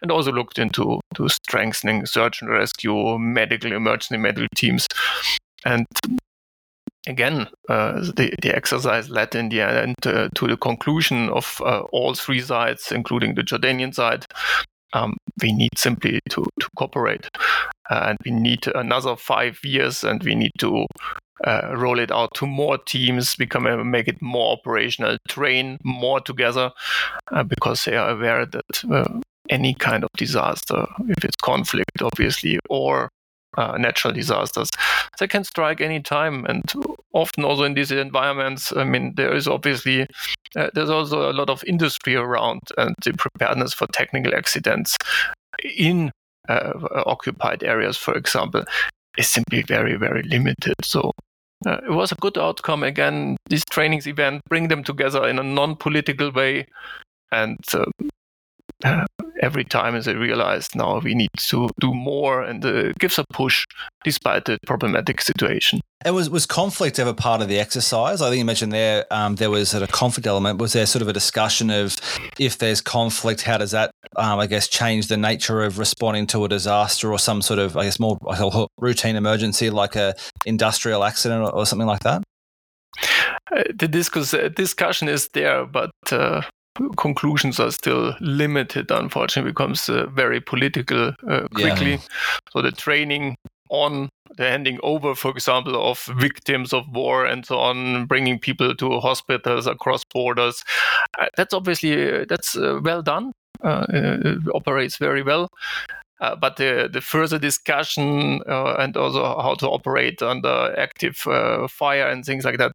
And 0.00 0.12
also 0.12 0.30
looked 0.30 0.58
into 0.58 1.00
to 1.14 1.28
strengthening 1.28 2.06
search 2.06 2.40
and 2.40 2.50
rescue, 2.50 3.18
medical 3.18 3.72
emergency 3.72 4.16
medical 4.16 4.46
teams, 4.54 4.86
and 5.64 5.86
again, 7.06 7.48
uh, 7.68 8.00
the, 8.00 8.34
the 8.42 8.54
exercise 8.54 9.10
led 9.10 9.34
in 9.34 9.48
the 9.48 9.60
end 9.62 9.94
uh, 10.06 10.28
to 10.34 10.46
the 10.46 10.56
conclusion 10.56 11.28
of 11.30 11.60
uh, 11.64 11.80
all 11.92 12.14
three 12.14 12.40
sides, 12.40 12.92
including 12.92 13.34
the 13.34 13.42
Jordanian 13.42 13.94
side, 13.94 14.24
um, 14.92 15.16
we 15.42 15.52
need 15.52 15.76
simply 15.76 16.20
to, 16.30 16.44
to 16.60 16.68
cooperate. 16.76 17.28
Uh, 17.90 18.06
and 18.08 18.18
we 18.24 18.30
need 18.30 18.66
another 18.74 19.16
five 19.16 19.58
years 19.64 20.04
and 20.04 20.22
we 20.22 20.34
need 20.34 20.52
to 20.58 20.86
uh, 21.44 21.74
roll 21.76 21.98
it 21.98 22.10
out 22.10 22.34
to 22.34 22.46
more 22.46 22.78
teams, 22.78 23.36
become 23.36 23.90
make 23.90 24.08
it 24.08 24.20
more 24.20 24.52
operational, 24.52 25.16
train 25.28 25.78
more 25.84 26.20
together, 26.20 26.72
uh, 27.32 27.42
because 27.42 27.84
they 27.84 27.96
are 27.96 28.10
aware 28.10 28.44
that 28.44 29.14
any 29.50 29.74
kind 29.74 30.04
of 30.04 30.10
disaster, 30.16 30.86
if 31.08 31.24
it's 31.24 31.36
conflict, 31.36 32.02
obviously, 32.02 32.58
or 32.68 33.08
uh, 33.56 33.76
natural 33.78 34.12
disasters. 34.12 34.70
They 35.18 35.26
can 35.26 35.44
strike 35.44 35.80
any 35.80 36.00
time, 36.00 36.44
and 36.44 36.62
often 37.12 37.44
also 37.44 37.64
in 37.64 37.74
these 37.74 37.90
environments. 37.90 38.72
I 38.76 38.84
mean, 38.84 39.14
there 39.16 39.34
is 39.34 39.48
obviously 39.48 40.06
uh, 40.56 40.70
there's 40.74 40.90
also 40.90 41.30
a 41.30 41.32
lot 41.32 41.50
of 41.50 41.64
industry 41.64 42.14
around, 42.14 42.60
and 42.76 42.94
the 43.04 43.12
preparedness 43.12 43.74
for 43.74 43.86
technical 43.88 44.34
accidents 44.34 44.96
in 45.76 46.10
uh, 46.48 46.72
occupied 47.06 47.62
areas, 47.62 47.96
for 47.96 48.14
example, 48.14 48.64
is 49.16 49.28
simply 49.28 49.62
very 49.62 49.96
very 49.96 50.22
limited. 50.22 50.74
So. 50.82 51.12
Uh, 51.66 51.80
it 51.84 51.90
was 51.90 52.12
a 52.12 52.14
good 52.14 52.38
outcome. 52.38 52.84
Again, 52.84 53.36
these 53.48 53.64
trainings 53.64 54.06
event 54.06 54.42
bring 54.48 54.68
them 54.68 54.84
together 54.84 55.26
in 55.26 55.40
a 55.40 55.42
non-political 55.42 56.30
way, 56.30 56.68
and 57.32 57.58
uh, 57.74 57.84
uh, 58.84 59.04
every 59.40 59.64
time 59.64 59.94
as 59.94 60.08
I 60.08 60.12
realized 60.12 60.74
now 60.74 61.00
we 61.00 61.14
need 61.14 61.30
to 61.48 61.68
do 61.80 61.94
more 61.94 62.42
and 62.42 62.64
uh, 62.64 62.92
gives 62.98 63.18
a 63.18 63.24
push 63.32 63.64
despite 64.04 64.44
the 64.44 64.58
problematic 64.66 65.20
situation. 65.20 65.80
And 66.04 66.14
was, 66.14 66.30
was 66.30 66.46
conflict 66.46 66.98
ever 66.98 67.12
part 67.12 67.40
of 67.40 67.48
the 67.48 67.58
exercise? 67.58 68.22
I 68.22 68.28
think 68.28 68.38
you 68.38 68.44
mentioned 68.44 68.72
there 68.72 69.04
um, 69.10 69.34
there 69.34 69.50
was 69.50 69.74
a 69.74 69.86
conflict 69.88 70.26
element. 70.26 70.60
Was 70.60 70.72
there 70.72 70.86
sort 70.86 71.02
of 71.02 71.08
a 71.08 71.12
discussion 71.12 71.70
of 71.70 71.96
if 72.38 72.58
there's 72.58 72.80
conflict, 72.80 73.42
how 73.42 73.58
does 73.58 73.72
that, 73.72 73.90
um, 74.16 74.38
I 74.38 74.46
guess, 74.46 74.68
change 74.68 75.08
the 75.08 75.16
nature 75.16 75.62
of 75.62 75.78
responding 75.78 76.26
to 76.28 76.44
a 76.44 76.48
disaster 76.48 77.12
or 77.12 77.18
some 77.18 77.42
sort 77.42 77.58
of, 77.58 77.76
I 77.76 77.84
guess, 77.84 77.98
more 77.98 78.16
routine 78.78 79.16
emergency 79.16 79.70
like 79.70 79.96
a 79.96 80.14
industrial 80.46 81.02
accident 81.02 81.42
or, 81.42 81.50
or 81.52 81.66
something 81.66 81.88
like 81.88 82.00
that? 82.00 82.22
Uh, 83.54 83.64
the 83.74 83.88
discuss, 83.88 84.34
uh, 84.34 84.48
discussion 84.48 85.08
is 85.08 85.28
there, 85.32 85.64
but 85.64 85.90
uh, 86.12 86.42
conclusions 86.96 87.60
are 87.60 87.70
still 87.70 88.14
limited, 88.20 88.90
unfortunately, 88.90 89.52
becomes 89.52 89.88
uh, 89.88 90.06
very 90.06 90.40
political 90.40 91.12
uh, 91.28 91.46
quickly. 91.54 91.92
Yeah. 91.92 92.00
So 92.52 92.62
the 92.62 92.72
training 92.72 93.36
on 93.70 94.08
the 94.36 94.48
handing 94.48 94.78
over, 94.82 95.14
for 95.14 95.30
example, 95.30 95.90
of 95.90 96.04
victims 96.16 96.72
of 96.72 96.84
war 96.92 97.26
and 97.26 97.44
so 97.44 97.58
on, 97.58 98.06
bringing 98.06 98.38
people 98.38 98.74
to 98.74 99.00
hospitals 99.00 99.66
across 99.66 100.04
borders, 100.04 100.64
uh, 101.18 101.26
that's 101.36 101.54
obviously 101.54 102.12
uh, 102.12 102.24
that's 102.28 102.56
uh, 102.56 102.80
well 102.82 103.02
done. 103.02 103.32
Uh, 103.64 104.36
operates 104.54 104.98
very 104.98 105.22
well. 105.22 105.48
Uh, 106.20 106.34
but 106.34 106.56
the, 106.56 106.88
the 106.92 107.00
further 107.00 107.38
discussion 107.38 108.40
uh, 108.48 108.74
and 108.74 108.96
also 108.96 109.22
how 109.40 109.54
to 109.54 109.68
operate 109.68 110.20
under 110.22 110.74
active 110.78 111.26
uh, 111.26 111.68
fire 111.68 112.08
and 112.08 112.24
things 112.24 112.44
like 112.44 112.58
that, 112.58 112.72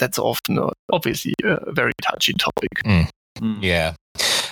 that's 0.00 0.18
often 0.18 0.58
uh, 0.58 0.70
obviously 0.90 1.34
a 1.44 1.72
very 1.72 1.92
touchy 2.02 2.32
topic. 2.34 2.70
Mm. 2.84 3.08
Mm. 3.38 3.58
Yeah. 3.62 3.94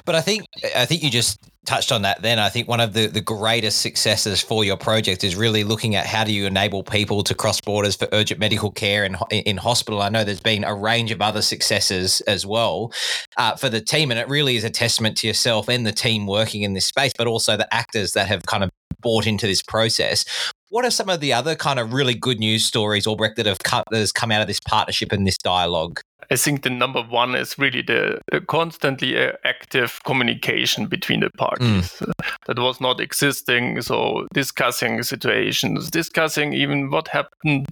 But 0.05 0.15
I 0.15 0.21
think 0.23 0.47
I 0.77 0.87
think 0.87 1.03
you 1.03 1.11
just 1.11 1.39
touched 1.67 1.93
on 1.93 2.03
that 2.03 2.23
then. 2.23 2.39
I 2.39 2.49
think 2.49 2.67
one 2.69 2.81
of 2.81 2.95
the, 2.95 3.07
the 3.07 3.21
greatest 3.21 3.81
successes 3.81 4.41
for 4.41 4.65
your 4.65 4.77
project 4.77 5.23
is 5.23 5.37
really 5.37 5.63
looking 5.63 5.95
at 5.95 6.07
how 6.07 6.25
do 6.25 6.33
you 6.33 6.47
enable 6.47 6.83
people 6.83 7.23
to 7.25 7.35
cross 7.35 7.61
borders 7.61 7.97
for 7.97 8.09
urgent 8.13 8.41
medical 8.41 8.71
care 8.71 9.05
in, 9.05 9.17
in 9.31 9.57
hospital. 9.57 10.01
I 10.01 10.09
know 10.09 10.25
there's 10.25 10.41
been 10.41 10.65
a 10.65 10.75
range 10.75 11.11
of 11.11 11.21
other 11.21 11.43
successes 11.43 12.23
as 12.23 12.47
well 12.47 12.93
uh, 13.37 13.57
for 13.57 13.69
the 13.69 13.81
team, 13.81 14.11
and 14.11 14.19
it 14.19 14.29
really 14.29 14.57
is 14.57 14.65
a 14.65 14.71
testament 14.71 15.19
to 15.19 15.27
yourself 15.27 15.69
and 15.69 15.87
the 15.87 15.93
team 15.93 16.27
working 16.27 16.63
in 16.63 16.73
this 16.73 16.87
space, 16.87 17.13
but 17.17 17.27
also 17.27 17.57
the 17.57 17.73
actors 17.73 18.13
that 18.13 18.27
have 18.27 18.45
kind 18.47 18.65
of 18.65 18.71
bought 19.01 19.27
into 19.27 19.47
this 19.47 19.63
process. 19.63 20.25
What 20.71 20.85
are 20.85 20.91
some 20.91 21.09
of 21.09 21.21
the 21.21 21.33
other 21.33 21.55
kind 21.57 21.79
of 21.79 21.93
really 21.93 22.15
good 22.15 22.39
news 22.39 22.65
stories, 22.65 23.07
Albrecht, 23.07 23.37
that 23.37 23.47
have 23.47 23.59
come, 23.59 23.85
that 23.91 23.99
has 23.99 24.13
come 24.13 24.31
out 24.31 24.41
of 24.41 24.47
this 24.47 24.61
partnership 24.61 25.13
and 25.13 25.27
this 25.27 25.39
dialogue? 25.39 26.01
I 26.31 26.37
think 26.37 26.63
the 26.63 26.71
number 26.71 27.03
one 27.03 27.35
is 27.35 27.59
really 27.59 27.83
the, 27.83 28.21
the 28.31 28.41
constantly 28.41 29.17
uh, 29.19 29.33
active 29.45 30.01
communication 30.05 30.87
between 30.87 31.21
the 31.21 31.31
parties 31.31 31.91
mm. 31.99 32.13
that 32.47 32.59
was 32.59 32.81
not 32.81 33.01
existing. 33.01 33.83
So 33.83 34.29
discussing 34.33 35.03
situations, 35.03 35.91
discussing 35.91 36.53
even 36.53 36.91
what 36.91 37.09
happened, 37.09 37.67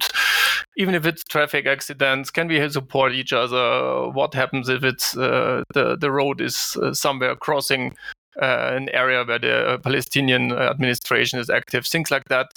even 0.75 0.93
if 0.93 1.05
it's 1.05 1.23
traffic 1.23 1.67
accidents, 1.67 2.31
can 2.31 2.49
we 2.49 2.69
support 2.69 3.13
each 3.13 3.31
other? 3.31 4.09
What 4.09 4.33
happens 4.33 4.67
if 4.67 4.83
it's 4.83 5.15
uh, 5.15 5.63
the 5.73 5.95
the 5.95 6.11
road 6.11 6.41
is 6.41 6.75
uh, 6.81 6.93
somewhere 6.93 7.37
crossing 7.37 7.95
uh, 8.41 8.71
an 8.73 8.89
area 8.89 9.23
where 9.23 9.39
the 9.39 9.79
Palestinian 9.83 10.51
administration 10.51 11.39
is 11.39 11.49
active, 11.49 11.85
things 11.85 12.11
like 12.11 12.25
that. 12.27 12.47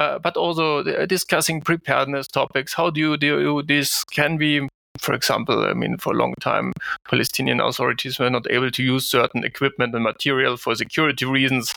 Uh, 0.00 0.18
but 0.18 0.36
also 0.36 0.82
discussing 1.06 1.60
preparedness 1.60 2.26
topics. 2.26 2.74
How 2.74 2.90
do 2.90 3.00
you 3.00 3.16
do 3.16 3.62
this? 3.62 4.04
Can 4.04 4.36
we 4.38 4.68
for 4.98 5.14
example, 5.14 5.64
I 5.64 5.74
mean, 5.74 5.96
for 5.96 6.12
a 6.12 6.16
long 6.16 6.34
time, 6.40 6.72
Palestinian 7.08 7.60
authorities 7.60 8.18
were 8.18 8.30
not 8.30 8.50
able 8.50 8.70
to 8.70 8.82
use 8.82 9.06
certain 9.06 9.44
equipment 9.44 9.94
and 9.94 10.04
material 10.04 10.56
for 10.56 10.74
security 10.74 11.24
reasons. 11.24 11.74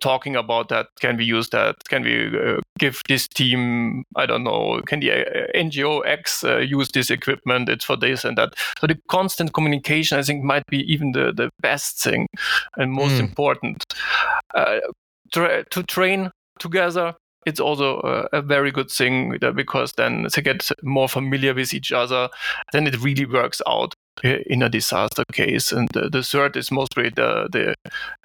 Talking 0.00 0.36
about 0.36 0.68
that, 0.68 0.86
can 1.00 1.16
we 1.16 1.24
use 1.24 1.48
that? 1.50 1.74
Can 1.88 2.04
we 2.04 2.38
uh, 2.38 2.60
give 2.78 3.02
this 3.08 3.26
team, 3.26 4.04
I 4.14 4.26
don't 4.26 4.44
know, 4.44 4.80
can 4.86 5.00
the 5.00 5.12
uh, 5.12 5.46
NGO 5.56 6.06
X 6.06 6.44
uh, 6.44 6.58
use 6.58 6.90
this 6.92 7.10
equipment? 7.10 7.68
It's 7.68 7.84
for 7.84 7.96
this 7.96 8.24
and 8.24 8.38
that. 8.38 8.54
So 8.78 8.86
the 8.86 8.98
constant 9.08 9.54
communication, 9.54 10.18
I 10.18 10.22
think, 10.22 10.44
might 10.44 10.66
be 10.66 10.80
even 10.92 11.12
the, 11.12 11.32
the 11.32 11.50
best 11.60 12.00
thing 12.00 12.28
and 12.76 12.92
most 12.92 13.14
mm. 13.14 13.20
important. 13.20 13.84
Uh, 14.54 14.78
tra- 15.32 15.64
to 15.64 15.82
train 15.82 16.30
together, 16.60 17.14
it's 17.48 17.60
also 17.60 18.00
a, 18.00 18.38
a, 18.38 18.42
very 18.42 18.70
good 18.70 18.90
thing 18.90 19.38
because 19.54 19.92
then 19.92 20.26
they 20.34 20.42
get 20.42 20.70
more 20.82 21.08
familiar 21.08 21.54
with 21.54 21.72
each 21.72 21.92
other. 21.92 22.28
Then 22.72 22.86
it 22.86 23.02
really 23.02 23.24
works 23.24 23.62
out 23.66 23.94
in 24.22 24.62
a 24.62 24.68
disaster 24.68 25.24
case. 25.32 25.72
And 25.72 25.88
the, 25.92 26.08
the 26.08 26.22
third 26.22 26.56
is 26.56 26.70
mostly 26.70 27.08
the 27.10 27.48
the, 27.50 27.74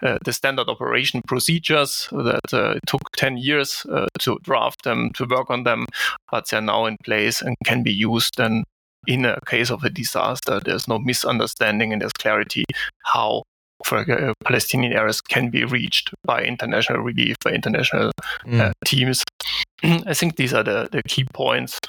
uh, 0.07 0.17
the 0.25 0.33
standard 0.33 0.67
operation 0.67 1.21
procedures 1.27 2.07
that 2.11 2.53
uh, 2.53 2.79
took 2.87 3.01
10 3.15 3.37
years 3.37 3.85
uh, 3.91 4.07
to 4.19 4.39
draft 4.43 4.83
them, 4.83 5.11
to 5.13 5.25
work 5.25 5.49
on 5.49 5.63
them, 5.63 5.85
but 6.31 6.49
they're 6.49 6.61
now 6.61 6.85
in 6.85 6.97
place 7.03 7.41
and 7.41 7.55
can 7.65 7.83
be 7.83 7.93
used. 7.93 8.39
And 8.39 8.65
in 9.07 9.25
a 9.25 9.39
case 9.45 9.69
of 9.69 9.83
a 9.83 9.89
disaster, 9.89 10.59
there's 10.59 10.87
no 10.87 10.99
misunderstanding 10.99 11.93
and 11.93 12.01
there's 12.01 12.13
clarity 12.13 12.65
how 13.13 13.43
for 13.85 13.99
uh, 13.99 14.33
Palestinian 14.43 14.93
areas 14.93 15.21
can 15.21 15.49
be 15.49 15.63
reached 15.63 16.13
by 16.23 16.43
international 16.43 17.01
relief, 17.01 17.35
by 17.43 17.51
international 17.51 18.11
mm. 18.45 18.59
uh, 18.59 18.71
teams. 18.85 19.23
I 19.83 20.13
think 20.13 20.37
these 20.37 20.53
are 20.53 20.63
the, 20.63 20.89
the 20.91 21.03
key 21.03 21.25
points. 21.33 21.79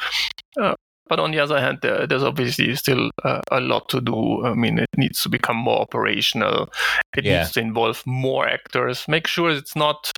Uh, 0.60 0.74
but 1.06 1.20
on 1.20 1.32
the 1.32 1.38
other 1.38 1.60
hand, 1.60 1.78
there, 1.82 2.06
there's 2.06 2.22
obviously 2.22 2.74
still 2.76 3.10
uh, 3.24 3.42
a 3.50 3.60
lot 3.60 3.88
to 3.90 4.00
do. 4.00 4.44
I 4.44 4.54
mean, 4.54 4.78
it 4.78 4.88
needs 4.96 5.22
to 5.22 5.28
become 5.28 5.56
more 5.56 5.80
operational. 5.80 6.72
It 7.16 7.24
yeah. 7.24 7.40
needs 7.40 7.52
to 7.52 7.60
involve 7.60 8.02
more 8.06 8.48
actors. 8.48 9.04
Make 9.06 9.26
sure 9.26 9.50
it's 9.50 9.76
not, 9.76 10.10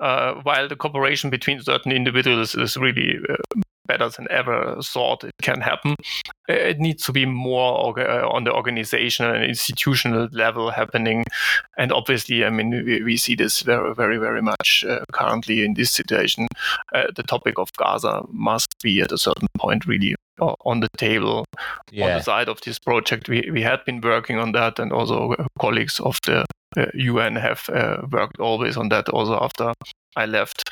uh, 0.00 0.34
while 0.42 0.68
the 0.68 0.76
cooperation 0.76 1.30
between 1.30 1.62
certain 1.62 1.92
individuals 1.92 2.54
is 2.56 2.76
really 2.76 3.18
uh, 3.28 3.60
better 3.86 4.08
than 4.08 4.26
ever 4.30 4.76
thought 4.82 5.24
it 5.24 5.34
can 5.42 5.60
happen. 5.60 5.96
It 6.48 6.78
needs 6.78 7.04
to 7.04 7.12
be 7.12 7.26
more 7.26 7.98
uh, 7.98 8.28
on 8.28 8.44
the 8.44 8.52
organizational 8.52 9.34
and 9.34 9.44
institutional 9.44 10.28
level 10.32 10.70
happening. 10.70 11.24
And 11.78 11.92
obviously, 11.92 12.44
I 12.44 12.50
mean, 12.50 12.70
we, 12.70 13.02
we 13.02 13.16
see 13.16 13.34
this 13.34 13.62
very, 13.62 13.94
very, 13.94 14.18
very 14.18 14.42
much 14.42 14.84
uh, 14.88 15.04
currently 15.12 15.64
in 15.64 15.74
this 15.74 15.90
situation. 15.90 16.46
Uh, 16.94 17.04
the 17.14 17.22
topic 17.22 17.58
of 17.58 17.72
Gaza 17.76 18.22
must 18.30 18.74
be 18.82 19.00
at 19.00 19.12
a 19.12 19.18
certain 19.18 19.48
point 19.56 19.86
really 19.86 20.14
uh, 20.40 20.54
on 20.64 20.80
the 20.80 20.88
table 20.96 21.44
yeah. 21.90 22.06
on 22.06 22.18
the 22.18 22.22
side 22.22 22.48
of 22.48 22.60
this 22.62 22.78
project. 22.78 23.28
We, 23.28 23.48
we 23.52 23.62
had 23.62 23.84
been 23.84 24.00
working 24.00 24.38
on 24.38 24.52
that, 24.52 24.78
and 24.78 24.92
also 24.92 25.32
uh, 25.32 25.46
colleagues 25.58 26.00
of 26.00 26.18
the 26.26 26.44
uh, 26.76 26.86
UN 26.94 27.36
have 27.36 27.68
worked 28.10 28.40
always 28.40 28.76
on 28.76 28.88
that 28.88 29.08
also 29.08 29.38
after 29.40 29.72
I 30.16 30.26
left. 30.26 30.70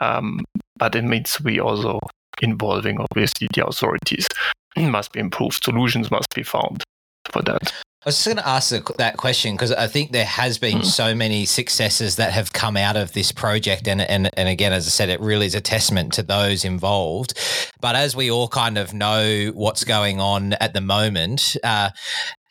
Um, 0.00 0.40
but 0.76 0.94
it 0.94 1.04
means 1.04 1.40
we 1.40 1.60
also 1.60 2.00
involving 2.42 2.98
obviously 3.00 3.48
the 3.54 3.66
authorities 3.66 4.28
must 4.76 5.12
be 5.12 5.20
improved. 5.20 5.64
Solutions 5.64 6.10
must 6.10 6.34
be 6.34 6.42
found 6.42 6.82
for 7.26 7.42
that. 7.42 7.72
I 8.04 8.08
was 8.08 8.16
just 8.16 8.26
going 8.26 8.36
to 8.36 8.46
ask 8.46 8.96
that 8.96 9.16
question 9.16 9.54
because 9.54 9.72
I 9.72 9.86
think 9.86 10.12
there 10.12 10.26
has 10.26 10.58
been 10.58 10.80
mm. 10.80 10.84
so 10.84 11.14
many 11.14 11.46
successes 11.46 12.16
that 12.16 12.34
have 12.34 12.52
come 12.52 12.76
out 12.76 12.98
of 12.98 13.12
this 13.12 13.32
project, 13.32 13.88
and, 13.88 14.02
and 14.02 14.28
and 14.36 14.46
again, 14.46 14.74
as 14.74 14.86
I 14.86 14.90
said, 14.90 15.08
it 15.08 15.20
really 15.20 15.46
is 15.46 15.54
a 15.54 15.60
testament 15.62 16.12
to 16.14 16.22
those 16.22 16.66
involved. 16.66 17.32
But 17.80 17.96
as 17.96 18.14
we 18.14 18.30
all 18.30 18.48
kind 18.48 18.76
of 18.76 18.92
know 18.92 19.52
what's 19.54 19.84
going 19.84 20.20
on 20.20 20.52
at 20.54 20.74
the 20.74 20.82
moment, 20.82 21.56
uh, 21.64 21.90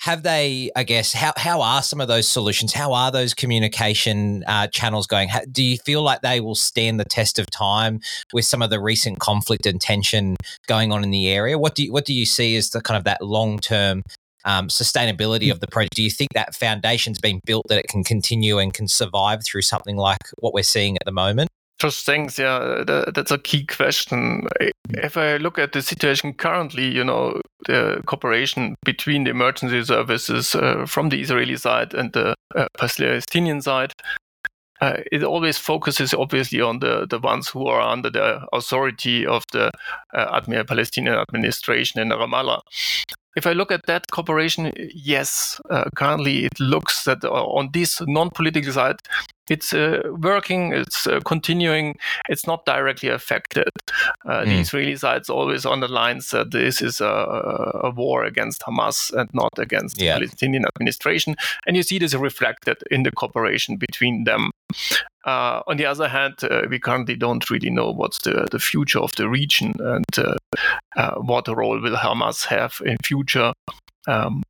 have 0.03 0.21
they 0.23 0.69
i 0.75 0.83
guess 0.83 1.13
how, 1.13 1.31
how 1.37 1.61
are 1.61 1.81
some 1.81 2.01
of 2.01 2.09
those 2.09 2.27
solutions? 2.27 2.73
How 2.73 2.91
are 2.91 3.09
those 3.09 3.33
communication 3.33 4.43
uh, 4.47 4.67
channels 4.67 5.07
going? 5.07 5.29
How, 5.29 5.39
do 5.49 5.63
you 5.63 5.77
feel 5.77 6.01
like 6.01 6.19
they 6.19 6.41
will 6.41 6.55
stand 6.55 6.99
the 6.99 7.05
test 7.05 7.39
of 7.39 7.49
time 7.49 8.01
with 8.33 8.43
some 8.43 8.61
of 8.61 8.69
the 8.69 8.81
recent 8.81 9.19
conflict 9.19 9.65
and 9.65 9.79
tension 9.79 10.35
going 10.67 10.91
on 10.91 11.05
in 11.05 11.11
the 11.11 11.29
area? 11.29 11.57
What 11.57 11.75
do 11.75 11.85
you, 11.85 11.93
what 11.93 12.03
do 12.03 12.13
you 12.13 12.25
see 12.25 12.57
as 12.57 12.71
the 12.71 12.81
kind 12.81 12.97
of 12.97 13.05
that 13.05 13.21
long 13.21 13.59
term 13.59 14.03
um, 14.43 14.67
sustainability 14.67 15.49
of 15.49 15.61
the 15.61 15.67
project? 15.67 15.95
Do 15.95 16.03
you 16.03 16.09
think 16.09 16.33
that 16.33 16.53
foundation's 16.53 17.19
been 17.19 17.39
built 17.45 17.67
that 17.69 17.79
it 17.79 17.87
can 17.87 18.03
continue 18.03 18.59
and 18.59 18.73
can 18.73 18.89
survive 18.89 19.45
through 19.45 19.61
something 19.61 19.95
like 19.95 20.19
what 20.37 20.53
we're 20.53 20.63
seeing 20.63 20.97
at 20.97 21.05
the 21.05 21.13
moment 21.13 21.49
Josh 21.83 22.03
thanks. 22.03 22.39
Yeah, 22.39 22.83
that, 22.87 23.13
that's 23.13 23.31
a 23.31 23.37
key 23.37 23.65
question. 23.65 24.47
If 24.89 25.17
I 25.17 25.35
look 25.35 25.59
at 25.59 25.73
the 25.73 25.81
situation 25.81 26.33
currently, 26.33 26.85
you 26.85 27.03
know, 27.03 27.41
the 27.65 28.01
cooperation 28.05 28.75
between 28.85 29.25
the 29.25 29.31
emergency 29.31 29.83
services 29.83 30.55
uh, 30.55 30.85
from 30.87 31.09
the 31.09 31.19
Israeli 31.19 31.57
side 31.57 31.93
and 31.93 32.13
the 32.13 32.35
uh, 32.55 32.67
Palestinian 32.77 33.61
side, 33.61 33.91
uh, 34.79 34.97
it 35.11 35.23
always 35.23 35.57
focuses 35.57 36.13
obviously 36.13 36.61
on 36.61 36.79
the, 36.79 37.05
the 37.09 37.19
ones 37.19 37.49
who 37.49 37.67
are 37.67 37.81
under 37.81 38.09
the 38.09 38.47
authority 38.53 39.25
of 39.25 39.43
the 39.51 39.69
uh, 40.13 40.41
Palestinian 40.65 41.15
administration 41.15 41.99
in 41.99 42.09
Ramallah. 42.09 42.61
If 43.35 43.47
I 43.47 43.53
look 43.53 43.71
at 43.71 43.85
that 43.87 44.11
cooperation, 44.11 44.71
yes, 44.93 45.59
uh, 45.69 45.85
currently 45.95 46.45
it 46.45 46.59
looks 46.59 47.03
that 47.05 47.23
uh, 47.23 47.29
on 47.29 47.69
this 47.73 48.01
non-political 48.01 48.71
side, 48.71 48.97
it's 49.49 49.73
uh, 49.73 50.01
working, 50.19 50.71
it's 50.71 51.05
uh, 51.05 51.19
continuing, 51.25 51.97
it's 52.29 52.47
not 52.47 52.65
directly 52.65 53.09
affected. 53.09 53.69
Uh, 54.25 54.41
mm. 54.41 54.45
The 54.45 54.59
Israeli 54.59 54.95
side 54.95 55.29
always 55.29 55.65
underlines 55.65 56.29
that 56.29 56.51
this 56.51 56.81
is 56.81 57.01
a, 57.01 57.81
a, 57.83 57.89
war 57.89 58.23
against 58.23 58.61
Hamas 58.61 59.11
and 59.11 59.29
not 59.33 59.51
against 59.57 59.99
yeah. 59.99 60.13
the 60.13 60.19
Palestinian 60.19 60.65
administration. 60.65 61.35
And 61.67 61.75
you 61.75 61.83
see 61.83 61.99
this 61.99 62.13
reflected 62.13 62.77
in 62.89 63.03
the 63.03 63.11
cooperation 63.11 63.75
between 63.75 64.23
them. 64.23 64.51
Uh, 65.25 65.61
on 65.67 65.77
the 65.77 65.85
other 65.85 66.07
hand, 66.07 66.35
uh, 66.43 66.63
we 66.69 66.79
currently 66.79 67.15
don't 67.15 67.49
really 67.49 67.69
know 67.69 67.91
what's 67.91 68.19
the, 68.19 68.47
the 68.51 68.59
future 68.59 68.99
of 68.99 69.15
the 69.15 69.29
region 69.29 69.73
and 69.79 70.05
uh, 70.17 71.15
what 71.21 71.47
role 71.47 71.79
will 71.79 71.95
Hamas 71.95 72.45
have 72.45 72.81
in 72.85 72.97
future. 73.03 73.53
Um, 74.07 74.43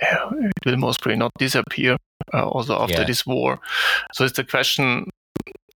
it 0.00 0.52
will 0.66 0.76
most 0.76 1.00
probably 1.00 1.18
not 1.18 1.32
disappear 1.38 1.96
uh, 2.34 2.46
also 2.48 2.78
after 2.78 3.00
yeah. 3.00 3.04
this 3.04 3.26
war. 3.26 3.58
So 4.12 4.24
it's 4.24 4.36
the 4.36 4.44
question 4.44 5.10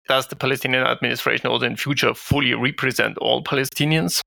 does 0.08 0.26
the 0.26 0.36
Palestinian 0.36 0.84
administration 0.84 1.46
also 1.46 1.66
in 1.66 1.76
future 1.76 2.12
fully 2.14 2.54
represent 2.54 3.16
all 3.18 3.42
Palestinians? 3.42 4.20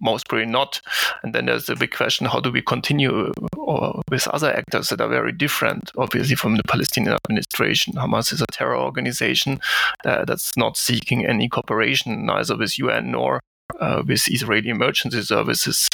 Most 0.00 0.28
probably 0.28 0.46
not. 0.46 0.80
And 1.22 1.34
then 1.34 1.46
there's 1.46 1.66
the 1.66 1.76
big 1.76 1.92
question 1.92 2.26
how 2.26 2.40
do 2.40 2.50
we 2.50 2.62
continue 2.62 3.32
uh, 3.68 4.00
with 4.10 4.28
other 4.28 4.54
actors 4.54 4.88
that 4.88 5.00
are 5.00 5.08
very 5.08 5.32
different, 5.32 5.90
obviously, 5.96 6.36
from 6.36 6.56
the 6.56 6.62
Palestinian 6.64 7.16
administration? 7.24 7.94
Hamas 7.94 8.32
is 8.32 8.40
a 8.40 8.46
terror 8.52 8.76
organization 8.76 9.60
uh, 10.04 10.24
that's 10.24 10.56
not 10.56 10.76
seeking 10.76 11.26
any 11.26 11.48
cooperation, 11.48 12.26
neither 12.26 12.56
with 12.56 12.78
UN 12.78 13.10
nor 13.10 13.40
uh, 13.80 14.02
with 14.06 14.30
Israeli 14.30 14.70
emergency 14.70 15.22
services. 15.22 15.88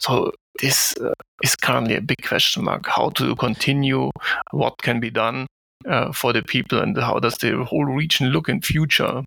So 0.00 0.32
this 0.60 0.94
uh, 0.98 1.12
is 1.42 1.56
currently 1.56 1.96
a 1.96 2.00
big 2.00 2.22
question 2.22 2.64
mark. 2.64 2.86
How 2.86 3.10
to 3.10 3.36
continue? 3.36 4.10
What 4.50 4.78
can 4.78 5.00
be 5.00 5.10
done? 5.10 5.46
uh, 5.88 6.12
for 6.12 6.32
the 6.32 6.42
people 6.42 6.80
and 6.80 6.96
how 6.96 7.18
does 7.18 7.38
the 7.38 7.64
whole 7.64 7.84
region 7.84 8.28
look 8.28 8.48
in 8.48 8.60
future. 8.60 9.22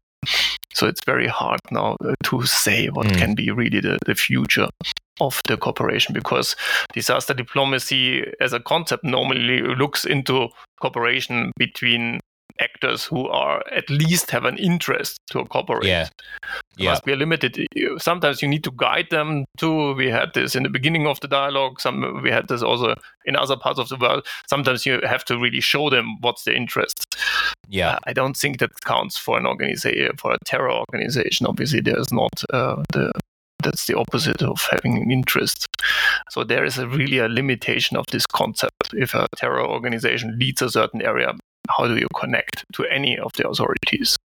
So 0.73 0.87
it's 0.87 1.03
very 1.03 1.27
hard 1.27 1.59
now 1.71 1.97
uh, 2.05 2.15
to 2.23 2.45
say 2.45 2.87
what 2.87 3.07
mm. 3.07 3.17
can 3.17 3.35
be 3.35 3.49
really 3.51 3.79
the, 3.79 3.97
the 4.05 4.15
future 4.15 4.67
of 5.19 5.41
the 5.47 5.57
cooperation 5.57 6.13
because 6.13 6.55
disaster 6.93 7.33
diplomacy 7.33 8.25
as 8.39 8.53
a 8.53 8.59
concept 8.59 9.03
normally 9.03 9.61
looks 9.61 10.05
into 10.05 10.47
cooperation 10.79 11.51
between 11.57 12.19
actors 12.59 13.03
who 13.05 13.27
are 13.27 13.63
at 13.71 13.89
least 13.89 14.31
have 14.31 14.45
an 14.45 14.57
interest 14.57 15.19
to 15.31 15.43
cooperate. 15.45 15.85
Yeah. 15.85 16.09
Yeah. 16.77 16.91
Must 16.91 17.05
be 17.05 17.15
limited. 17.15 17.67
Sometimes 17.97 18.41
you 18.41 18.47
need 18.47 18.63
to 18.63 18.71
guide 18.71 19.07
them 19.09 19.45
to. 19.57 19.93
We 19.95 20.09
had 20.09 20.33
this 20.33 20.55
in 20.55 20.63
the 20.63 20.69
beginning 20.69 21.07
of 21.07 21.19
the 21.19 21.27
dialogue. 21.27 21.81
Some 21.81 22.21
we 22.23 22.31
had 22.31 22.47
this 22.47 22.61
also 22.61 22.95
in 23.25 23.35
other 23.35 23.57
parts 23.57 23.79
of 23.79 23.89
the 23.89 23.97
world. 23.97 24.25
Sometimes 24.47 24.85
you 24.85 25.01
have 25.05 25.25
to 25.25 25.37
really 25.37 25.59
show 25.59 25.89
them 25.89 26.17
what's 26.21 26.43
the 26.43 26.55
interest. 26.55 27.17
Yeah. 27.67 27.95
Uh, 27.95 27.99
I 28.07 28.13
don't 28.13 28.37
think 28.37 28.59
that 28.59 28.71
counts 28.85 29.17
for 29.17 29.37
an 29.37 29.45
organization 29.45 30.15
for 30.17 30.33
a 30.33 30.37
terror 30.45 30.71
organization. 30.71 31.47
Obviously, 31.47 31.81
there's 31.81 32.13
not 32.13 32.43
uh, 32.53 32.81
the 32.93 33.11
that's 33.63 33.85
the 33.87 33.97
opposite 33.97 34.41
of 34.41 34.65
having 34.71 34.97
an 34.97 35.11
interest. 35.11 35.67
So 36.29 36.43
there 36.43 36.65
is 36.65 36.77
a 36.77 36.87
really 36.87 37.19
a 37.19 37.27
limitation 37.27 37.97
of 37.97 38.05
this 38.07 38.25
concept. 38.25 38.93
If 38.93 39.13
a 39.13 39.27
terror 39.35 39.65
organization 39.65 40.37
leads 40.39 40.61
a 40.61 40.69
certain 40.69 41.01
area, 41.01 41.33
how 41.69 41.87
do 41.87 41.97
you 41.97 42.07
connect 42.15 42.65
to 42.73 42.85
any 42.85 43.17
of 43.17 43.33
the 43.33 43.47
authorities? 43.47 44.17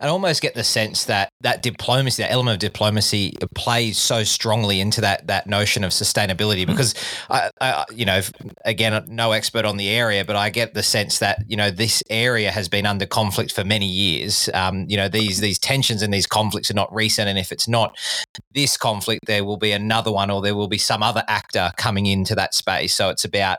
I 0.00 0.08
almost 0.08 0.40
get 0.40 0.54
the 0.54 0.64
sense 0.64 1.04
that 1.04 1.30
that 1.42 1.62
diplomacy, 1.62 2.22
that 2.22 2.30
element 2.30 2.54
of 2.54 2.60
diplomacy, 2.60 3.34
plays 3.54 3.98
so 3.98 4.24
strongly 4.24 4.80
into 4.80 5.00
that 5.02 5.26
that 5.26 5.46
notion 5.46 5.84
of 5.84 5.92
sustainability. 5.92 6.64
Hmm. 6.64 6.70
Because 6.70 6.94
I, 7.28 7.50
I, 7.60 7.84
you 7.94 8.04
know, 8.04 8.20
again, 8.64 9.04
no 9.08 9.32
expert 9.32 9.64
on 9.64 9.76
the 9.76 9.88
area, 9.88 10.24
but 10.24 10.36
I 10.36 10.50
get 10.50 10.74
the 10.74 10.82
sense 10.82 11.18
that 11.18 11.44
you 11.46 11.56
know 11.56 11.70
this 11.70 12.02
area 12.08 12.50
has 12.50 12.68
been 12.68 12.86
under 12.86 13.06
conflict 13.06 13.52
for 13.52 13.64
many 13.64 13.86
years. 13.86 14.48
Um, 14.54 14.86
you 14.88 14.96
know, 14.96 15.08
these 15.08 15.40
these 15.40 15.58
tensions 15.58 16.02
and 16.02 16.12
these 16.12 16.26
conflicts 16.26 16.70
are 16.70 16.74
not 16.74 16.92
recent, 16.94 17.28
and 17.28 17.38
if 17.38 17.52
it's 17.52 17.68
not 17.68 17.96
this 18.54 18.76
conflict, 18.76 19.26
there 19.26 19.44
will 19.44 19.58
be 19.58 19.72
another 19.72 20.10
one, 20.10 20.30
or 20.30 20.40
there 20.40 20.54
will 20.54 20.68
be 20.68 20.78
some 20.78 21.02
other 21.02 21.24
actor 21.28 21.72
coming 21.76 22.06
into 22.06 22.34
that 22.34 22.54
space. 22.54 22.94
So 22.94 23.10
it's 23.10 23.24
about 23.24 23.58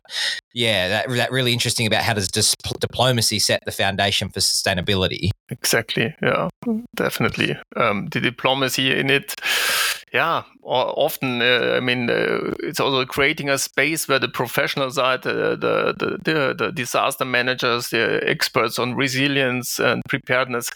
yeah, 0.54 0.88
that 0.88 1.08
that 1.08 1.32
really 1.32 1.52
interesting 1.52 1.86
about 1.86 2.02
how 2.02 2.14
does 2.14 2.28
dis- 2.28 2.54
diplomacy 2.80 3.38
set 3.38 3.64
the 3.64 3.72
foundation 3.72 4.28
for 4.28 4.40
sustainability. 4.40 5.30
Exactly. 5.48 6.14
Yeah, 6.22 6.48
definitely. 6.94 7.56
Um, 7.76 8.06
the 8.06 8.20
diplomacy 8.20 8.98
in 8.98 9.10
it, 9.10 9.34
yeah, 10.12 10.42
often, 10.62 11.42
uh, 11.42 11.74
I 11.76 11.80
mean, 11.80 12.10
uh, 12.10 12.54
it's 12.60 12.80
also 12.80 13.04
creating 13.04 13.48
a 13.48 13.58
space 13.58 14.08
where 14.08 14.18
the 14.18 14.28
professional 14.28 14.90
side, 14.90 15.26
uh, 15.26 15.56
the, 15.56 15.94
the, 15.98 16.18
the, 16.22 16.54
the, 16.58 16.72
disaster 16.72 17.24
managers, 17.24 17.88
the 17.88 18.20
experts 18.26 18.78
on 18.78 18.94
resilience 18.94 19.78
and 19.78 20.02
preparedness 20.08 20.70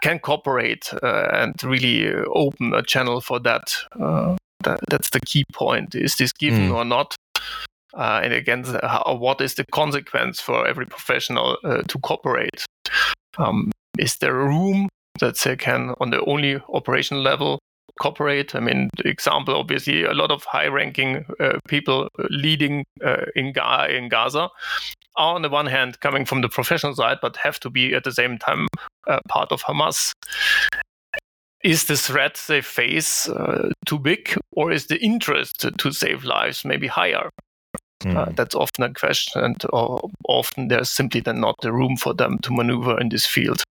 can 0.00 0.18
cooperate 0.18 0.92
uh, 1.02 1.28
and 1.32 1.62
really 1.64 2.12
open 2.34 2.74
a 2.74 2.82
channel 2.82 3.20
for 3.20 3.40
that. 3.40 3.74
Uh, 3.98 4.36
that. 4.64 4.80
That's 4.88 5.10
the 5.10 5.20
key 5.20 5.44
point. 5.52 5.94
Is 5.94 6.16
this 6.16 6.32
given 6.32 6.68
mm. 6.68 6.74
or 6.74 6.84
not? 6.84 7.16
Uh, 7.94 8.20
and 8.22 8.32
again, 8.32 8.64
how, 8.82 9.16
what 9.18 9.40
is 9.40 9.54
the 9.54 9.64
consequence 9.72 10.40
for 10.40 10.66
every 10.66 10.86
professional 10.86 11.56
to 11.62 11.98
cooperate? 12.02 12.64
Um, 13.38 13.70
is 13.98 14.16
there 14.16 14.34
room 14.34 14.88
that 15.20 15.36
they 15.38 15.56
can, 15.56 15.94
on 16.00 16.10
the 16.10 16.24
only 16.24 16.60
operational 16.72 17.22
level, 17.22 17.58
cooperate? 18.00 18.54
I 18.54 18.60
mean, 18.60 18.88
the 18.96 19.08
example, 19.08 19.54
obviously, 19.54 20.04
a 20.04 20.14
lot 20.14 20.30
of 20.30 20.44
high-ranking 20.44 21.26
uh, 21.38 21.58
people 21.68 22.08
leading 22.30 22.84
uh, 23.04 23.26
in, 23.36 23.52
Ga- 23.52 23.88
in 23.88 24.08
Gaza 24.08 24.48
are, 25.16 25.34
on 25.34 25.42
the 25.42 25.50
one 25.50 25.66
hand, 25.66 26.00
coming 26.00 26.24
from 26.24 26.40
the 26.40 26.48
professional 26.48 26.94
side, 26.94 27.18
but 27.20 27.36
have 27.36 27.60
to 27.60 27.70
be 27.70 27.94
at 27.94 28.04
the 28.04 28.12
same 28.12 28.38
time 28.38 28.66
uh, 29.06 29.20
part 29.28 29.52
of 29.52 29.62
Hamas. 29.62 30.12
Is 31.62 31.84
the 31.84 31.96
threat 31.96 32.42
they 32.48 32.62
face 32.62 33.28
uh, 33.28 33.70
too 33.86 33.98
big, 33.98 34.34
or 34.52 34.72
is 34.72 34.86
the 34.86 34.98
interest 35.00 35.66
to 35.78 35.92
save 35.92 36.24
lives 36.24 36.64
maybe 36.64 36.86
higher? 36.86 37.28
Mm. 38.02 38.16
Uh, 38.16 38.32
that's 38.34 38.54
often 38.54 38.84
a 38.84 38.92
question, 38.92 39.42
and 39.42 39.64
uh, 39.72 39.98
often 40.28 40.68
there's 40.68 40.90
simply 40.90 41.20
then 41.20 41.40
not 41.40 41.56
the 41.62 41.72
room 41.72 41.96
for 41.96 42.14
them 42.14 42.38
to 42.42 42.52
maneuver 42.52 43.00
in 43.00 43.08
this 43.08 43.26
field. 43.26 43.62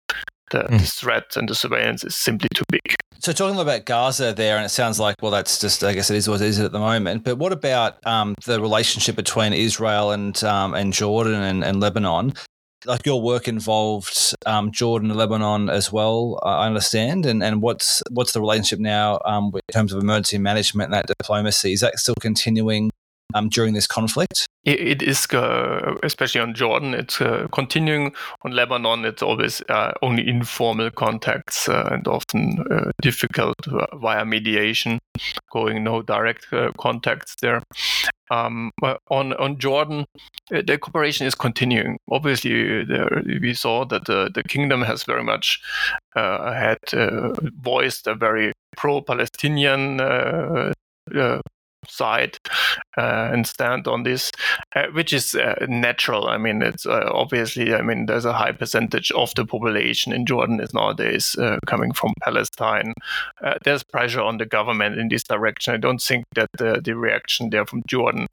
The, 0.51 0.59
mm. 0.59 0.81
the, 0.81 0.87
threat 0.87 1.37
and 1.37 1.49
the 1.49 1.55
surveillance 1.55 2.03
is 2.03 2.17
simply 2.17 2.49
too 2.55 2.65
big. 2.69 2.95
So, 3.21 3.33
talking 3.33 3.59
about 3.59 3.85
Gaza 3.85 4.33
there, 4.33 4.57
and 4.57 4.65
it 4.65 4.71
sounds 4.71 4.99
like, 4.99 5.17
well, 5.23 5.31
that's 5.31 5.61
just, 5.61 5.85
I 5.85 5.93
guess 5.93 6.11
it 6.11 6.17
is 6.17 6.29
what 6.29 6.41
it 6.41 6.47
is 6.47 6.59
at 6.59 6.73
the 6.73 6.79
moment. 6.79 7.25
But 7.25 7.39
what 7.39 7.53
about 7.53 8.05
um, 8.07 8.35
the 8.47 8.61
relationship 8.61 9.15
between 9.15 9.53
Israel 9.53 10.11
and 10.11 10.43
um, 10.43 10.75
and 10.75 10.93
Jordan 10.93 11.43
and, 11.43 11.65
and 11.65 11.81
Lebanon? 11.81 12.35
like 12.87 13.05
your 13.05 13.21
work 13.21 13.47
involved 13.49 14.35
um, 14.47 14.71
Jordan 14.73 15.11
and 15.11 15.19
Lebanon 15.19 15.69
as 15.69 15.93
well, 15.93 16.39
I 16.43 16.67
understand. 16.67 17.27
And 17.27 17.43
and 17.43 17.63
what's 17.63 18.03
what's 18.11 18.33
the 18.33 18.41
relationship 18.41 18.79
now 18.79 19.21
um, 19.25 19.53
in 19.55 19.61
terms 19.73 19.93
of 19.93 20.03
emergency 20.03 20.39
management 20.39 20.87
and 20.87 20.95
that 20.95 21.07
diplomacy? 21.07 21.73
Is 21.73 21.81
that 21.81 21.99
still 21.99 22.15
continuing 22.21 22.91
um, 23.35 23.49
during 23.49 23.75
this 23.75 23.87
conflict? 23.87 24.47
It 24.65 25.03
is, 25.03 25.27
uh, 25.33 25.95
especially 26.03 26.43
on 26.43 26.53
Jordan, 26.53 26.93
it's 26.93 27.19
uh, 27.19 27.49
continuing. 27.51 28.13
On 28.45 28.53
Lebanon, 28.53 29.07
it's 29.07 29.23
always 29.23 29.63
uh, 29.71 29.93
only 30.03 30.29
informal 30.29 30.91
contacts 30.91 31.67
uh, 31.67 31.89
and 31.91 32.07
often 32.07 32.63
uh, 32.71 32.91
difficult 33.01 33.57
via 33.95 34.27
mediation, 34.27 34.99
going 35.51 35.83
no 35.83 36.03
direct 36.03 36.53
uh, 36.53 36.73
contacts 36.79 37.37
there. 37.41 37.63
Um, 38.31 38.71
on 39.11 39.33
on 39.33 39.59
Jordan, 39.59 40.05
the 40.51 40.79
cooperation 40.79 41.27
is 41.27 41.35
continuing. 41.35 41.97
Obviously, 42.11 42.85
there, 42.85 43.23
we 43.41 43.55
saw 43.55 43.87
that 43.87 44.05
the, 44.05 44.31
the 44.33 44.43
kingdom 44.43 44.83
has 44.83 45.05
very 45.05 45.25
much 45.25 45.59
had 46.15 46.79
voiced 47.63 48.07
a 48.07 48.15
very 48.15 48.53
pro-Palestinian 48.77 50.01
side 51.89 52.37
uh, 52.97 53.31
and 53.33 53.47
stand 53.47 53.87
on 53.87 54.03
this, 54.03 54.31
uh, 54.75 54.87
which 54.93 55.13
is 55.13 55.35
uh, 55.35 55.55
natural. 55.69 56.29
I 56.29 56.39
mean, 56.39 56.63
it's 56.63 56.87
uh, 56.87 57.09
obviously, 57.13 57.75
I 57.75 57.83
mean, 57.83 58.07
there's 58.07 58.25
a 58.25 58.33
high 58.33 58.53
percentage 58.53 59.11
of 59.13 59.33
the 59.35 59.47
population 59.47 60.13
in 60.13 60.27
Jordan 60.27 60.61
is 60.61 60.75
nowadays 60.75 61.37
uh, 61.39 61.59
coming 61.67 61.93
from 61.93 62.13
Palestine. 62.23 62.95
Uh, 63.43 63.55
there's 63.65 63.85
pressure 63.85 64.21
on 64.21 64.39
the 64.39 64.47
government 64.47 64.99
in 64.99 65.09
this 65.09 65.23
direction. 65.23 65.75
I 65.75 65.79
don't 65.79 66.03
think 66.03 66.25
that 66.35 66.49
the, 66.59 66.81
the 66.85 66.97
reaction 66.97 67.51
there 67.51 67.67
from 67.67 67.83
Jordan 67.89 68.27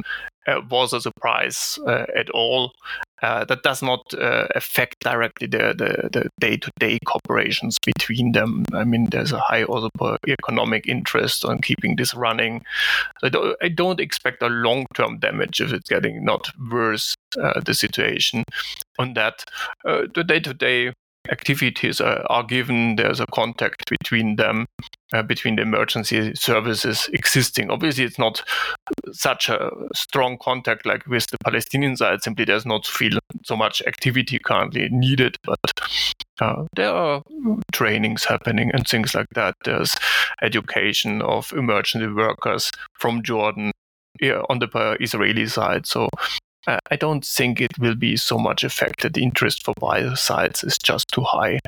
was 0.70 0.93
a 0.93 1.02
surprise 1.02 1.78
at 1.88 2.30
all. 2.30 2.72
That 3.22 3.63
does 3.63 3.82
not 3.84 4.13
affect 4.56 5.02
directly 5.02 5.48
the, 5.48 5.76
the, 5.78 6.10
the, 6.10 6.30
day-to-day 6.39 7.00
cooperations 7.06 7.76
between 7.86 8.32
them. 8.32 8.63
I 8.74 8.86
mean, 8.86 9.10
there's 9.12 9.34
a 9.34 9.39
high 9.39 9.65
also 9.65 9.89
economic 10.26 10.88
interest 10.88 11.43
on 11.43 11.60
keeping 11.60 11.98
this 11.98 12.13
running. 12.13 12.63
Don't, 13.22 13.58
I 13.62 13.67
don't 13.67 14.00
expect 14.00 14.41
a 14.48 14.50
long-term 14.50 15.20
damage 15.20 15.62
if 15.62 15.74
it's 15.74 15.90
getting 15.90 16.24
not 16.24 16.50
worse 16.72 17.16
uh, 17.42 17.60
the 17.60 17.74
situation 17.74 18.44
on 19.00 19.14
that. 19.14 19.44
Uh, 19.86 20.04
the 20.14 20.24
day-to-day 20.24 20.94
activities 21.30 22.00
are, 22.02 22.26
are, 22.30 22.44
given, 22.44 22.96
there's 22.96 23.20
a 23.20 23.26
contact 23.28 23.90
between 23.90 24.38
them, 24.38 24.66
uh, 25.14 25.22
between 25.22 25.56
the 25.56 25.62
emergency 25.62 26.34
services 26.36 27.10
existing. 27.14 27.70
Obviously, 27.70 28.04
it's 28.04 28.20
not 28.20 28.42
such 29.12 29.50
a 29.50 29.72
strong 29.94 30.38
contact 30.42 30.86
like 30.86 31.06
with 31.08 31.28
the 31.28 31.38
Palestinian 31.44 31.98
side. 31.98 32.22
Simply, 32.24 32.46
there's 32.46 32.66
not 32.66 32.86
feel 32.86 33.20
so 33.44 33.56
much 33.56 33.82
activity 33.86 34.40
currently 34.40 34.88
needed, 34.90 35.38
but 35.44 35.60
uh, 36.40 36.64
there 36.76 36.94
are 36.94 37.24
trainings 37.72 38.26
happening 38.26 38.72
and 38.74 38.88
things 38.88 39.16
like 39.16 39.28
that. 39.34 39.56
There's 39.64 39.96
education 40.42 41.22
of 41.22 41.52
emergency 41.54 42.08
workers 42.08 42.72
from 42.94 43.24
Jordan 43.24 43.72
yeah, 44.22 44.42
on 44.50 44.60
the 44.60 44.70
uh, 44.74 44.96
Israeli 45.00 45.48
side. 45.48 45.86
So 45.86 46.10
uh, 46.68 46.80
I 46.92 46.96
don't 46.96 47.26
think 47.26 47.62
it 47.62 47.78
will 47.80 47.96
be 47.96 48.18
so 48.18 48.38
much 48.38 48.64
affected. 48.64 49.14
The 49.14 49.24
interest 49.24 49.64
for 49.64 49.74
both 49.80 50.20
sides 50.20 50.64
is 50.64 50.78
just 50.78 51.08
too 51.10 51.22
high. 51.22 51.60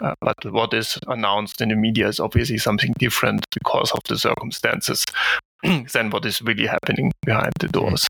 Uh, 0.00 0.14
but 0.20 0.36
what 0.52 0.74
is 0.74 0.98
announced 1.06 1.60
in 1.60 1.68
the 1.68 1.76
media 1.76 2.08
is 2.08 2.20
obviously 2.20 2.58
something 2.58 2.92
different 2.98 3.44
because 3.52 3.90
of 3.92 4.00
the 4.08 4.18
circumstances 4.18 5.04
than 5.92 6.10
what 6.10 6.24
is 6.24 6.42
really 6.42 6.66
happening 6.66 7.12
behind 7.24 7.52
the 7.60 7.68
doors. 7.68 8.06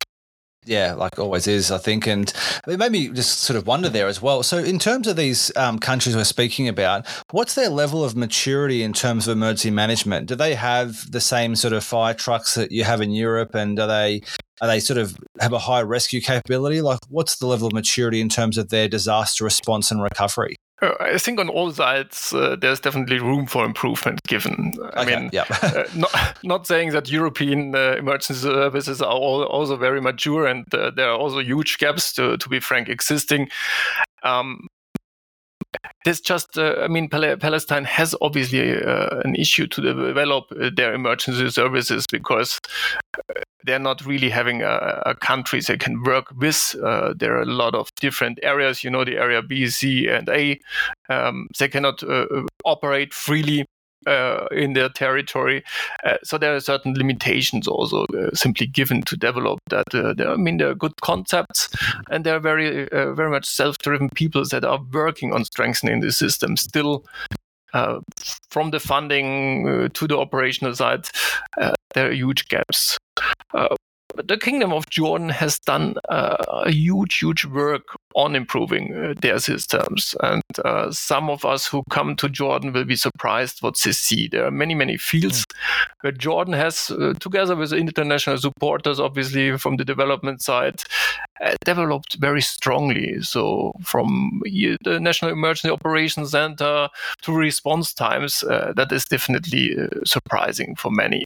Yeah, 0.66 0.94
like 0.94 1.18
always 1.18 1.46
is, 1.46 1.70
I 1.70 1.78
think. 1.78 2.06
And 2.06 2.32
it 2.66 2.78
made 2.78 2.92
me 2.92 3.08
just 3.08 3.40
sort 3.40 3.58
of 3.58 3.66
wonder 3.66 3.88
there 3.90 4.08
as 4.08 4.22
well. 4.22 4.42
So, 4.42 4.58
in 4.58 4.78
terms 4.78 5.06
of 5.06 5.16
these 5.16 5.54
um, 5.56 5.78
countries 5.78 6.16
we're 6.16 6.24
speaking 6.24 6.68
about, 6.68 7.06
what's 7.32 7.54
their 7.54 7.68
level 7.68 8.02
of 8.02 8.16
maturity 8.16 8.82
in 8.82 8.94
terms 8.94 9.28
of 9.28 9.36
emergency 9.36 9.70
management? 9.70 10.26
Do 10.26 10.34
they 10.34 10.54
have 10.54 11.10
the 11.10 11.20
same 11.20 11.54
sort 11.54 11.74
of 11.74 11.84
fire 11.84 12.14
trucks 12.14 12.54
that 12.54 12.72
you 12.72 12.84
have 12.84 13.02
in 13.02 13.10
Europe? 13.10 13.54
And 13.54 13.78
are 13.78 13.86
they 13.86 14.22
are 14.62 14.68
they 14.68 14.80
sort 14.80 14.98
of 14.98 15.16
have 15.40 15.52
a 15.52 15.58
high 15.58 15.82
rescue 15.82 16.20
capability? 16.20 16.80
Like, 16.80 17.00
what's 17.08 17.36
the 17.36 17.46
level 17.46 17.66
of 17.66 17.74
maturity 17.74 18.20
in 18.20 18.28
terms 18.30 18.56
of 18.56 18.70
their 18.70 18.88
disaster 18.88 19.44
response 19.44 19.90
and 19.90 20.02
recovery? 20.02 20.56
Uh, 20.82 20.92
I 21.00 21.18
think 21.18 21.38
on 21.38 21.48
all 21.48 21.70
sides 21.72 22.32
uh, 22.32 22.56
there's 22.60 22.80
definitely 22.80 23.18
room 23.18 23.46
for 23.46 23.64
improvement. 23.64 24.20
Given, 24.26 24.72
I 24.94 25.02
okay, 25.02 25.16
mean, 25.16 25.30
yeah. 25.32 25.44
uh, 25.62 25.84
not 25.94 26.38
not 26.42 26.66
saying 26.66 26.90
that 26.90 27.10
European 27.10 27.74
uh, 27.74 27.94
emergency 27.98 28.42
services 28.42 29.00
are 29.00 29.12
all, 29.12 29.44
also 29.44 29.76
very 29.76 30.00
mature, 30.00 30.46
and 30.46 30.72
uh, 30.74 30.90
there 30.90 31.10
are 31.10 31.18
also 31.18 31.38
huge 31.38 31.78
gaps 31.78 32.12
to, 32.14 32.36
to 32.38 32.48
be 32.48 32.60
frank 32.60 32.88
existing. 32.88 33.48
Um, 34.24 34.66
there's 36.04 36.20
just, 36.20 36.58
uh, 36.58 36.76
I 36.82 36.88
mean, 36.88 37.08
Pal- 37.08 37.36
Palestine 37.36 37.84
has 37.84 38.14
obviously 38.20 38.74
uh, 38.80 39.20
an 39.24 39.34
issue 39.36 39.66
to 39.66 39.80
develop 39.80 40.44
their 40.76 40.94
emergency 40.94 41.50
services 41.50 42.06
because 42.10 42.60
they're 43.64 43.78
not 43.78 44.04
really 44.04 44.30
having 44.30 44.62
a, 44.62 45.02
a 45.06 45.14
country 45.14 45.60
they 45.60 45.76
can 45.76 46.02
work 46.02 46.26
with. 46.36 46.76
Uh, 46.82 47.14
there 47.16 47.36
are 47.36 47.42
a 47.42 47.46
lot 47.46 47.74
of 47.74 47.88
different 48.00 48.38
areas, 48.42 48.84
you 48.84 48.90
know, 48.90 49.04
the 49.04 49.16
area 49.16 49.42
B, 49.42 49.68
C, 49.68 50.08
and 50.08 50.28
A. 50.28 50.60
Um, 51.08 51.48
they 51.58 51.68
cannot 51.68 52.02
uh, 52.02 52.26
operate 52.64 53.14
freely 53.14 53.64
uh, 54.06 54.46
in 54.50 54.74
their 54.74 54.90
territory. 54.90 55.64
Uh, 56.04 56.18
so 56.22 56.36
there 56.36 56.54
are 56.54 56.60
certain 56.60 56.94
limitations 56.94 57.66
also 57.66 58.04
uh, 58.04 58.30
simply 58.34 58.66
given 58.66 59.02
to 59.02 59.16
develop 59.16 59.58
that. 59.70 59.86
There, 59.90 60.28
I 60.28 60.36
mean, 60.36 60.58
there 60.58 60.68
are 60.68 60.74
good 60.74 61.00
concepts, 61.00 61.68
and 62.10 62.24
there 62.24 62.36
are 62.36 62.40
very, 62.40 62.86
very 62.92 63.30
much 63.30 63.46
self-driven 63.46 64.10
people 64.10 64.44
that 64.50 64.64
are 64.64 64.80
working 64.92 65.32
on 65.32 65.44
strengthening 65.44 66.00
the 66.00 66.12
system. 66.12 66.56
Still, 66.56 67.04
uh, 67.74 68.00
from 68.50 68.70
the 68.70 68.80
funding 68.80 69.68
uh, 69.68 69.88
to 69.94 70.06
the 70.06 70.16
operational 70.16 70.74
side, 70.74 71.08
uh, 71.60 71.72
there 71.94 72.08
are 72.08 72.12
huge 72.12 72.48
gaps 72.48 72.98
the 74.16 74.36
Kingdom 74.36 74.72
of 74.72 74.88
Jordan 74.90 75.28
has 75.28 75.58
done 75.58 75.96
uh, 76.08 76.36
a 76.48 76.70
huge, 76.70 77.18
huge 77.18 77.44
work 77.44 77.82
on 78.14 78.36
improving 78.36 78.94
uh, 78.94 79.14
their 79.20 79.38
systems. 79.38 80.14
And 80.22 80.42
uh, 80.64 80.90
some 80.92 81.28
of 81.28 81.44
us 81.44 81.66
who 81.66 81.82
come 81.90 82.16
to 82.16 82.28
Jordan 82.28 82.72
will 82.72 82.84
be 82.84 82.96
surprised 82.96 83.62
what 83.62 83.78
they 83.84 83.92
see. 83.92 84.28
There 84.28 84.46
are 84.46 84.50
many, 84.50 84.74
many 84.74 84.96
fields 84.96 85.44
mm. 85.44 85.56
where 86.02 86.12
Jordan 86.12 86.54
has, 86.54 86.90
uh, 86.90 87.14
together 87.18 87.56
with 87.56 87.72
international 87.72 88.38
supporters, 88.38 89.00
obviously 89.00 89.56
from 89.58 89.76
the 89.76 89.84
development 89.84 90.42
side, 90.42 90.82
uh, 91.44 91.54
developed 91.64 92.16
very 92.20 92.42
strongly. 92.42 93.20
So 93.22 93.72
from 93.82 94.42
the 94.44 94.98
National 95.00 95.32
Emergency 95.32 95.70
Operations 95.70 96.30
Center 96.30 96.88
to 97.22 97.32
response 97.32 97.92
times, 97.92 98.42
uh, 98.44 98.72
that 98.76 98.92
is 98.92 99.04
definitely 99.04 99.76
surprising 100.04 100.76
for 100.76 100.90
many. 100.90 101.24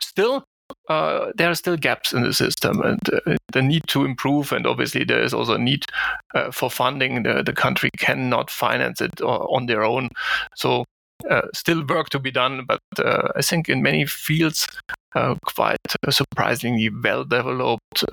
Still, 0.00 0.44
uh, 0.88 1.32
there 1.36 1.50
are 1.50 1.54
still 1.54 1.76
gaps 1.76 2.12
in 2.12 2.22
the 2.22 2.32
system 2.32 2.80
and 2.82 3.00
uh, 3.12 3.36
the 3.52 3.62
need 3.62 3.86
to 3.88 4.04
improve. 4.04 4.52
And 4.52 4.66
obviously, 4.66 5.04
there 5.04 5.22
is 5.22 5.34
also 5.34 5.54
a 5.54 5.58
need 5.58 5.84
uh, 6.34 6.50
for 6.50 6.70
funding. 6.70 7.22
The, 7.22 7.42
the 7.42 7.52
country 7.52 7.90
cannot 7.98 8.50
finance 8.50 9.00
it 9.00 9.20
uh, 9.20 9.26
on 9.26 9.66
their 9.66 9.84
own. 9.84 10.10
So, 10.54 10.84
uh, 11.30 11.42
still 11.54 11.84
work 11.86 12.08
to 12.10 12.18
be 12.18 12.30
done. 12.30 12.66
But 12.66 12.80
uh, 12.98 13.28
I 13.36 13.42
think 13.42 13.68
in 13.68 13.82
many 13.82 14.06
fields, 14.06 14.66
quite 15.46 15.78
surprisingly 16.10 16.90
well 16.90 17.24
developed, 17.24 18.04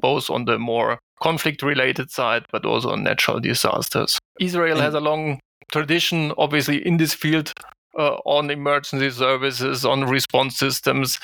both 0.00 0.30
on 0.30 0.44
the 0.44 0.58
more 0.58 1.00
conflict 1.20 1.62
related 1.62 2.10
side, 2.10 2.44
but 2.52 2.64
also 2.64 2.90
on 2.90 3.02
natural 3.02 3.40
disasters. 3.40 4.18
Israel 4.38 4.80
has 4.80 4.94
a 4.94 5.00
long 5.00 5.40
tradition, 5.72 6.32
obviously, 6.38 6.86
in 6.86 6.98
this 6.98 7.14
field 7.14 7.52
uh, 7.98 8.16
on 8.24 8.50
emergency 8.50 9.10
services, 9.10 9.84
on 9.84 10.04
response 10.04 10.58
systems, 10.58 11.18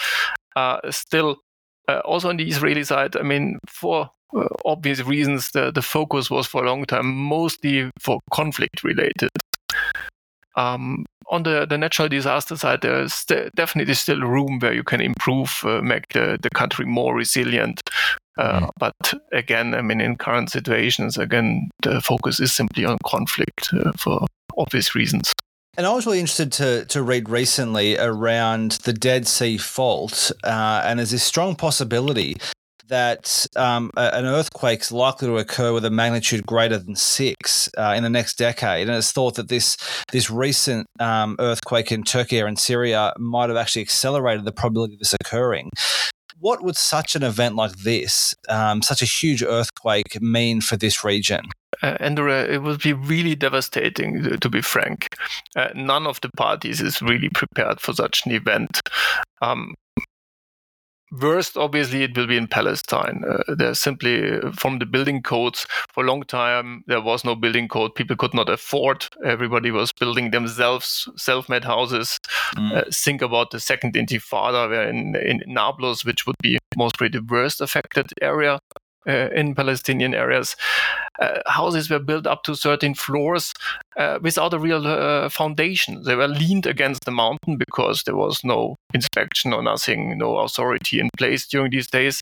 uh, 0.56 0.78
still, 0.90 1.37
uh, 1.88 2.00
also 2.04 2.28
on 2.28 2.37
the 2.37 2.48
Israeli 2.48 2.85
side, 2.85 3.16
I 3.16 3.22
mean, 3.22 3.58
for 3.68 4.11
uh, 4.37 4.48
obvious 4.64 5.04
reasons, 5.04 5.50
the, 5.52 5.70
the 5.70 5.82
focus 5.82 6.30
was 6.30 6.46
for 6.46 6.64
a 6.64 6.66
long 6.66 6.85
time 6.85 7.14
mostly 7.14 7.90
for 7.98 8.20
conflict 8.30 8.82
related. 8.85 9.30
Um, 10.56 11.04
on 11.30 11.44
the, 11.44 11.66
the 11.66 11.78
natural 11.78 12.08
disaster 12.08 12.56
side, 12.56 12.82
there's 12.82 13.14
st- 13.14 13.54
definitely 13.54 13.94
still 13.94 14.20
room 14.20 14.58
where 14.58 14.74
you 14.74 14.82
can 14.82 15.00
improve, 15.00 15.62
uh, 15.64 15.80
make 15.80 16.08
the, 16.12 16.38
the 16.42 16.50
country 16.50 16.85
more 16.85 17.14
resilient. 17.14 17.80
Uh, 18.38 18.61
mm. 18.61 18.70
But 18.78 19.14
again, 19.32 19.74
I 19.74 19.82
mean, 19.82 20.00
in 20.00 20.16
current 20.16 20.50
situations, 20.50 21.16
again, 21.16 21.70
the 21.82 22.00
focus 22.00 22.40
is 22.40 22.54
simply 22.54 22.85
on 22.85 22.98
conflict 23.04 23.70
uh, 23.72 23.92
for 23.98 24.26
obvious 24.58 24.94
reasons. 24.94 25.32
And 25.74 25.87
I 25.87 25.94
was 25.94 26.04
really 26.04 26.20
interested 26.20 26.52
to 26.52 26.85
to 26.87 27.02
read 27.02 27.30
recently 27.30 27.96
around 27.96 28.72
the 28.85 28.92
Dead 28.92 29.26
Sea 29.26 29.56
Fault, 29.56 30.30
uh, 30.44 30.82
and 30.85 30.98
there's 30.98 31.12
this 31.12 31.24
strong 31.24 31.56
possibility 31.56 32.37
that 32.88 33.46
um, 33.56 33.90
an 33.96 34.26
earthquake 34.26 34.82
is 34.82 34.92
likely 34.92 35.26
to 35.28 35.38
occur 35.38 35.72
with 35.72 35.87
a 35.87 35.90
magnitude 35.90 36.44
greater 36.46 36.76
than 36.76 36.94
six 36.94 37.70
uh, 37.78 37.94
in 37.96 38.02
the 38.02 38.11
next 38.11 38.37
decade. 38.37 38.87
And 38.87 38.94
it's 38.94 39.12
thought 39.12 39.37
that 39.37 39.48
this 39.48 39.78
this 40.12 40.28
recent 40.28 40.87
um, 41.00 41.37
earthquake 41.38 41.90
in 41.90 42.02
Turkey 42.02 42.40
and 42.40 42.58
Syria 42.58 43.14
might 43.18 43.48
have 43.48 43.56
actually 43.56 43.80
accelerated 43.80 44.44
the 44.44 44.52
probability 44.52 44.92
of 44.92 44.98
this 44.98 45.14
occurring. 45.14 45.70
What 46.38 46.62
would 46.62 46.76
such 46.76 47.16
an 47.16 47.22
event 47.22 47.56
like 47.56 47.72
this, 47.78 48.35
um, 48.46 48.82
such 48.82 49.00
a 49.00 49.06
huge 49.06 49.42
earthquake, 49.42 50.20
mean 50.20 50.61
for 50.61 50.76
this 50.76 51.02
region? 51.02 51.46
Uh, 51.82 51.96
and 52.00 52.18
uh, 52.18 52.24
it 52.24 52.62
would 52.62 52.80
be 52.80 52.92
really 52.92 53.34
devastating, 53.34 54.38
to 54.38 54.48
be 54.48 54.62
frank. 54.62 55.08
Uh, 55.56 55.68
none 55.74 56.06
of 56.06 56.20
the 56.20 56.30
parties 56.36 56.80
is 56.80 57.02
really 57.02 57.28
prepared 57.28 57.80
for 57.80 57.92
such 57.92 58.26
an 58.26 58.32
event. 58.32 58.80
Um, 59.40 59.74
Worst, 61.20 61.58
obviously, 61.58 62.04
it 62.04 62.16
will 62.16 62.26
be 62.26 62.38
in 62.38 62.46
Palestine. 62.46 63.22
Uh, 63.28 63.54
there's 63.54 63.78
simply, 63.78 64.40
from 64.56 64.78
the 64.78 64.86
building 64.86 65.20
codes, 65.20 65.66
for 65.92 66.02
a 66.02 66.06
long 66.06 66.22
time, 66.22 66.84
there 66.86 67.02
was 67.02 67.22
no 67.22 67.34
building 67.34 67.68
code. 67.68 67.94
People 67.94 68.16
could 68.16 68.32
not 68.32 68.48
afford. 68.48 69.06
Everybody 69.22 69.70
was 69.70 69.92
building 69.92 70.30
themselves 70.30 71.06
self-made 71.18 71.64
houses. 71.64 72.18
Mm. 72.56 72.72
Uh, 72.74 72.84
think 72.90 73.20
about 73.20 73.50
the 73.50 73.60
second 73.60 73.92
intifada, 73.92 74.70
where 74.70 74.88
in, 74.88 75.14
in 75.16 75.42
Nablus, 75.46 76.02
which 76.02 76.26
would 76.26 76.36
be 76.40 76.58
most 76.78 76.96
probably 76.96 77.18
the 77.18 77.26
worst 77.26 77.60
affected 77.60 78.06
area 78.22 78.58
uh, 79.06 79.28
in 79.34 79.54
Palestinian 79.54 80.14
areas. 80.14 80.56
Uh, 81.20 81.40
houses 81.46 81.90
were 81.90 81.98
built 81.98 82.26
up 82.26 82.42
to 82.42 82.54
13 82.54 82.94
floors 82.94 83.52
uh, 83.96 84.18
without 84.22 84.54
a 84.54 84.58
real 84.58 84.86
uh, 84.86 85.28
foundation. 85.28 86.02
They 86.04 86.14
were 86.14 86.28
leaned 86.28 86.66
against 86.66 87.04
the 87.04 87.10
mountain 87.10 87.58
because 87.58 88.02
there 88.04 88.16
was 88.16 88.40
no 88.42 88.76
inspection 88.94 89.52
or 89.52 89.62
nothing, 89.62 90.18
no 90.18 90.38
authority 90.38 91.00
in 91.00 91.10
place 91.16 91.46
during 91.46 91.70
these 91.70 91.88
days. 91.88 92.20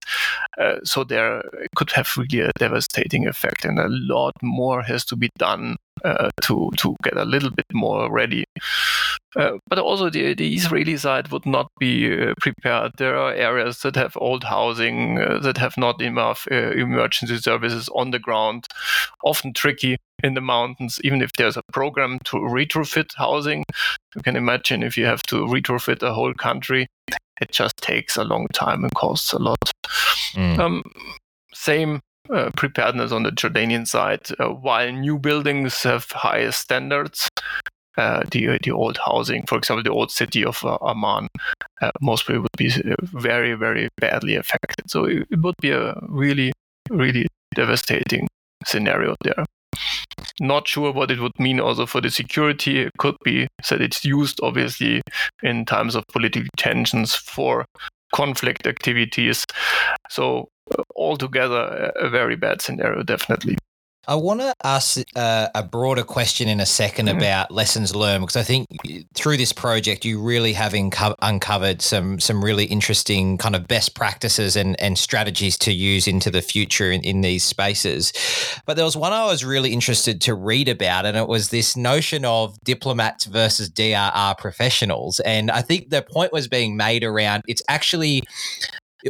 Uh, 0.58 0.76
so 0.82 1.04
there 1.04 1.42
could 1.76 1.90
have 1.92 2.16
really 2.16 2.40
a 2.40 2.50
devastating 2.58 3.26
effect, 3.26 3.64
and 3.64 3.78
a 3.78 3.88
lot 3.88 4.34
more 4.42 4.82
has 4.82 5.04
to 5.06 5.16
be 5.16 5.30
done 5.38 5.76
uh, 6.04 6.30
to 6.42 6.70
to 6.78 6.96
get 7.02 7.16
a 7.16 7.24
little 7.24 7.50
bit 7.50 7.66
more 7.72 8.10
ready. 8.12 8.44
Uh, 9.36 9.58
but 9.68 9.78
also 9.78 10.10
the, 10.10 10.34
the 10.34 10.54
Israeli 10.54 10.96
side 10.96 11.28
would 11.28 11.46
not 11.46 11.70
be 11.78 12.12
uh, 12.12 12.34
prepared. 12.40 12.90
There 12.98 13.16
are 13.16 13.32
areas 13.32 13.80
that 13.82 13.94
have 13.94 14.16
old 14.16 14.42
housing 14.42 15.18
uh, 15.18 15.38
that 15.40 15.56
have 15.56 15.76
not 15.76 16.02
enough 16.02 16.48
uh, 16.50 16.72
emergency 16.72 17.36
services 17.36 17.88
on 17.94 18.10
the 18.10 18.18
ground, 18.18 18.66
often 19.24 19.52
tricky 19.52 19.96
in 20.24 20.34
the 20.34 20.40
mountains. 20.40 21.00
Even 21.04 21.22
if 21.22 21.30
there's 21.38 21.56
a 21.56 21.62
program 21.72 22.18
to 22.24 22.38
retrofit 22.38 23.14
housing, 23.16 23.62
you 24.16 24.22
can 24.22 24.34
imagine 24.34 24.82
if 24.82 24.96
you 24.96 25.06
have 25.06 25.22
to 25.24 25.36
retrofit 25.46 26.02
a 26.02 26.12
whole 26.12 26.34
country, 26.34 26.88
it 27.40 27.52
just 27.52 27.76
takes 27.76 28.16
a 28.16 28.24
long 28.24 28.48
time 28.52 28.82
and 28.82 28.94
costs 28.94 29.32
a 29.32 29.38
lot. 29.38 29.70
Mm. 30.34 30.58
Um, 30.58 30.82
same 31.54 32.00
uh, 32.32 32.50
preparedness 32.56 33.12
on 33.12 33.22
the 33.22 33.30
Jordanian 33.30 33.86
side. 33.86 34.28
Uh, 34.38 34.48
while 34.48 34.92
new 34.92 35.18
buildings 35.18 35.82
have 35.82 36.10
higher 36.10 36.52
standards, 36.52 37.28
uh, 37.96 38.22
the 38.30 38.58
the 38.62 38.70
old 38.70 38.98
housing, 39.04 39.44
for 39.46 39.58
example, 39.58 39.82
the 39.82 39.90
old 39.90 40.10
city 40.10 40.44
of 40.44 40.64
Amman, 40.82 41.28
most 42.00 42.26
people 42.26 42.42
would 42.42 42.56
be 42.56 42.72
very 43.02 43.54
very 43.54 43.88
badly 43.98 44.36
affected. 44.36 44.90
So 44.90 45.04
it, 45.04 45.26
it, 45.30 45.40
would 45.40 45.56
be 45.60 45.70
a 45.70 45.94
really 46.08 46.52
really 46.88 47.26
devastating 47.54 48.28
scenario 48.64 49.16
there. 49.22 49.44
Not 50.40 50.68
sure 50.68 50.92
what 50.92 51.10
it 51.10 51.20
would 51.20 51.38
mean 51.38 51.60
also 51.60 51.86
for 51.86 52.00
the 52.00 52.10
security. 52.10 52.80
It 52.80 52.92
could 52.98 53.16
be 53.24 53.48
that 53.68 53.80
it's 53.80 54.04
used 54.04 54.40
obviously 54.42 55.02
in 55.42 55.64
times 55.64 55.94
of 55.94 56.04
political 56.08 56.48
tensions 56.56 57.14
for 57.14 57.64
conflict 58.14 58.66
activities. 58.66 59.44
So 60.08 60.50
uh, 60.76 60.82
altogether 60.96 61.92
a 61.96 62.08
very 62.08 62.36
bad 62.36 62.62
scenario, 62.62 63.02
definitely. 63.02 63.56
I 64.08 64.14
want 64.14 64.40
to 64.40 64.54
ask 64.64 65.00
uh, 65.14 65.48
a 65.54 65.62
broader 65.62 66.02
question 66.02 66.48
in 66.48 66.58
a 66.58 66.64
2nd 66.64 67.08
mm-hmm. 67.08 67.18
about 67.18 67.50
lessons 67.50 67.94
learned 67.94 68.22
because 68.22 68.36
I 68.36 68.42
think 68.42 68.66
through 69.14 69.36
this 69.36 69.52
project 69.52 70.06
you 70.06 70.22
really 70.22 70.54
have 70.54 70.72
inco- 70.72 71.14
uncovered 71.20 71.82
some 71.82 72.18
some 72.18 72.42
really 72.42 72.64
interesting 72.64 73.36
kind 73.36 73.54
of 73.54 73.68
best 73.68 73.94
practices 73.94 74.56
and, 74.56 74.80
and 74.80 74.96
strategies 74.96 75.58
to 75.58 75.72
use 75.72 76.08
into 76.08 76.30
the 76.30 76.40
future 76.40 76.90
in, 76.90 77.02
in 77.02 77.20
these 77.20 77.44
spaces. 77.44 78.12
But 78.64 78.76
there 78.76 78.86
was 78.86 78.96
one 78.96 79.12
I 79.12 79.26
was 79.26 79.44
really 79.44 79.72
interested 79.72 80.20
to 80.22 80.34
read 80.34 80.68
about, 80.68 81.04
and 81.04 81.16
it 81.16 81.28
was 81.28 81.50
this 81.50 81.76
notion 81.76 82.24
of 82.24 82.58
diplomats 82.64 83.26
versus 83.26 83.68
DRR 83.68 84.38
professionals. 84.38 85.20
And 85.20 85.50
I 85.50 85.60
think 85.60 85.90
the 85.90 86.02
point 86.02 86.32
was 86.32 86.48
being 86.48 86.74
made 86.76 87.04
around 87.04 87.42
it's 87.46 87.62
actually 87.68 88.22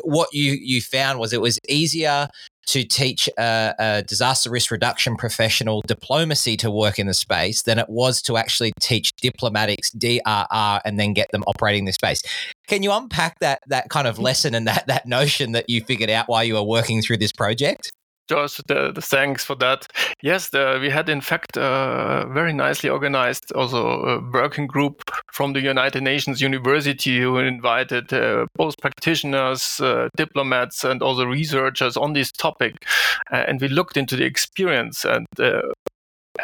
what 0.03 0.29
you 0.33 0.53
you 0.53 0.81
found 0.81 1.19
was 1.21 1.33
it 1.33 1.41
was 1.41 1.59
easier 1.69 2.29
to 2.71 2.85
teach 2.85 3.29
a, 3.37 3.75
a, 3.79 4.03
disaster 4.03 4.49
risk 4.49 4.71
reduction 4.71 5.17
professional 5.17 5.83
diplomacy 5.89 6.57
to 6.57 6.71
work 6.71 7.01
in 7.01 7.09
the 7.09 7.15
space 7.15 7.63
than 7.63 7.81
it 7.81 7.89
was 7.89 8.23
to 8.23 8.37
actually 8.37 8.73
teach 8.81 9.13
diplomatics 9.17 9.91
DRR 9.91 10.81
and 10.85 10.99
then 10.99 11.13
get 11.13 11.29
them 11.33 11.43
operating 11.49 11.85
the 11.85 11.93
space. 11.93 12.23
Can 12.69 12.85
you 12.85 12.93
unpack 12.93 13.41
that 13.41 13.61
that 13.67 13.91
kind 13.91 14.07
of 14.07 14.19
mm. 14.19 14.23
lesson 14.23 14.55
and 14.55 14.69
that 14.69 14.87
that 14.87 15.05
notion 15.05 15.51
that 15.53 15.69
you 15.69 15.83
figured 15.83 16.11
out 16.11 16.29
while 16.29 16.45
you 16.45 16.55
were 16.55 16.63
working 16.63 17.03
through 17.03 17.19
this 17.19 17.33
project? 17.33 17.91
Josh. 18.31 18.61
The, 18.69 18.93
the 18.93 19.03
thanks 19.03 19.45
for 19.45 19.57
that. 19.57 19.89
Yes, 20.23 20.51
the, 20.51 20.79
we 20.81 20.89
had 20.89 21.09
in 21.09 21.21
fact 21.21 21.57
a 21.57 22.29
very 22.33 22.53
nicely 22.53 22.89
organized 22.89 23.53
also 23.53 23.81
a 24.03 24.31
working 24.31 24.69
group 24.69 25.03
from 25.33 25.53
the 25.53 25.61
United 25.61 26.03
Nations 26.05 26.41
University 26.41 27.21
who 27.21 27.39
invited 27.39 28.13
uh, 28.13 28.47
both 28.55 28.79
practitioners, 28.79 29.81
uh, 29.81 30.09
diplomats, 30.17 30.85
and 30.85 31.03
also 31.03 31.25
researchers 31.25 31.97
on 31.97 32.13
this 32.13 32.31
topic, 32.31 32.87
uh, 33.33 33.45
and 33.49 33.61
we 33.61 33.67
looked 33.67 33.97
into 33.97 34.15
the 34.15 34.25
experience 34.25 35.05
and 35.05 35.27
uh, 35.41 35.63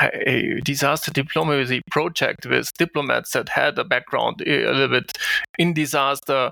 a 0.00 0.60
disaster 0.64 1.12
diplomacy 1.12 1.82
project 1.90 2.46
with 2.46 2.72
diplomats 2.78 3.30
that 3.32 3.48
had 3.48 3.78
a 3.78 3.84
background 3.84 4.42
a 4.44 4.72
little 4.72 4.88
bit 4.88 5.12
in 5.58 5.72
disaster 5.72 6.50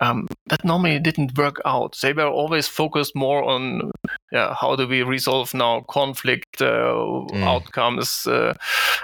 um, 0.00 0.26
that 0.46 0.64
normally 0.64 0.98
didn't 0.98 1.36
work 1.38 1.60
out. 1.64 1.96
They 2.02 2.12
were 2.12 2.26
always 2.26 2.68
focused 2.68 3.14
more 3.14 3.44
on 3.44 3.90
yeah, 4.32 4.54
how 4.54 4.76
do 4.76 4.86
we 4.86 5.02
resolve 5.02 5.54
now 5.54 5.80
conflict 5.88 6.60
uh, 6.60 6.92
mm. 6.92 7.42
outcomes 7.44 8.26
uh, 8.26 8.54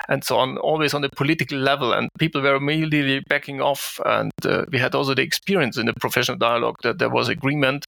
and 0.08 0.24
so 0.24 0.36
on, 0.36 0.58
always 0.58 0.92
on 0.92 1.02
the 1.02 1.08
political 1.08 1.58
level. 1.58 1.92
And 1.92 2.08
people 2.18 2.42
were 2.42 2.56
immediately 2.56 3.20
backing 3.28 3.60
off. 3.60 4.00
And 4.04 4.32
uh, 4.44 4.64
we 4.72 4.78
had 4.78 4.94
also 4.94 5.14
the 5.14 5.22
experience 5.22 5.76
in 5.76 5.86
the 5.86 5.94
professional 5.94 6.36
dialogue 6.36 6.76
that 6.82 6.98
there 6.98 7.08
was 7.08 7.28
agreement 7.28 7.86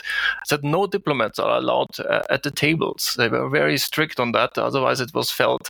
that 0.51 0.63
no 0.63 0.87
diplomats 0.87 1.39
are 1.39 1.59
allowed 1.59 1.99
uh, 1.99 2.23
at 2.31 2.45
the 2.45 2.51
tables. 2.51 3.15
They 3.19 3.29
were 3.29 3.49
very 3.49 3.77
strict 3.79 4.21
on 4.21 4.33
that. 4.33 4.57
Otherwise, 4.57 5.01
it 5.01 5.13
was 5.15 5.31
felt 5.31 5.69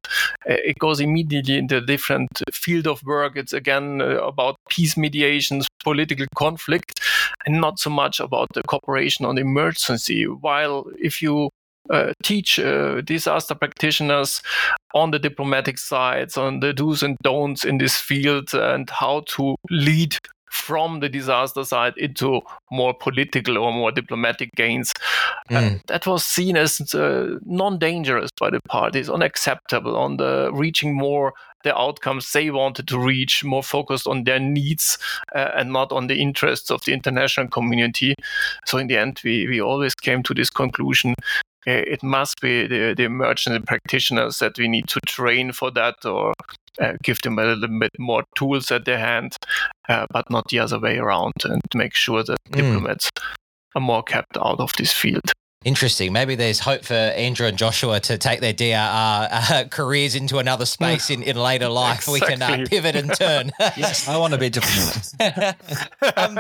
uh, 0.49 0.55
it 0.65 0.79
goes 0.79 1.01
immediately 1.01 1.57
into 1.57 1.79
a 1.79 1.81
different 1.81 2.43
field 2.53 2.87
of 2.87 3.03
work. 3.03 3.37
It's 3.37 3.53
again 3.53 4.03
uh, 4.03 4.19
about 4.19 4.57
peace 4.69 4.97
mediations, 4.97 5.69
political 5.83 6.27
conflict 6.35 7.01
and 7.47 7.61
not 7.61 7.79
so 7.79 7.91
much 7.91 8.21
about 8.21 8.49
the 8.55 8.63
cooperation 8.63 9.25
on 9.25 9.39
emergency. 9.39 10.27
While 10.27 10.87
if 10.99 11.23
you 11.23 11.51
uh, 11.91 12.13
teach 12.23 12.59
uh, 12.59 13.01
disaster 13.01 13.55
practitioners 13.55 14.43
on 14.95 15.11
the 15.11 15.19
diplomatic 15.19 15.79
sides, 15.79 16.37
on 16.37 16.61
the 16.61 16.73
do's 16.73 17.03
and 17.03 17.17
don'ts 17.23 17.65
in 17.65 17.79
this 17.79 17.97
field, 17.97 18.55
and 18.55 18.89
how 18.91 19.25
to 19.29 19.57
lead 19.71 20.17
from 20.53 21.01
the 21.01 21.09
disaster 21.09 21.65
side 21.65 21.95
into 21.97 22.43
more 22.71 22.93
political 22.93 23.57
or 23.57 23.73
more 23.73 23.91
diplomatic 23.91 24.51
gains. 24.55 24.93
Mm. 25.51 25.85
that 25.87 26.07
was 26.07 26.25
seen 26.25 26.57
as 26.57 26.95
uh, 26.95 27.39
non-dangerous 27.45 28.31
by 28.39 28.51
the 28.51 28.61
parties, 28.69 29.09
unacceptable 29.09 29.97
on 29.97 30.19
the 30.19 30.51
reaching 30.53 30.95
more 30.95 31.33
the 31.65 31.77
outcomes 31.77 32.33
they 32.33 32.51
wanted 32.51 32.89
to 32.89 32.99
reach, 32.99 33.45
more 33.45 33.63
focused 33.63 34.07
on 34.07 34.25
their 34.25 34.41
needs 34.41 34.99
uh, 35.35 35.51
and 35.55 35.73
not 35.73 35.93
on 35.93 36.09
the 36.09 36.21
interests 36.21 36.71
of 36.71 36.85
the 36.85 36.93
international 36.93 37.47
community. 37.47 38.15
So 38.67 38.79
in 38.79 38.89
the 38.89 38.99
end, 38.99 39.21
we, 39.25 39.47
we 39.47 39.61
always 39.61 39.95
came 39.95 40.25
to 40.25 40.35
this 40.35 40.51
conclusion 40.51 41.15
it 41.65 42.03
must 42.03 42.41
be 42.41 42.67
the, 42.67 42.93
the 42.97 43.05
emergency 43.05 43.63
practitioners 43.65 44.41
that 44.41 44.59
we 44.59 44.67
need 44.67 44.89
to 44.89 44.99
train 45.07 45.53
for 45.53 45.71
that 45.71 46.05
or 46.05 46.33
uh, 46.81 46.95
give 47.03 47.21
them 47.23 47.39
a 47.39 47.45
little 47.45 47.79
bit 47.79 47.91
more 47.99 48.25
tools 48.35 48.71
at 48.71 48.85
their 48.85 48.99
hand, 48.99 49.37
uh, 49.89 50.07
but 50.11 50.31
not 50.31 50.49
the 50.49 50.59
other 50.59 50.79
way 50.79 50.99
around, 50.99 51.35
and 51.45 51.63
make 51.75 51.95
sure 51.95 52.23
that 52.23 52.39
mm. 52.51 52.57
diplomats 52.57 53.11
are 53.75 53.81
more 53.81 54.03
kept 54.03 54.37
out 54.37 54.61
of 54.61 54.73
this 54.79 54.93
field. 54.93 55.33
Interesting. 55.65 56.13
Maybe 56.13 56.35
there's 56.35 56.59
hope 56.59 56.85
for 56.85 56.95
Andrew 56.95 57.47
and 57.47 57.57
Joshua 57.57 58.01
to 58.01 58.19
take 58.19 58.41
their 58.41 58.53
DRR 58.53 59.29
uh, 59.31 59.65
careers 59.71 60.17
into 60.17 60.39
another 60.39 60.67
space 60.67 61.09
in, 61.09 61.23
in 61.23 61.37
later 61.37 61.69
life. 61.69 62.09
Exactly. 62.09 62.21
We 62.21 62.27
can 62.27 62.43
uh, 62.43 62.67
pivot 62.69 62.97
and 62.97 63.15
turn. 63.15 63.53
yes, 63.77 64.09
I 64.09 64.17
want 64.17 64.33
to 64.33 64.41
be 64.41 64.51
diplomat. 64.51 65.15
um, 66.17 66.39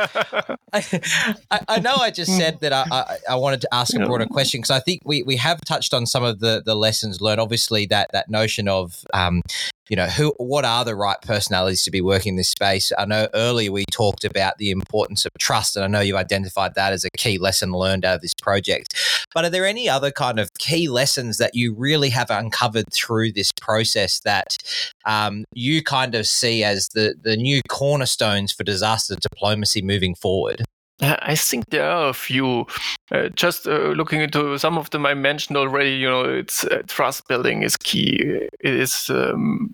I, 0.72 1.60
I, 1.68 1.78
know 1.78 1.94
I 1.94 2.10
just 2.10 2.36
said 2.36 2.60
that 2.60 2.72
I, 2.72 2.84
I, 2.90 3.16
I 3.30 3.34
wanted 3.36 3.60
to 3.60 3.72
ask 3.72 3.94
a 3.94 4.04
broader 4.04 4.26
question 4.26 4.60
because 4.60 4.72
I 4.72 4.80
think 4.80 5.02
we, 5.04 5.22
we 5.22 5.36
have 5.36 5.60
touched 5.60 5.94
on 5.94 6.04
some 6.04 6.24
of 6.24 6.40
the, 6.40 6.60
the 6.64 6.74
lessons 6.74 7.20
learned. 7.20 7.40
Obviously, 7.40 7.86
that 7.86 8.10
that 8.12 8.28
notion 8.28 8.66
of 8.66 9.04
um, 9.14 9.42
you 9.88 9.96
know 9.96 10.06
who 10.06 10.32
what 10.38 10.64
are 10.64 10.84
the 10.84 10.94
right 10.94 11.20
personalities 11.22 11.82
to 11.84 11.90
be 11.90 12.00
working 12.00 12.30
in 12.30 12.36
this 12.36 12.50
space? 12.50 12.92
I 12.96 13.04
know 13.04 13.28
earlier 13.34 13.72
we 13.72 13.84
talked 13.90 14.24
about 14.24 14.58
the 14.58 14.70
importance 14.70 15.24
of 15.24 15.32
trust 15.38 15.76
and 15.76 15.84
i 15.84 15.88
know 15.88 16.00
you 16.00 16.16
identified 16.16 16.74
that 16.74 16.92
as 16.92 17.04
a 17.04 17.10
key 17.16 17.38
lesson 17.38 17.72
learned 17.72 18.04
out 18.04 18.16
of 18.16 18.22
this 18.22 18.34
project. 18.34 18.94
But 19.34 19.44
are 19.44 19.50
there 19.50 19.66
any 19.66 19.88
other 19.88 20.10
kind 20.10 20.38
of 20.38 20.52
key 20.54 20.88
lessons 20.88 21.38
that 21.38 21.54
you 21.54 21.74
really 21.74 22.10
have 22.10 22.30
uncovered 22.30 22.92
through 22.92 23.32
this 23.32 23.50
process 23.60 24.20
that 24.20 24.56
um, 25.04 25.44
you 25.52 25.82
kind 25.82 26.14
of 26.14 26.26
see 26.26 26.64
as 26.64 26.88
the 26.88 27.14
the 27.20 27.36
new 27.36 27.60
cornerstones 27.68 28.52
for 28.52 28.64
disaster 28.64 29.16
diplomacy 29.16 29.82
moving 29.82 30.14
forward 30.14 30.64
I 31.22 31.34
think 31.34 31.70
there 31.70 31.88
are 31.88 32.08
a 32.10 32.14
few. 32.14 32.66
Uh, 33.10 33.28
just 33.30 33.66
uh, 33.66 33.90
looking 33.90 34.20
into 34.20 34.56
some 34.58 34.78
of 34.78 34.88
them 34.90 35.04
I 35.04 35.14
mentioned 35.14 35.56
already. 35.56 35.90
You 35.90 36.08
know, 36.08 36.24
it's 36.24 36.64
uh, 36.64 36.82
trust 36.86 37.26
building 37.28 37.62
is 37.62 37.76
key. 37.76 38.18
It 38.60 38.74
is 38.74 39.10
um, 39.10 39.68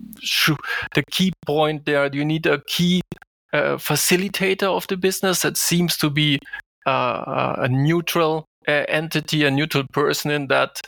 the 0.95 1.03
key 1.11 1.31
point 1.45 1.85
there. 1.85 2.09
You 2.11 2.25
need 2.25 2.47
a 2.47 2.61
key 2.65 3.01
uh, 3.53 3.77
facilitator 3.77 4.63
of 4.63 4.87
the 4.87 4.97
business 4.97 5.43
that 5.43 5.57
seems 5.57 5.97
to 5.97 6.09
be 6.09 6.39
uh, 6.87 7.55
a 7.59 7.67
neutral 7.69 8.45
uh, 8.67 8.85
entity, 8.87 9.45
a 9.45 9.51
neutral 9.51 9.85
person 9.93 10.31
in 10.31 10.47
that. 10.47 10.81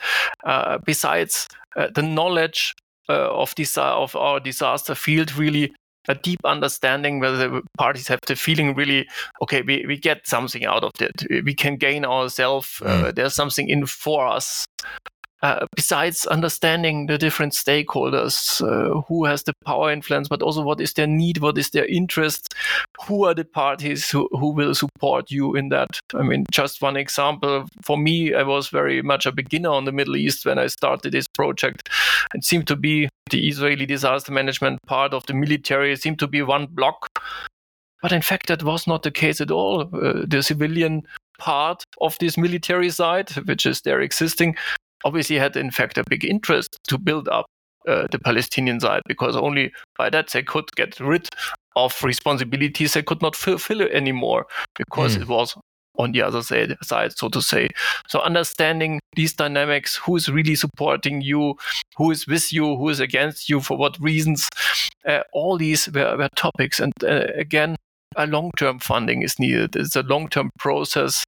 besides 0.84 1.46
the 1.94 2.02
knowledge 2.02 2.74
of 3.08 3.54
this 3.56 3.78
of 3.78 4.16
our 4.16 4.40
disaster 4.40 4.94
field, 4.94 5.34
really 5.36 5.72
a 6.08 6.14
deep 6.14 6.40
understanding 6.44 7.20
where 7.20 7.32
the 7.32 7.62
parties 7.78 8.08
have 8.08 8.18
the 8.26 8.36
feeling 8.36 8.74
really 8.74 9.06
okay 9.42 9.62
we, 9.62 9.84
we 9.86 9.96
get 9.96 10.26
something 10.26 10.64
out 10.64 10.82
of 10.82 10.92
it 11.00 11.44
we 11.44 11.54
can 11.54 11.76
gain 11.76 12.04
ourselves 12.04 12.82
uh, 12.84 13.04
mm. 13.04 13.14
there's 13.14 13.34
something 13.34 13.68
in 13.68 13.86
for 13.86 14.26
us 14.26 14.64
uh, 15.42 15.66
besides 15.74 16.24
understanding 16.26 17.06
the 17.06 17.18
different 17.18 17.52
stakeholders, 17.52 18.62
uh, 18.62 19.00
who 19.02 19.24
has 19.24 19.42
the 19.42 19.52
power 19.64 19.90
influence, 19.90 20.28
but 20.28 20.40
also 20.40 20.62
what 20.62 20.80
is 20.80 20.92
their 20.92 21.06
need, 21.06 21.38
what 21.38 21.58
is 21.58 21.70
their 21.70 21.86
interest, 21.86 22.54
who 23.06 23.24
are 23.24 23.34
the 23.34 23.44
parties 23.44 24.08
who, 24.08 24.28
who 24.32 24.52
will 24.52 24.74
support 24.74 25.30
you 25.30 25.56
in 25.56 25.68
that. 25.70 26.00
I 26.14 26.22
mean, 26.22 26.44
just 26.52 26.80
one 26.80 26.96
example 26.96 27.66
for 27.82 27.98
me, 27.98 28.34
I 28.34 28.44
was 28.44 28.68
very 28.68 29.02
much 29.02 29.26
a 29.26 29.32
beginner 29.32 29.70
on 29.70 29.84
the 29.84 29.92
Middle 29.92 30.16
East 30.16 30.46
when 30.46 30.58
I 30.58 30.68
started 30.68 31.12
this 31.12 31.26
project. 31.26 31.88
It 32.34 32.44
seemed 32.44 32.68
to 32.68 32.76
be 32.76 33.08
the 33.30 33.48
Israeli 33.48 33.86
disaster 33.86 34.30
management 34.30 34.78
part 34.86 35.12
of 35.12 35.26
the 35.26 35.34
military, 35.34 35.92
it 35.92 36.02
seemed 36.02 36.20
to 36.20 36.28
be 36.28 36.42
one 36.42 36.66
block. 36.66 37.08
But 38.00 38.12
in 38.12 38.22
fact, 38.22 38.46
that 38.48 38.62
was 38.62 38.86
not 38.86 39.02
the 39.02 39.10
case 39.10 39.40
at 39.40 39.50
all. 39.50 39.82
Uh, 39.82 40.24
the 40.26 40.42
civilian 40.42 41.02
part 41.38 41.82
of 42.00 42.16
this 42.18 42.36
military 42.36 42.90
side, 42.90 43.30
which 43.46 43.64
is 43.66 43.80
there 43.82 44.00
existing, 44.00 44.56
obviously 45.04 45.36
had 45.36 45.56
in 45.56 45.70
fact 45.70 45.98
a 45.98 46.04
big 46.08 46.24
interest 46.24 46.78
to 46.88 46.98
build 46.98 47.28
up 47.28 47.46
uh, 47.88 48.06
the 48.10 48.18
Palestinian 48.18 48.80
side 48.80 49.02
because 49.06 49.36
only 49.36 49.72
by 49.98 50.08
that 50.10 50.30
they 50.30 50.42
could 50.42 50.70
get 50.76 50.98
rid 51.00 51.28
of 51.74 52.02
responsibilities 52.02 52.94
they 52.94 53.02
could 53.02 53.22
not 53.22 53.34
fulfill 53.34 53.82
anymore 53.82 54.46
because 54.76 55.16
mm. 55.16 55.22
it 55.22 55.28
was 55.28 55.56
on 55.98 56.12
the 56.12 56.22
other 56.22 56.42
side, 56.42 56.76
side, 56.82 57.12
so 57.16 57.28
to 57.28 57.42
say. 57.42 57.68
So 58.08 58.20
understanding 58.20 59.00
these 59.14 59.34
dynamics, 59.34 59.96
who 59.96 60.16
is 60.16 60.28
really 60.28 60.54
supporting 60.54 61.20
you, 61.20 61.56
who 61.96 62.10
is 62.10 62.26
with 62.26 62.52
you, 62.52 62.76
who 62.76 62.88
is 62.88 63.00
against 63.00 63.48
you, 63.48 63.60
for 63.60 63.76
what 63.76 63.98
reasons, 64.00 64.48
uh, 65.06 65.20
all 65.32 65.58
these 65.58 65.88
were, 65.90 66.16
were 66.16 66.28
topics. 66.34 66.80
And 66.80 66.92
uh, 67.04 67.26
again, 67.34 67.76
a 68.16 68.26
long-term 68.26 68.78
funding 68.80 69.22
is 69.22 69.38
needed. 69.38 69.76
It's 69.76 69.96
a 69.96 70.02
long-term 70.02 70.50
process 70.58 71.24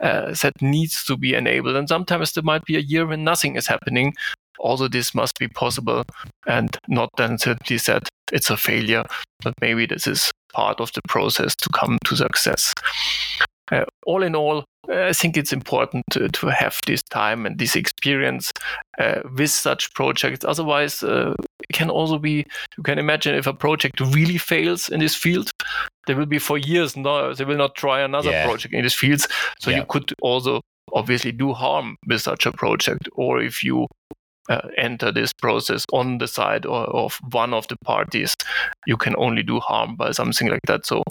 uh, 0.00 0.34
that 0.42 0.52
needs 0.60 1.04
to 1.04 1.16
be 1.16 1.34
enabled. 1.34 1.76
And 1.76 1.88
sometimes 1.88 2.32
there 2.32 2.42
might 2.42 2.64
be 2.64 2.76
a 2.76 2.80
year 2.80 3.06
when 3.06 3.24
nothing 3.24 3.56
is 3.56 3.66
happening. 3.66 4.14
Also, 4.58 4.88
this 4.88 5.14
must 5.14 5.38
be 5.38 5.48
possible 5.48 6.02
and 6.46 6.76
not 6.88 7.10
then 7.16 7.38
simply 7.38 7.78
said 7.78 8.08
it's 8.32 8.50
a 8.50 8.56
failure, 8.56 9.04
but 9.42 9.54
maybe 9.60 9.86
this 9.86 10.06
is 10.06 10.32
part 10.52 10.80
of 10.80 10.90
the 10.92 11.02
process 11.08 11.54
to 11.56 11.68
come 11.74 11.98
to 12.04 12.16
success. 12.16 12.72
Uh, 13.72 13.84
all 14.06 14.22
in 14.22 14.36
all, 14.36 14.64
I 14.88 15.12
think 15.12 15.36
it's 15.36 15.52
important 15.52 16.04
to, 16.10 16.28
to 16.28 16.46
have 16.48 16.78
this 16.86 17.02
time 17.02 17.46
and 17.46 17.58
this 17.58 17.74
experience 17.74 18.52
uh, 18.98 19.22
with 19.36 19.50
such 19.50 19.92
projects. 19.94 20.44
Otherwise, 20.44 21.02
uh, 21.02 21.34
it 21.68 21.72
can 21.72 21.90
also 21.90 22.18
be, 22.18 22.46
you 22.76 22.82
can 22.84 22.98
imagine 22.98 23.34
if 23.34 23.46
a 23.46 23.52
project 23.52 24.00
really 24.00 24.38
fails 24.38 24.88
in 24.88 25.00
this 25.00 25.16
field, 25.16 25.50
they 26.06 26.14
will 26.14 26.26
be 26.26 26.38
for 26.38 26.56
years, 26.56 26.96
no, 26.96 27.34
they 27.34 27.44
will 27.44 27.56
not 27.56 27.74
try 27.74 28.00
another 28.00 28.30
yeah. 28.30 28.46
project 28.46 28.74
in 28.74 28.84
this 28.84 28.94
field. 28.94 29.26
So 29.58 29.70
yeah. 29.70 29.78
you 29.78 29.84
could 29.88 30.12
also 30.22 30.60
obviously 30.92 31.32
do 31.32 31.52
harm 31.52 31.96
with 32.06 32.22
such 32.22 32.46
a 32.46 32.52
project. 32.52 33.08
Or 33.14 33.42
if 33.42 33.64
you 33.64 33.88
uh, 34.48 34.68
enter 34.76 35.10
this 35.10 35.32
process 35.32 35.84
on 35.92 36.18
the 36.18 36.28
side 36.28 36.64
or, 36.64 36.84
of 36.84 37.18
one 37.32 37.52
of 37.52 37.66
the 37.66 37.76
parties, 37.84 38.36
you 38.86 38.96
can 38.96 39.16
only 39.18 39.42
do 39.42 39.58
harm 39.58 39.96
by 39.96 40.12
something 40.12 40.48
like 40.48 40.62
that. 40.68 40.86
So 40.86 41.02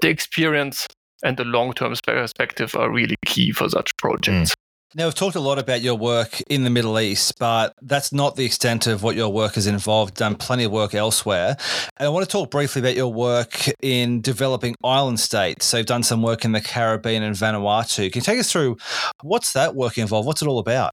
the 0.00 0.08
experience 0.08 0.86
and 1.22 1.36
the 1.36 1.44
long 1.44 1.72
term 1.72 1.94
perspective 2.06 2.74
are 2.74 2.90
really 2.90 3.16
key 3.24 3.52
for 3.52 3.68
such 3.68 3.96
projects. 3.96 4.50
Mm. 4.50 4.54
Now, 4.94 5.06
we've 5.06 5.14
talked 5.14 5.36
a 5.36 5.40
lot 5.40 5.58
about 5.58 5.80
your 5.80 5.94
work 5.94 6.42
in 6.50 6.64
the 6.64 6.70
Middle 6.70 7.00
East, 7.00 7.38
but 7.38 7.72
that's 7.80 8.12
not 8.12 8.36
the 8.36 8.44
extent 8.44 8.86
of 8.86 9.02
what 9.02 9.16
your 9.16 9.30
work 9.30 9.54
has 9.54 9.66
involved. 9.66 10.16
Done 10.16 10.34
plenty 10.34 10.64
of 10.64 10.72
work 10.72 10.94
elsewhere. 10.94 11.56
And 11.96 12.06
I 12.06 12.10
want 12.10 12.26
to 12.26 12.30
talk 12.30 12.50
briefly 12.50 12.80
about 12.80 12.94
your 12.94 13.10
work 13.10 13.68
in 13.80 14.20
developing 14.20 14.74
island 14.84 15.18
states. 15.18 15.64
So, 15.64 15.78
you've 15.78 15.86
done 15.86 16.02
some 16.02 16.20
work 16.20 16.44
in 16.44 16.52
the 16.52 16.60
Caribbean 16.60 17.22
and 17.22 17.34
Vanuatu. 17.34 18.12
Can 18.12 18.20
you 18.20 18.24
take 18.24 18.38
us 18.38 18.52
through 18.52 18.76
what's 19.22 19.54
that 19.54 19.74
work 19.74 19.96
involved? 19.96 20.26
What's 20.26 20.42
it 20.42 20.48
all 20.48 20.58
about? 20.58 20.92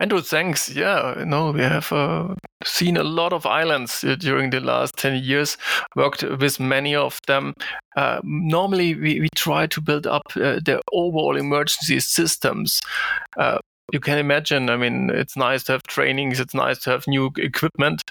Andrew, 0.00 0.20
thanks. 0.20 0.68
Yeah, 0.68 1.22
no, 1.24 1.52
we 1.52 1.60
have 1.60 1.92
uh, 1.92 2.34
seen 2.64 2.96
a 2.96 3.04
lot 3.04 3.32
of 3.32 3.46
islands 3.46 4.02
uh, 4.04 4.16
during 4.16 4.50
the 4.50 4.60
last 4.60 4.96
10 4.96 5.22
years, 5.22 5.56
worked 5.96 6.22
with 6.22 6.60
many 6.60 6.94
of 6.94 7.20
them. 7.26 7.54
Uh, 7.96 8.20
normally, 8.24 8.94
we, 8.94 9.20
we 9.20 9.28
try 9.34 9.66
to 9.66 9.80
build 9.80 10.06
up 10.06 10.22
uh, 10.36 10.60
the 10.64 10.80
overall 10.92 11.36
emergency 11.36 12.00
systems 12.00 12.80
uh, 13.36 13.58
you 13.92 14.00
can 14.00 14.18
imagine, 14.18 14.68
I 14.68 14.76
mean, 14.76 15.10
it's 15.10 15.36
nice 15.36 15.64
to 15.64 15.72
have 15.72 15.82
trainings, 15.84 16.40
it's 16.40 16.54
nice 16.54 16.78
to 16.80 16.90
have 16.90 17.06
new 17.06 17.30
equipment, 17.36 18.02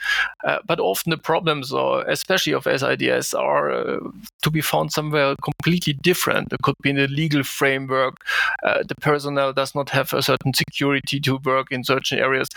uh, 0.43 0.57
but 0.65 0.79
often 0.79 1.11
the 1.11 1.17
problems, 1.17 1.71
or 1.71 2.03
especially 2.09 2.53
of 2.53 2.63
SIDS, 2.65 3.37
are 3.37 3.71
uh, 3.71 3.99
to 4.41 4.49
be 4.49 4.61
found 4.61 4.91
somewhere 4.91 5.35
completely 5.43 5.93
different. 5.93 6.51
It 6.51 6.61
could 6.63 6.75
be 6.81 6.89
in 6.89 6.95
the 6.95 7.07
legal 7.07 7.43
framework, 7.43 8.15
uh, 8.63 8.83
the 8.87 8.95
personnel 8.95 9.53
does 9.53 9.75
not 9.75 9.89
have 9.91 10.13
a 10.13 10.23
certain 10.23 10.53
security 10.53 11.19
to 11.21 11.37
work 11.37 11.67
in 11.71 11.83
certain 11.83 12.17
areas, 12.17 12.47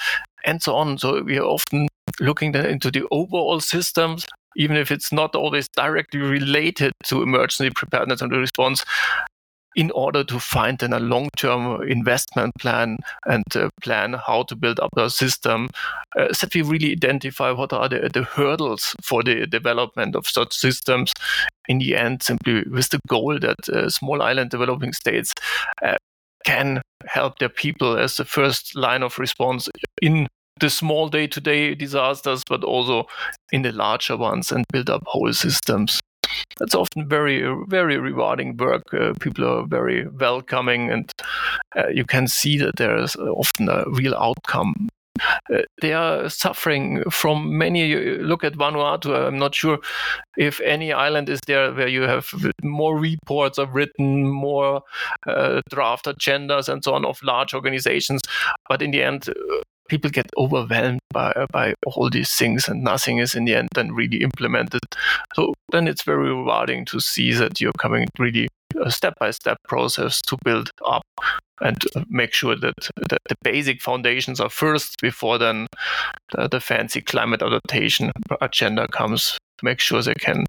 and 0.44 0.62
so 0.62 0.74
on. 0.74 0.98
So 0.98 1.22
we 1.22 1.38
are 1.38 1.44
often 1.44 1.88
looking 2.20 2.54
into 2.54 2.90
the 2.90 3.06
overall 3.10 3.60
systems 3.60 4.26
even 4.56 4.76
if 4.76 4.90
it's 4.90 5.12
not 5.12 5.36
always 5.36 5.68
directly 5.76 6.20
related 6.20 6.92
to 7.04 7.22
emergency 7.22 7.70
preparedness 7.70 8.20
and 8.20 8.32
response, 8.32 8.84
in 9.76 9.90
order 9.92 10.24
to 10.24 10.40
find 10.40 10.78
then 10.78 10.92
a 10.92 11.00
long-term 11.00 11.82
investment 11.88 12.52
plan 12.58 12.96
and 13.26 13.44
uh, 13.54 13.68
plan 13.80 14.14
how 14.14 14.42
to 14.44 14.56
build 14.56 14.80
up 14.80 14.90
a 14.96 15.08
system 15.08 15.68
uh, 16.18 16.32
so 16.32 16.46
that 16.46 16.54
we 16.54 16.62
really 16.62 16.92
identify 16.92 17.50
what 17.50 17.72
are 17.72 17.88
the, 17.88 18.10
the 18.12 18.22
hurdles 18.22 18.94
for 19.02 19.22
the 19.22 19.46
development 19.46 20.16
of 20.16 20.26
such 20.26 20.52
systems. 20.52 21.12
In 21.68 21.78
the 21.78 21.94
end 21.94 22.22
simply 22.22 22.64
with 22.68 22.88
the 22.88 22.98
goal 23.08 23.38
that 23.38 23.68
uh, 23.68 23.88
small 23.88 24.22
island 24.22 24.50
developing 24.50 24.92
states 24.92 25.32
uh, 25.82 25.96
can 26.44 26.82
help 27.06 27.38
their 27.38 27.48
people 27.48 27.96
as 27.96 28.16
the 28.16 28.24
first 28.24 28.74
line 28.74 29.02
of 29.02 29.18
response 29.18 29.68
in 30.02 30.26
the 30.58 30.70
small 30.70 31.08
day-to-day 31.08 31.74
disasters 31.74 32.42
but 32.48 32.64
also 32.64 33.06
in 33.52 33.62
the 33.62 33.72
larger 33.72 34.16
ones 34.16 34.50
and 34.50 34.64
build 34.72 34.90
up 34.90 35.02
whole 35.06 35.32
systems 35.32 36.00
that's 36.58 36.74
often 36.74 37.08
very 37.08 37.42
very 37.68 37.98
rewarding 37.98 38.56
work. 38.56 38.82
Uh, 38.92 39.12
people 39.20 39.44
are 39.44 39.66
very 39.66 40.06
welcoming, 40.08 40.90
and 40.90 41.12
uh, 41.76 41.88
you 41.88 42.04
can 42.04 42.28
see 42.28 42.58
that 42.58 42.76
there 42.76 42.96
is 42.96 43.16
often 43.16 43.68
a 43.68 43.84
real 43.88 44.14
outcome. 44.14 44.88
Uh, 45.52 45.62
they 45.82 45.92
are 45.92 46.28
suffering 46.28 47.02
from 47.10 47.58
many. 47.58 47.94
Look 47.94 48.44
at 48.44 48.54
Vanuatu. 48.54 49.14
I'm 49.14 49.38
not 49.38 49.54
sure 49.54 49.78
if 50.38 50.60
any 50.60 50.92
island 50.92 51.28
is 51.28 51.40
there 51.46 51.72
where 51.72 51.88
you 51.88 52.02
have 52.02 52.26
more 52.62 52.98
reports 52.98 53.58
are 53.58 53.66
written, 53.66 54.28
more 54.28 54.82
uh, 55.26 55.60
draft 55.68 56.06
agendas, 56.06 56.68
and 56.68 56.82
so 56.82 56.94
on 56.94 57.04
of 57.04 57.22
large 57.22 57.54
organizations. 57.54 58.22
But 58.68 58.82
in 58.82 58.92
the 58.92 59.02
end, 59.02 59.28
people 59.90 60.10
get 60.10 60.30
overwhelmed 60.38 61.00
by 61.12 61.32
uh, 61.32 61.46
by 61.52 61.74
all 61.84 62.08
these 62.08 62.32
things 62.34 62.68
and 62.68 62.82
nothing 62.82 63.18
is 63.18 63.34
in 63.34 63.44
the 63.44 63.54
end 63.54 63.68
then 63.74 63.92
really 63.92 64.22
implemented. 64.22 64.80
So 65.34 65.52
then 65.72 65.88
it's 65.88 66.04
very 66.04 66.28
rewarding 66.28 66.86
to 66.86 67.00
see 67.00 67.32
that 67.34 67.60
you're 67.60 67.72
coming 67.78 68.08
really 68.18 68.48
uh, 68.76 68.84
a 68.84 68.90
step-by-step 68.90 69.58
process 69.68 70.20
to 70.22 70.38
build 70.44 70.70
up 70.86 71.02
and 71.60 71.76
make 72.08 72.32
sure 72.32 72.56
that, 72.56 72.74
that 72.96 73.20
the 73.28 73.34
basic 73.42 73.82
foundations 73.82 74.40
are 74.40 74.48
first 74.48 74.96
before 75.02 75.38
then 75.38 75.66
the, 76.32 76.48
the 76.48 76.60
fancy 76.60 77.02
climate 77.02 77.42
adaptation 77.42 78.10
agenda 78.40 78.88
comes 78.88 79.36
to 79.58 79.64
make 79.64 79.80
sure 79.80 80.02
they 80.02 80.14
can 80.14 80.46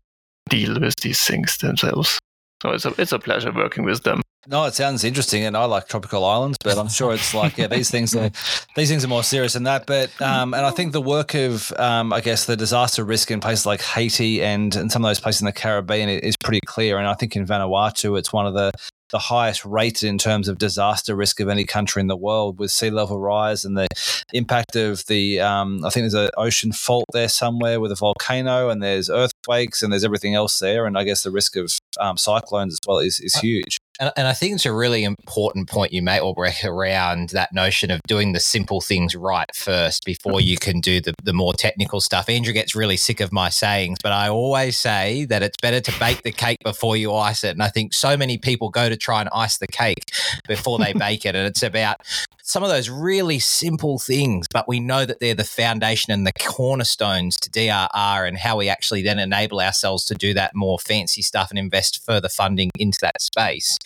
deal 0.49 0.79
with 0.79 0.95
these 1.01 1.21
things 1.25 1.57
themselves 1.57 2.19
so 2.61 2.69
it's 2.71 2.85
a, 2.85 2.93
it's 2.97 3.11
a 3.11 3.19
pleasure 3.19 3.51
working 3.51 3.83
with 3.83 4.03
them 4.03 4.21
no, 4.47 4.65
it 4.65 4.73
sounds 4.73 5.03
interesting, 5.03 5.43
and 5.43 5.55
I 5.55 5.65
like 5.65 5.87
tropical 5.87 6.25
islands, 6.25 6.57
but 6.63 6.75
I'm 6.77 6.89
sure 6.89 7.13
it's 7.13 7.33
like 7.33 7.57
yeah, 7.57 7.67
these 7.67 7.91
things 7.91 8.15
are 8.15 8.31
these 8.75 8.89
things 8.89 9.05
are 9.05 9.07
more 9.07 9.23
serious 9.23 9.53
than 9.53 9.63
that. 9.63 9.85
But 9.85 10.19
um, 10.19 10.55
and 10.55 10.65
I 10.65 10.71
think 10.71 10.93
the 10.93 11.01
work 11.01 11.35
of 11.35 11.71
um, 11.77 12.11
I 12.11 12.21
guess 12.21 12.45
the 12.45 12.57
disaster 12.57 13.03
risk 13.03 13.29
in 13.29 13.39
places 13.39 13.67
like 13.67 13.81
Haiti 13.81 14.41
and 14.41 14.75
and 14.75 14.91
some 14.91 15.05
of 15.05 15.09
those 15.09 15.19
places 15.19 15.41
in 15.41 15.45
the 15.45 15.51
Caribbean 15.51 16.09
is 16.09 16.35
pretty 16.37 16.61
clear. 16.65 16.97
And 16.97 17.07
I 17.07 17.13
think 17.13 17.35
in 17.35 17.45
Vanuatu, 17.45 18.17
it's 18.17 18.33
one 18.33 18.47
of 18.47 18.55
the 18.55 18.71
the 19.11 19.19
highest 19.19 19.65
rated 19.65 20.09
in 20.09 20.17
terms 20.17 20.47
of 20.47 20.57
disaster 20.57 21.15
risk 21.15 21.39
of 21.39 21.49
any 21.49 21.65
country 21.65 21.99
in 21.99 22.07
the 22.07 22.15
world 22.15 22.59
with 22.59 22.71
sea 22.71 22.89
level 22.89 23.19
rise 23.19 23.65
and 23.65 23.77
the 23.77 23.87
impact 24.33 24.75
of 24.75 25.05
the 25.07 25.39
um, 25.39 25.83
I 25.85 25.89
think 25.89 26.03
there's 26.03 26.13
an 26.13 26.31
ocean 26.37 26.71
fault 26.71 27.05
there 27.11 27.29
somewhere 27.29 27.79
with 27.79 27.91
a 27.91 27.95
volcano 27.95 28.69
and 28.69 28.81
there's 28.81 29.09
earthquakes 29.09 29.83
and 29.83 29.91
there's 29.91 30.05
everything 30.05 30.33
else 30.33 30.59
there 30.59 30.85
and 30.85 30.97
I 30.97 31.03
guess 31.03 31.23
the 31.23 31.31
risk 31.31 31.55
of 31.55 31.71
um, 31.99 32.17
cyclones 32.17 32.73
as 32.73 32.79
well 32.87 32.99
is, 32.99 33.19
is 33.19 33.35
huge. 33.35 33.77
And, 33.99 34.11
and 34.17 34.27
I 34.27 34.33
think 34.33 34.55
it's 34.55 34.65
a 34.65 34.73
really 34.73 35.03
important 35.03 35.69
point 35.69 35.93
you 35.93 36.01
make, 36.01 36.21
Albrecht, 36.21 36.63
around 36.65 37.29
that 37.29 37.53
notion 37.53 37.91
of 37.91 38.01
doing 38.07 38.33
the 38.33 38.39
simple 38.39 38.81
things 38.81 39.15
right 39.15 39.53
first 39.55 40.05
before 40.05 40.41
you 40.41 40.57
can 40.57 40.79
do 40.79 41.01
the, 41.01 41.13
the 41.23 41.33
more 41.33 41.53
technical 41.53 42.01
stuff. 42.01 42.29
Andrew 42.29 42.53
gets 42.53 42.75
really 42.75 42.97
sick 42.97 43.19
of 43.19 43.31
my 43.31 43.49
sayings, 43.49 43.99
but 44.01 44.11
I 44.11 44.29
always 44.29 44.77
say 44.77 45.25
that 45.25 45.43
it's 45.43 45.57
better 45.61 45.81
to 45.81 45.99
bake 45.99 46.23
the 46.23 46.31
cake 46.31 46.59
before 46.63 46.97
you 46.97 47.13
ice 47.13 47.43
it. 47.43 47.51
And 47.51 47.63
I 47.63 47.69
think 47.69 47.93
so 47.93 48.17
many 48.17 48.37
people 48.37 48.69
go 48.69 48.89
to 48.89 48.97
try 48.97 49.21
and 49.21 49.29
ice 49.33 49.57
the 49.57 49.67
cake 49.67 50.11
before 50.47 50.79
they 50.79 50.93
bake 50.93 51.25
it. 51.25 51.35
And 51.35 51.45
it's 51.45 51.63
about 51.63 51.97
some 52.43 52.63
of 52.63 52.69
those 52.69 52.89
really 52.89 53.39
simple 53.39 53.99
things, 53.99 54.47
but 54.51 54.67
we 54.67 54.79
know 54.79 55.05
that 55.05 55.19
they're 55.19 55.35
the 55.35 55.43
foundation 55.43 56.11
and 56.11 56.25
the 56.25 56.33
cornerstones 56.33 57.37
to 57.37 57.49
DRR 57.49 58.27
and 58.27 58.37
how 58.37 58.57
we 58.57 58.69
actually 58.69 59.01
then 59.01 59.19
enable 59.19 59.59
ourselves 59.59 60.05
to 60.05 60.15
do 60.15 60.33
that 60.33 60.55
more 60.55 60.79
fancy 60.79 61.21
stuff 61.21 61.49
and 61.49 61.59
invest 61.59 62.03
further 62.05 62.29
funding 62.29 62.69
into 62.77 62.99
that 63.01 63.21
space. 63.21 63.77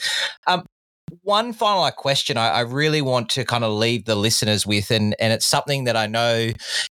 Um, 0.47 0.65
one 1.25 1.53
final 1.53 1.89
question 1.89 2.37
I, 2.37 2.49
I, 2.49 2.59
really 2.61 3.01
want 3.01 3.29
to 3.31 3.43
kind 3.43 3.63
of 3.63 3.73
leave 3.73 4.05
the 4.05 4.13
listeners 4.13 4.65
with, 4.65 4.91
and, 4.91 5.15
and 5.19 5.33
it's 5.33 5.45
something 5.45 5.85
that 5.85 5.97
I 5.97 6.05
know 6.05 6.51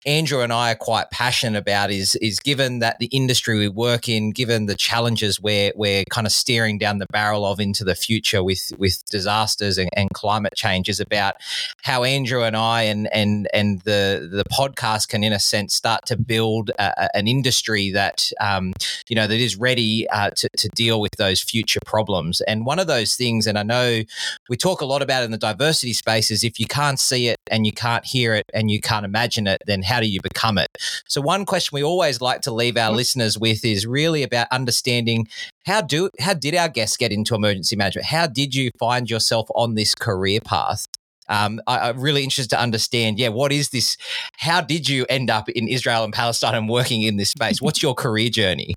Andrew 0.07 0.41
and 0.41 0.53
I 0.53 0.71
are 0.71 0.77
quite 0.77 1.11
passionate 1.11 1.59
about, 1.59 1.91
is 1.91 2.15
is 2.17 2.39
given 2.39 2.79
that 2.79 3.01
the 3.01 3.07
industry 3.07 3.59
we 3.59 3.69
work 3.69 4.09
in, 4.09 4.31
given 4.31 4.67
the 4.67 4.77
challenges 4.77 5.41
we're 5.41 5.73
we're 5.75 6.05
kind 6.11 6.29
of 6.29 6.33
steering 6.33 6.79
down 6.79 6.99
the 6.99 7.07
barrel 7.11 7.45
of 7.45 7.59
into 7.59 7.83
the 7.83 7.97
future 7.97 8.43
with 8.43 8.73
with 8.79 9.05
disasters 9.07 9.79
and, 9.79 9.91
and 9.97 10.11
climate 10.11 10.55
change, 10.55 10.89
is 10.89 11.01
about 11.01 11.35
how 11.83 12.05
Andrew 12.05 12.45
and 12.45 12.57
I 12.57 12.83
and 12.83 13.13
and 13.13 13.49
and 13.53 13.81
the 13.81 14.29
the 14.31 14.45
podcast 14.45 15.09
can, 15.09 15.25
in 15.25 15.33
a 15.33 15.41
sense, 15.41 15.75
start 15.75 16.07
to 16.07 16.17
build 16.17 16.71
a, 16.79 17.17
an 17.17 17.27
industry 17.27 17.91
that 17.91 18.31
um, 18.41 18.73
you 19.09 19.17
know 19.17 19.27
that 19.27 19.41
is 19.41 19.57
ready 19.57 20.09
uh, 20.11 20.31
to 20.31 20.49
to 20.57 20.69
deal 20.69 21.01
with 21.01 21.17
those 21.17 21.41
future 21.41 21.81
problems. 21.85 22.41
And 22.43 22.65
one 22.65 22.79
of 22.79 22.87
those 22.87 23.17
things, 23.17 23.49
and 23.49 23.59
I 23.59 23.65
know 23.65 24.03
we 24.49 24.57
talk 24.57 24.81
a 24.81 24.85
lot 24.85 25.03
about 25.03 25.25
in 25.25 25.31
the 25.31 25.39
diversity 25.39 25.93
spaces. 25.93 26.45
If 26.45 26.59
you 26.59 26.67
can't 26.67 26.99
see 26.99 27.29
it 27.29 27.39
and 27.51 27.67
you 27.67 27.73
can't 27.73 28.05
hear 28.05 28.35
it 28.35 28.45
and 28.53 28.71
you 28.71 28.81
can't 28.81 29.05
imagine 29.05 29.47
it, 29.47 29.63
then 29.67 29.83
how 29.83 30.01
do 30.01 30.07
you 30.07 30.21
become 30.21 30.59
it? 30.59 30.69
So 31.07 31.21
one 31.21 31.45
question 31.45 31.75
we 31.75 31.83
always 31.83 32.21
like 32.21 32.41
to 32.43 32.53
leave 32.53 32.77
our 32.77 32.93
listeners 32.93 33.39
with 33.39 33.65
is 33.65 33.87
really 33.87 34.23
about 34.23 34.47
understanding 34.51 35.29
how 35.67 35.81
do 35.81 36.11
how 36.19 36.35
did 36.35 36.55
our 36.55 36.69
guests 36.69 36.97
get 36.97 37.13
into 37.13 37.35
emergency 37.35 37.77
management? 37.77 38.07
How 38.07 38.27
did 38.27 38.55
you 38.55 38.71
find 38.79 39.11
yourself 39.11 39.49
on 39.55 39.75
this 39.75 39.95
career 39.95 40.41
path? 40.41 40.87
Um, 41.29 41.61
I, 41.67 41.91
am 41.91 42.01
really 42.01 42.25
interested 42.25 42.51
to 42.51 42.61
understand, 42.61 43.19
yeah, 43.19 43.29
what 43.29 43.53
is 43.53 43.71
this? 43.71 43.97
How 44.39 44.61
did 44.61 44.89
you 44.89 45.07
end 45.09 45.31
up 45.31 45.49
in 45.49 45.69
Israel 45.69 46.03
and 46.03 46.13
Palestine 46.13 46.57
and 46.57 46.69
working 46.69 47.03
in 47.03 47.17
this 47.17 47.31
space? 47.31 47.63
What's 47.63 47.83
your 47.83 47.95
career 47.95 48.31
journey? 48.31 48.75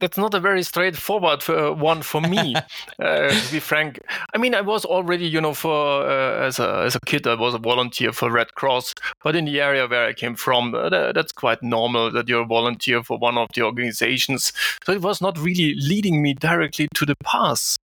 That's 0.00 0.18
not 0.18 0.34
a 0.34 0.40
very 0.40 0.62
straightforward 0.62 1.42
uh, 1.48 1.72
one 1.72 2.02
for 2.02 2.20
me, 2.20 2.54
uh, 3.02 3.28
to 3.28 3.52
be 3.52 3.60
frank. 3.60 4.00
I 4.34 4.38
mean, 4.38 4.54
I 4.54 4.60
was 4.60 4.84
already, 4.84 5.26
you 5.26 5.40
know, 5.40 5.54
for 5.54 6.06
uh, 6.06 6.46
as 6.46 6.58
a 6.58 6.82
as 6.84 6.94
a 6.94 7.00
kid, 7.00 7.26
I 7.26 7.34
was 7.34 7.54
a 7.54 7.58
volunteer 7.58 8.12
for 8.12 8.30
Red 8.30 8.54
Cross. 8.54 8.94
But 9.22 9.36
in 9.36 9.44
the 9.44 9.60
area 9.60 9.86
where 9.86 10.06
I 10.06 10.12
came 10.12 10.36
from, 10.36 10.74
uh, 10.74 11.12
that's 11.12 11.32
quite 11.32 11.62
normal 11.62 12.10
that 12.12 12.28
you're 12.28 12.42
a 12.42 12.46
volunteer 12.46 13.02
for 13.02 13.18
one 13.18 13.38
of 13.38 13.48
the 13.54 13.62
organizations. 13.62 14.52
So 14.84 14.92
it 14.92 15.02
was 15.02 15.20
not 15.20 15.38
really 15.38 15.74
leading 15.76 16.22
me 16.22 16.34
directly 16.34 16.88
to 16.94 17.06
the 17.06 17.16
path. 17.24 17.76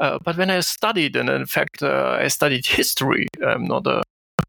Uh, 0.00 0.18
but 0.24 0.36
when 0.36 0.50
I 0.50 0.60
studied, 0.60 1.16
and 1.16 1.28
in 1.28 1.46
fact, 1.46 1.82
uh, 1.82 2.18
I 2.20 2.28
studied 2.28 2.66
history. 2.66 3.28
I'm 3.46 3.64
not 3.64 3.86
a 3.86 4.02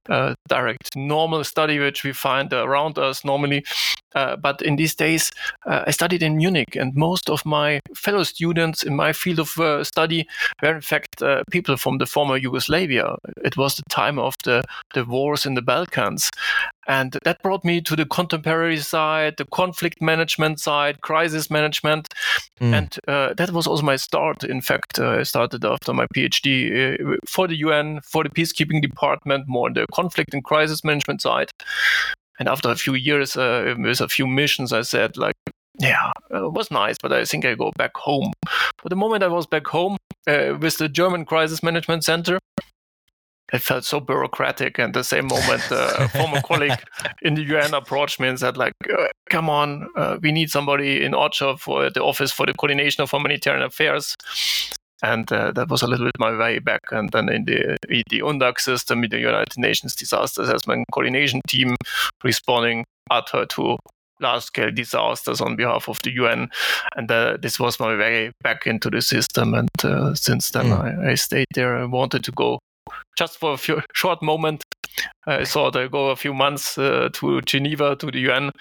uh, 0.10 0.34
direct 0.48 0.96
normal 0.96 1.44
study 1.44 1.80
which 1.80 2.04
we 2.04 2.14
find 2.14 2.52
around 2.52 2.98
us 2.98 3.24
normally. 3.24 3.64
Uh, 4.16 4.36
but 4.36 4.62
in 4.62 4.76
these 4.76 4.96
days, 4.96 5.32
uh, 5.66 5.84
I 5.88 5.92
studied 5.92 6.24
in 6.24 6.38
Munich, 6.38 6.76
and 6.76 6.96
most 6.96 7.30
of 7.30 7.46
my 7.46 7.80
fellow 7.96 8.24
students 8.24 8.84
in 8.84 8.96
my 8.96 9.14
field 9.14 9.40
of 9.40 9.58
uh, 9.60 9.84
study 9.84 10.28
were, 10.62 10.76
in 10.76 10.82
fact, 10.82 11.22
uh, 11.22 11.44
people 11.52 11.78
from 11.78 11.98
the 11.98 12.06
former 12.06 12.38
Yugoslavia. 12.38 13.16
It 13.44 13.58
was 13.58 13.76
the 13.76 13.84
time 13.90 14.20
of 14.20 14.36
the, 14.44 14.64
the 14.94 15.06
wars 15.06 15.46
in 15.46 15.54
the 15.54 15.62
Balkans. 15.62 16.30
And 16.88 17.16
that 17.24 17.44
brought 17.44 17.64
me 17.64 17.82
to 17.82 17.96
the 17.96 18.06
contemporary 18.06 18.78
side, 18.78 19.38
the 19.38 19.46
conflict 19.46 20.02
management 20.02 20.60
side, 20.60 21.02
crisis 21.02 21.52
management. 21.52 22.10
Mm. 22.60 22.74
And 22.74 23.00
uh, 23.08 23.34
that 23.36 23.52
was 23.52 23.68
also 23.68 23.84
my 23.84 23.96
start. 23.96 24.44
In 24.44 24.60
fact, 24.60 25.00
uh, 25.00 25.20
I 25.20 25.24
started 25.24 25.64
after 25.64 25.94
my 25.94 26.08
PhD 26.16 27.00
uh, 27.00 27.18
for 27.28 27.48
the 27.48 27.58
UN, 27.58 28.02
for 28.02 28.24
the 28.24 28.30
peacekeeping 28.30 28.82
department, 28.82 29.48
more 29.48 29.68
on 29.68 29.74
the 29.74 29.86
conflict 29.94 30.34
and 30.34 30.44
crisis 30.44 30.84
management 30.84 31.22
side. 31.22 31.52
And 32.40 32.48
after 32.48 32.70
a 32.70 32.76
few 32.76 32.94
years 32.94 33.36
uh, 33.36 33.76
with 33.78 34.02
a 34.02 34.08
few 34.08 34.26
missions, 34.26 34.72
I 34.72 34.82
said, 34.82 35.18
like, 35.18 35.36
yeah, 35.78 36.12
it 36.32 36.54
was 36.54 36.72
nice, 36.72 36.96
but 37.02 37.14
I 37.14 37.26
think 37.26 37.46
I 37.46 37.54
go 37.56 37.72
back 37.78 37.96
home. 37.96 38.32
But 38.82 38.90
the 38.90 38.96
moment 38.96 39.24
I 39.24 39.28
was 39.28 39.46
back 39.46 39.68
home 39.68 39.98
uh, 40.28 40.58
with 40.60 40.78
the 40.78 40.90
German 40.90 41.26
Crisis 41.26 41.62
Management 41.62 42.04
Center, 42.04 42.40
it 43.52 43.60
felt 43.60 43.84
so 43.84 44.00
bureaucratic. 44.00 44.78
And 44.78 44.94
the 44.94 45.04
same 45.04 45.28
moment, 45.28 45.72
uh, 45.72 45.96
a 46.00 46.10
former 46.18 46.42
colleague 46.42 46.80
in 47.22 47.36
the 47.36 47.44
UN 47.44 47.74
approached 47.74 48.20
me 48.20 48.28
and 48.28 48.40
said, 48.40 48.58
like, 48.58 48.74
uh, 48.92 49.08
come 49.30 49.50
on, 49.50 49.88
uh, 49.96 50.18
we 50.22 50.32
need 50.32 50.50
somebody 50.50 51.04
in 51.04 51.14
OCHA 51.14 51.60
for 51.60 51.90
the 51.90 52.04
Office 52.04 52.32
for 52.32 52.46
the 52.46 52.54
Coordination 52.54 53.02
of 53.02 53.12
Humanitarian 53.12 53.64
Affairs. 53.64 54.16
And 55.02 55.32
uh, 55.32 55.52
that 55.54 55.70
was 55.70 55.82
a 55.82 55.88
little 55.88 56.06
bit 56.06 56.20
my 56.20 56.38
way 56.38 56.60
back. 56.60 56.82
And 56.92 57.10
then 57.12 57.30
in 57.30 57.46
the, 57.46 57.78
in 57.90 58.04
the 58.10 58.20
UNDAC 58.20 58.60
system, 58.60 59.04
in 59.04 59.10
the 59.10 59.20
United 59.20 59.58
Nations 59.58 59.96
Disaster 59.96 60.42
Assessment 60.42 60.86
Coordination 60.92 61.42
Team, 61.48 61.76
responding 62.24 62.86
at 63.12 63.30
her 63.30 63.46
to 63.46 63.78
large 64.20 64.44
scale 64.44 64.72
disasters 64.72 65.42
on 65.42 65.56
behalf 65.56 65.88
of 65.88 66.00
the 66.04 66.12
UN. 66.12 66.50
And 66.96 67.10
uh, 67.10 67.38
this 67.42 67.60
was 67.60 67.80
my 67.80 67.96
way 67.96 68.32
back 68.44 68.68
into 68.68 68.90
the 68.90 69.02
system. 69.02 69.54
And 69.54 69.70
uh, 69.84 70.14
since 70.16 70.50
then, 70.52 70.68
mm. 70.68 71.06
I, 71.06 71.12
I, 71.12 71.16
stayed 71.16 71.48
there. 71.54 71.78
I 71.78 71.86
wanted 71.86 72.24
to 72.26 72.32
go 72.32 72.60
just 73.18 73.38
for 73.38 73.54
a 73.54 73.58
few, 73.58 73.82
short 73.94 74.22
moment. 74.22 74.64
I 75.28 75.46
thought 75.46 75.76
I'd 75.76 75.92
go 75.92 76.10
a 76.10 76.16
few 76.16 76.34
months 76.34 76.78
uh, 76.78 77.10
to 77.14 77.42
Geneva, 77.42 77.96
to 77.98 78.12
the 78.12 78.20
UN, 78.20 78.52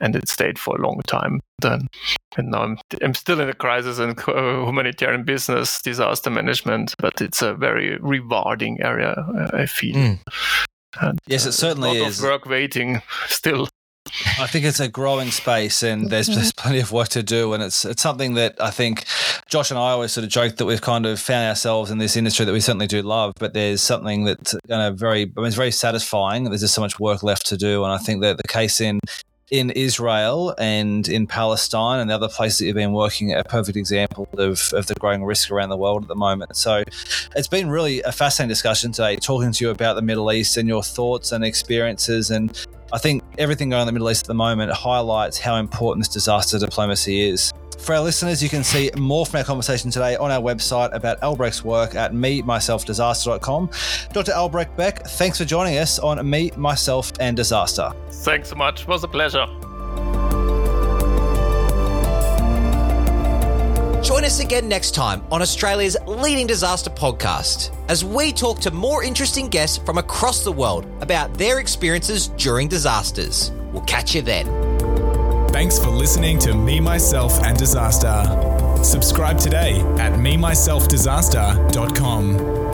and 0.00 0.16
it 0.16 0.28
stayed 0.28 0.58
for 0.58 0.76
a 0.76 0.82
long 0.82 1.00
time 1.06 1.40
then. 1.60 1.88
And 2.36 2.50
now 2.50 2.62
I'm, 2.62 2.78
I'm 3.02 3.14
still 3.14 3.40
in 3.40 3.48
the 3.48 3.54
crisis 3.54 3.98
and 3.98 4.18
humanitarian 4.20 5.24
business, 5.24 5.80
disaster 5.82 6.30
management, 6.30 6.94
but 6.98 7.20
it's 7.20 7.42
a 7.42 7.54
very 7.54 7.96
rewarding 7.98 8.80
area, 8.80 9.14
I 9.52 9.66
feel. 9.66 9.96
Mm. 9.96 10.18
And, 11.00 11.18
yes, 11.26 11.46
it 11.46 11.52
certainly 11.52 11.98
is. 11.98 12.18
Of 12.18 12.24
work 12.24 12.46
waiting 12.46 13.02
still. 13.26 13.68
I 14.38 14.46
think 14.46 14.64
it's 14.64 14.80
a 14.80 14.88
growing 14.88 15.30
space, 15.30 15.82
and 15.82 16.10
there's 16.10 16.28
mm-hmm. 16.28 16.40
just 16.40 16.56
plenty 16.56 16.80
of 16.80 16.92
work 16.92 17.08
to 17.10 17.22
do. 17.22 17.52
And 17.54 17.62
it's 17.62 17.84
it's 17.84 18.02
something 18.02 18.34
that 18.34 18.60
I 18.60 18.70
think 18.70 19.04
Josh 19.48 19.70
and 19.70 19.78
I 19.78 19.90
always 19.90 20.12
sort 20.12 20.24
of 20.24 20.30
joke 20.30 20.56
that 20.56 20.66
we've 20.66 20.80
kind 20.80 21.06
of 21.06 21.20
found 21.20 21.48
ourselves 21.48 21.90
in 21.90 21.98
this 21.98 22.16
industry 22.16 22.44
that 22.44 22.52
we 22.52 22.60
certainly 22.60 22.86
do 22.86 23.02
love. 23.02 23.34
But 23.38 23.54
there's 23.54 23.82
something 23.82 24.24
that's 24.24 24.54
you 24.54 24.60
know, 24.68 24.92
very, 24.92 25.22
I 25.22 25.40
mean, 25.40 25.46
it's 25.46 25.56
very 25.56 25.72
satisfying. 25.72 26.44
There's 26.44 26.60
just 26.60 26.74
so 26.74 26.80
much 26.80 26.98
work 26.98 27.22
left 27.22 27.46
to 27.46 27.56
do, 27.56 27.84
and 27.84 27.92
I 27.92 27.98
think 27.98 28.22
that 28.22 28.36
the 28.36 28.48
case 28.48 28.80
in 28.80 29.00
in 29.50 29.70
Israel 29.70 30.54
and 30.58 31.08
in 31.08 31.26
Palestine 31.26 32.00
and 32.00 32.10
the 32.10 32.14
other 32.14 32.28
places 32.28 32.58
that 32.58 32.66
you've 32.66 32.74
been 32.74 32.92
working 32.92 33.32
a 33.32 33.42
perfect 33.44 33.76
example 33.76 34.28
of, 34.36 34.70
of 34.74 34.86
the 34.86 34.94
growing 34.94 35.24
risk 35.24 35.50
around 35.50 35.70
the 35.70 35.76
world 35.76 36.02
at 36.02 36.08
the 36.08 36.14
moment. 36.14 36.54
So 36.56 36.84
it's 37.34 37.48
been 37.48 37.70
really 37.70 38.02
a 38.02 38.12
fascinating 38.12 38.50
discussion 38.50 38.92
today, 38.92 39.16
talking 39.16 39.52
to 39.52 39.64
you 39.64 39.70
about 39.70 39.94
the 39.94 40.02
Middle 40.02 40.30
East 40.32 40.56
and 40.56 40.68
your 40.68 40.82
thoughts 40.82 41.32
and 41.32 41.44
experiences. 41.44 42.30
And 42.30 42.66
I 42.92 42.98
think 42.98 43.22
everything 43.38 43.70
going 43.70 43.80
on 43.80 43.88
in 43.88 43.94
the 43.94 43.98
Middle 43.98 44.10
East 44.10 44.24
at 44.24 44.28
the 44.28 44.34
moment 44.34 44.72
highlights 44.72 45.38
how 45.38 45.56
important 45.56 46.04
this 46.04 46.12
disaster 46.12 46.58
diplomacy 46.58 47.28
is. 47.28 47.52
For 47.78 47.94
our 47.94 48.00
listeners, 48.02 48.42
you 48.42 48.48
can 48.48 48.64
see 48.64 48.90
more 48.98 49.24
from 49.24 49.38
our 49.38 49.44
conversation 49.44 49.90
today 49.90 50.16
on 50.16 50.30
our 50.30 50.40
website 50.40 50.92
about 50.94 51.22
Albrecht's 51.22 51.64
work 51.64 51.94
at 51.94 52.12
me, 52.12 52.42
myself, 52.42 52.84
disaster.com. 52.84 53.70
Dr. 54.12 54.32
Albrecht 54.32 54.76
Beck, 54.76 55.04
thanks 55.06 55.38
for 55.38 55.44
joining 55.44 55.78
us 55.78 55.98
on 55.98 56.28
Me, 56.28 56.50
Myself, 56.56 57.12
and 57.20 57.36
Disaster. 57.36 57.92
Thanks 58.10 58.50
so 58.50 58.56
much. 58.56 58.82
It 58.82 58.88
was 58.88 59.04
a 59.04 59.08
pleasure. 59.08 59.46
Join 64.02 64.24
us 64.24 64.40
again 64.40 64.68
next 64.68 64.92
time 64.94 65.22
on 65.30 65.42
Australia's 65.42 65.96
leading 66.06 66.46
disaster 66.46 66.90
podcast 66.90 67.74
as 67.88 68.04
we 68.04 68.32
talk 68.32 68.58
to 68.60 68.70
more 68.70 69.02
interesting 69.02 69.48
guests 69.48 69.78
from 69.78 69.98
across 69.98 70.44
the 70.44 70.52
world 70.52 70.86
about 71.02 71.34
their 71.34 71.58
experiences 71.58 72.28
during 72.28 72.68
disasters. 72.68 73.50
We'll 73.72 73.82
catch 73.82 74.14
you 74.14 74.22
then. 74.22 74.77
Thanks 75.52 75.78
for 75.78 75.88
listening 75.88 76.38
to 76.40 76.52
Me, 76.54 76.80
Myself, 76.80 77.42
and 77.42 77.58
Disaster. 77.58 78.22
Subscribe 78.84 79.38
today 79.38 79.80
at 79.98 80.12
memyselfdisaster.com. 80.12 82.67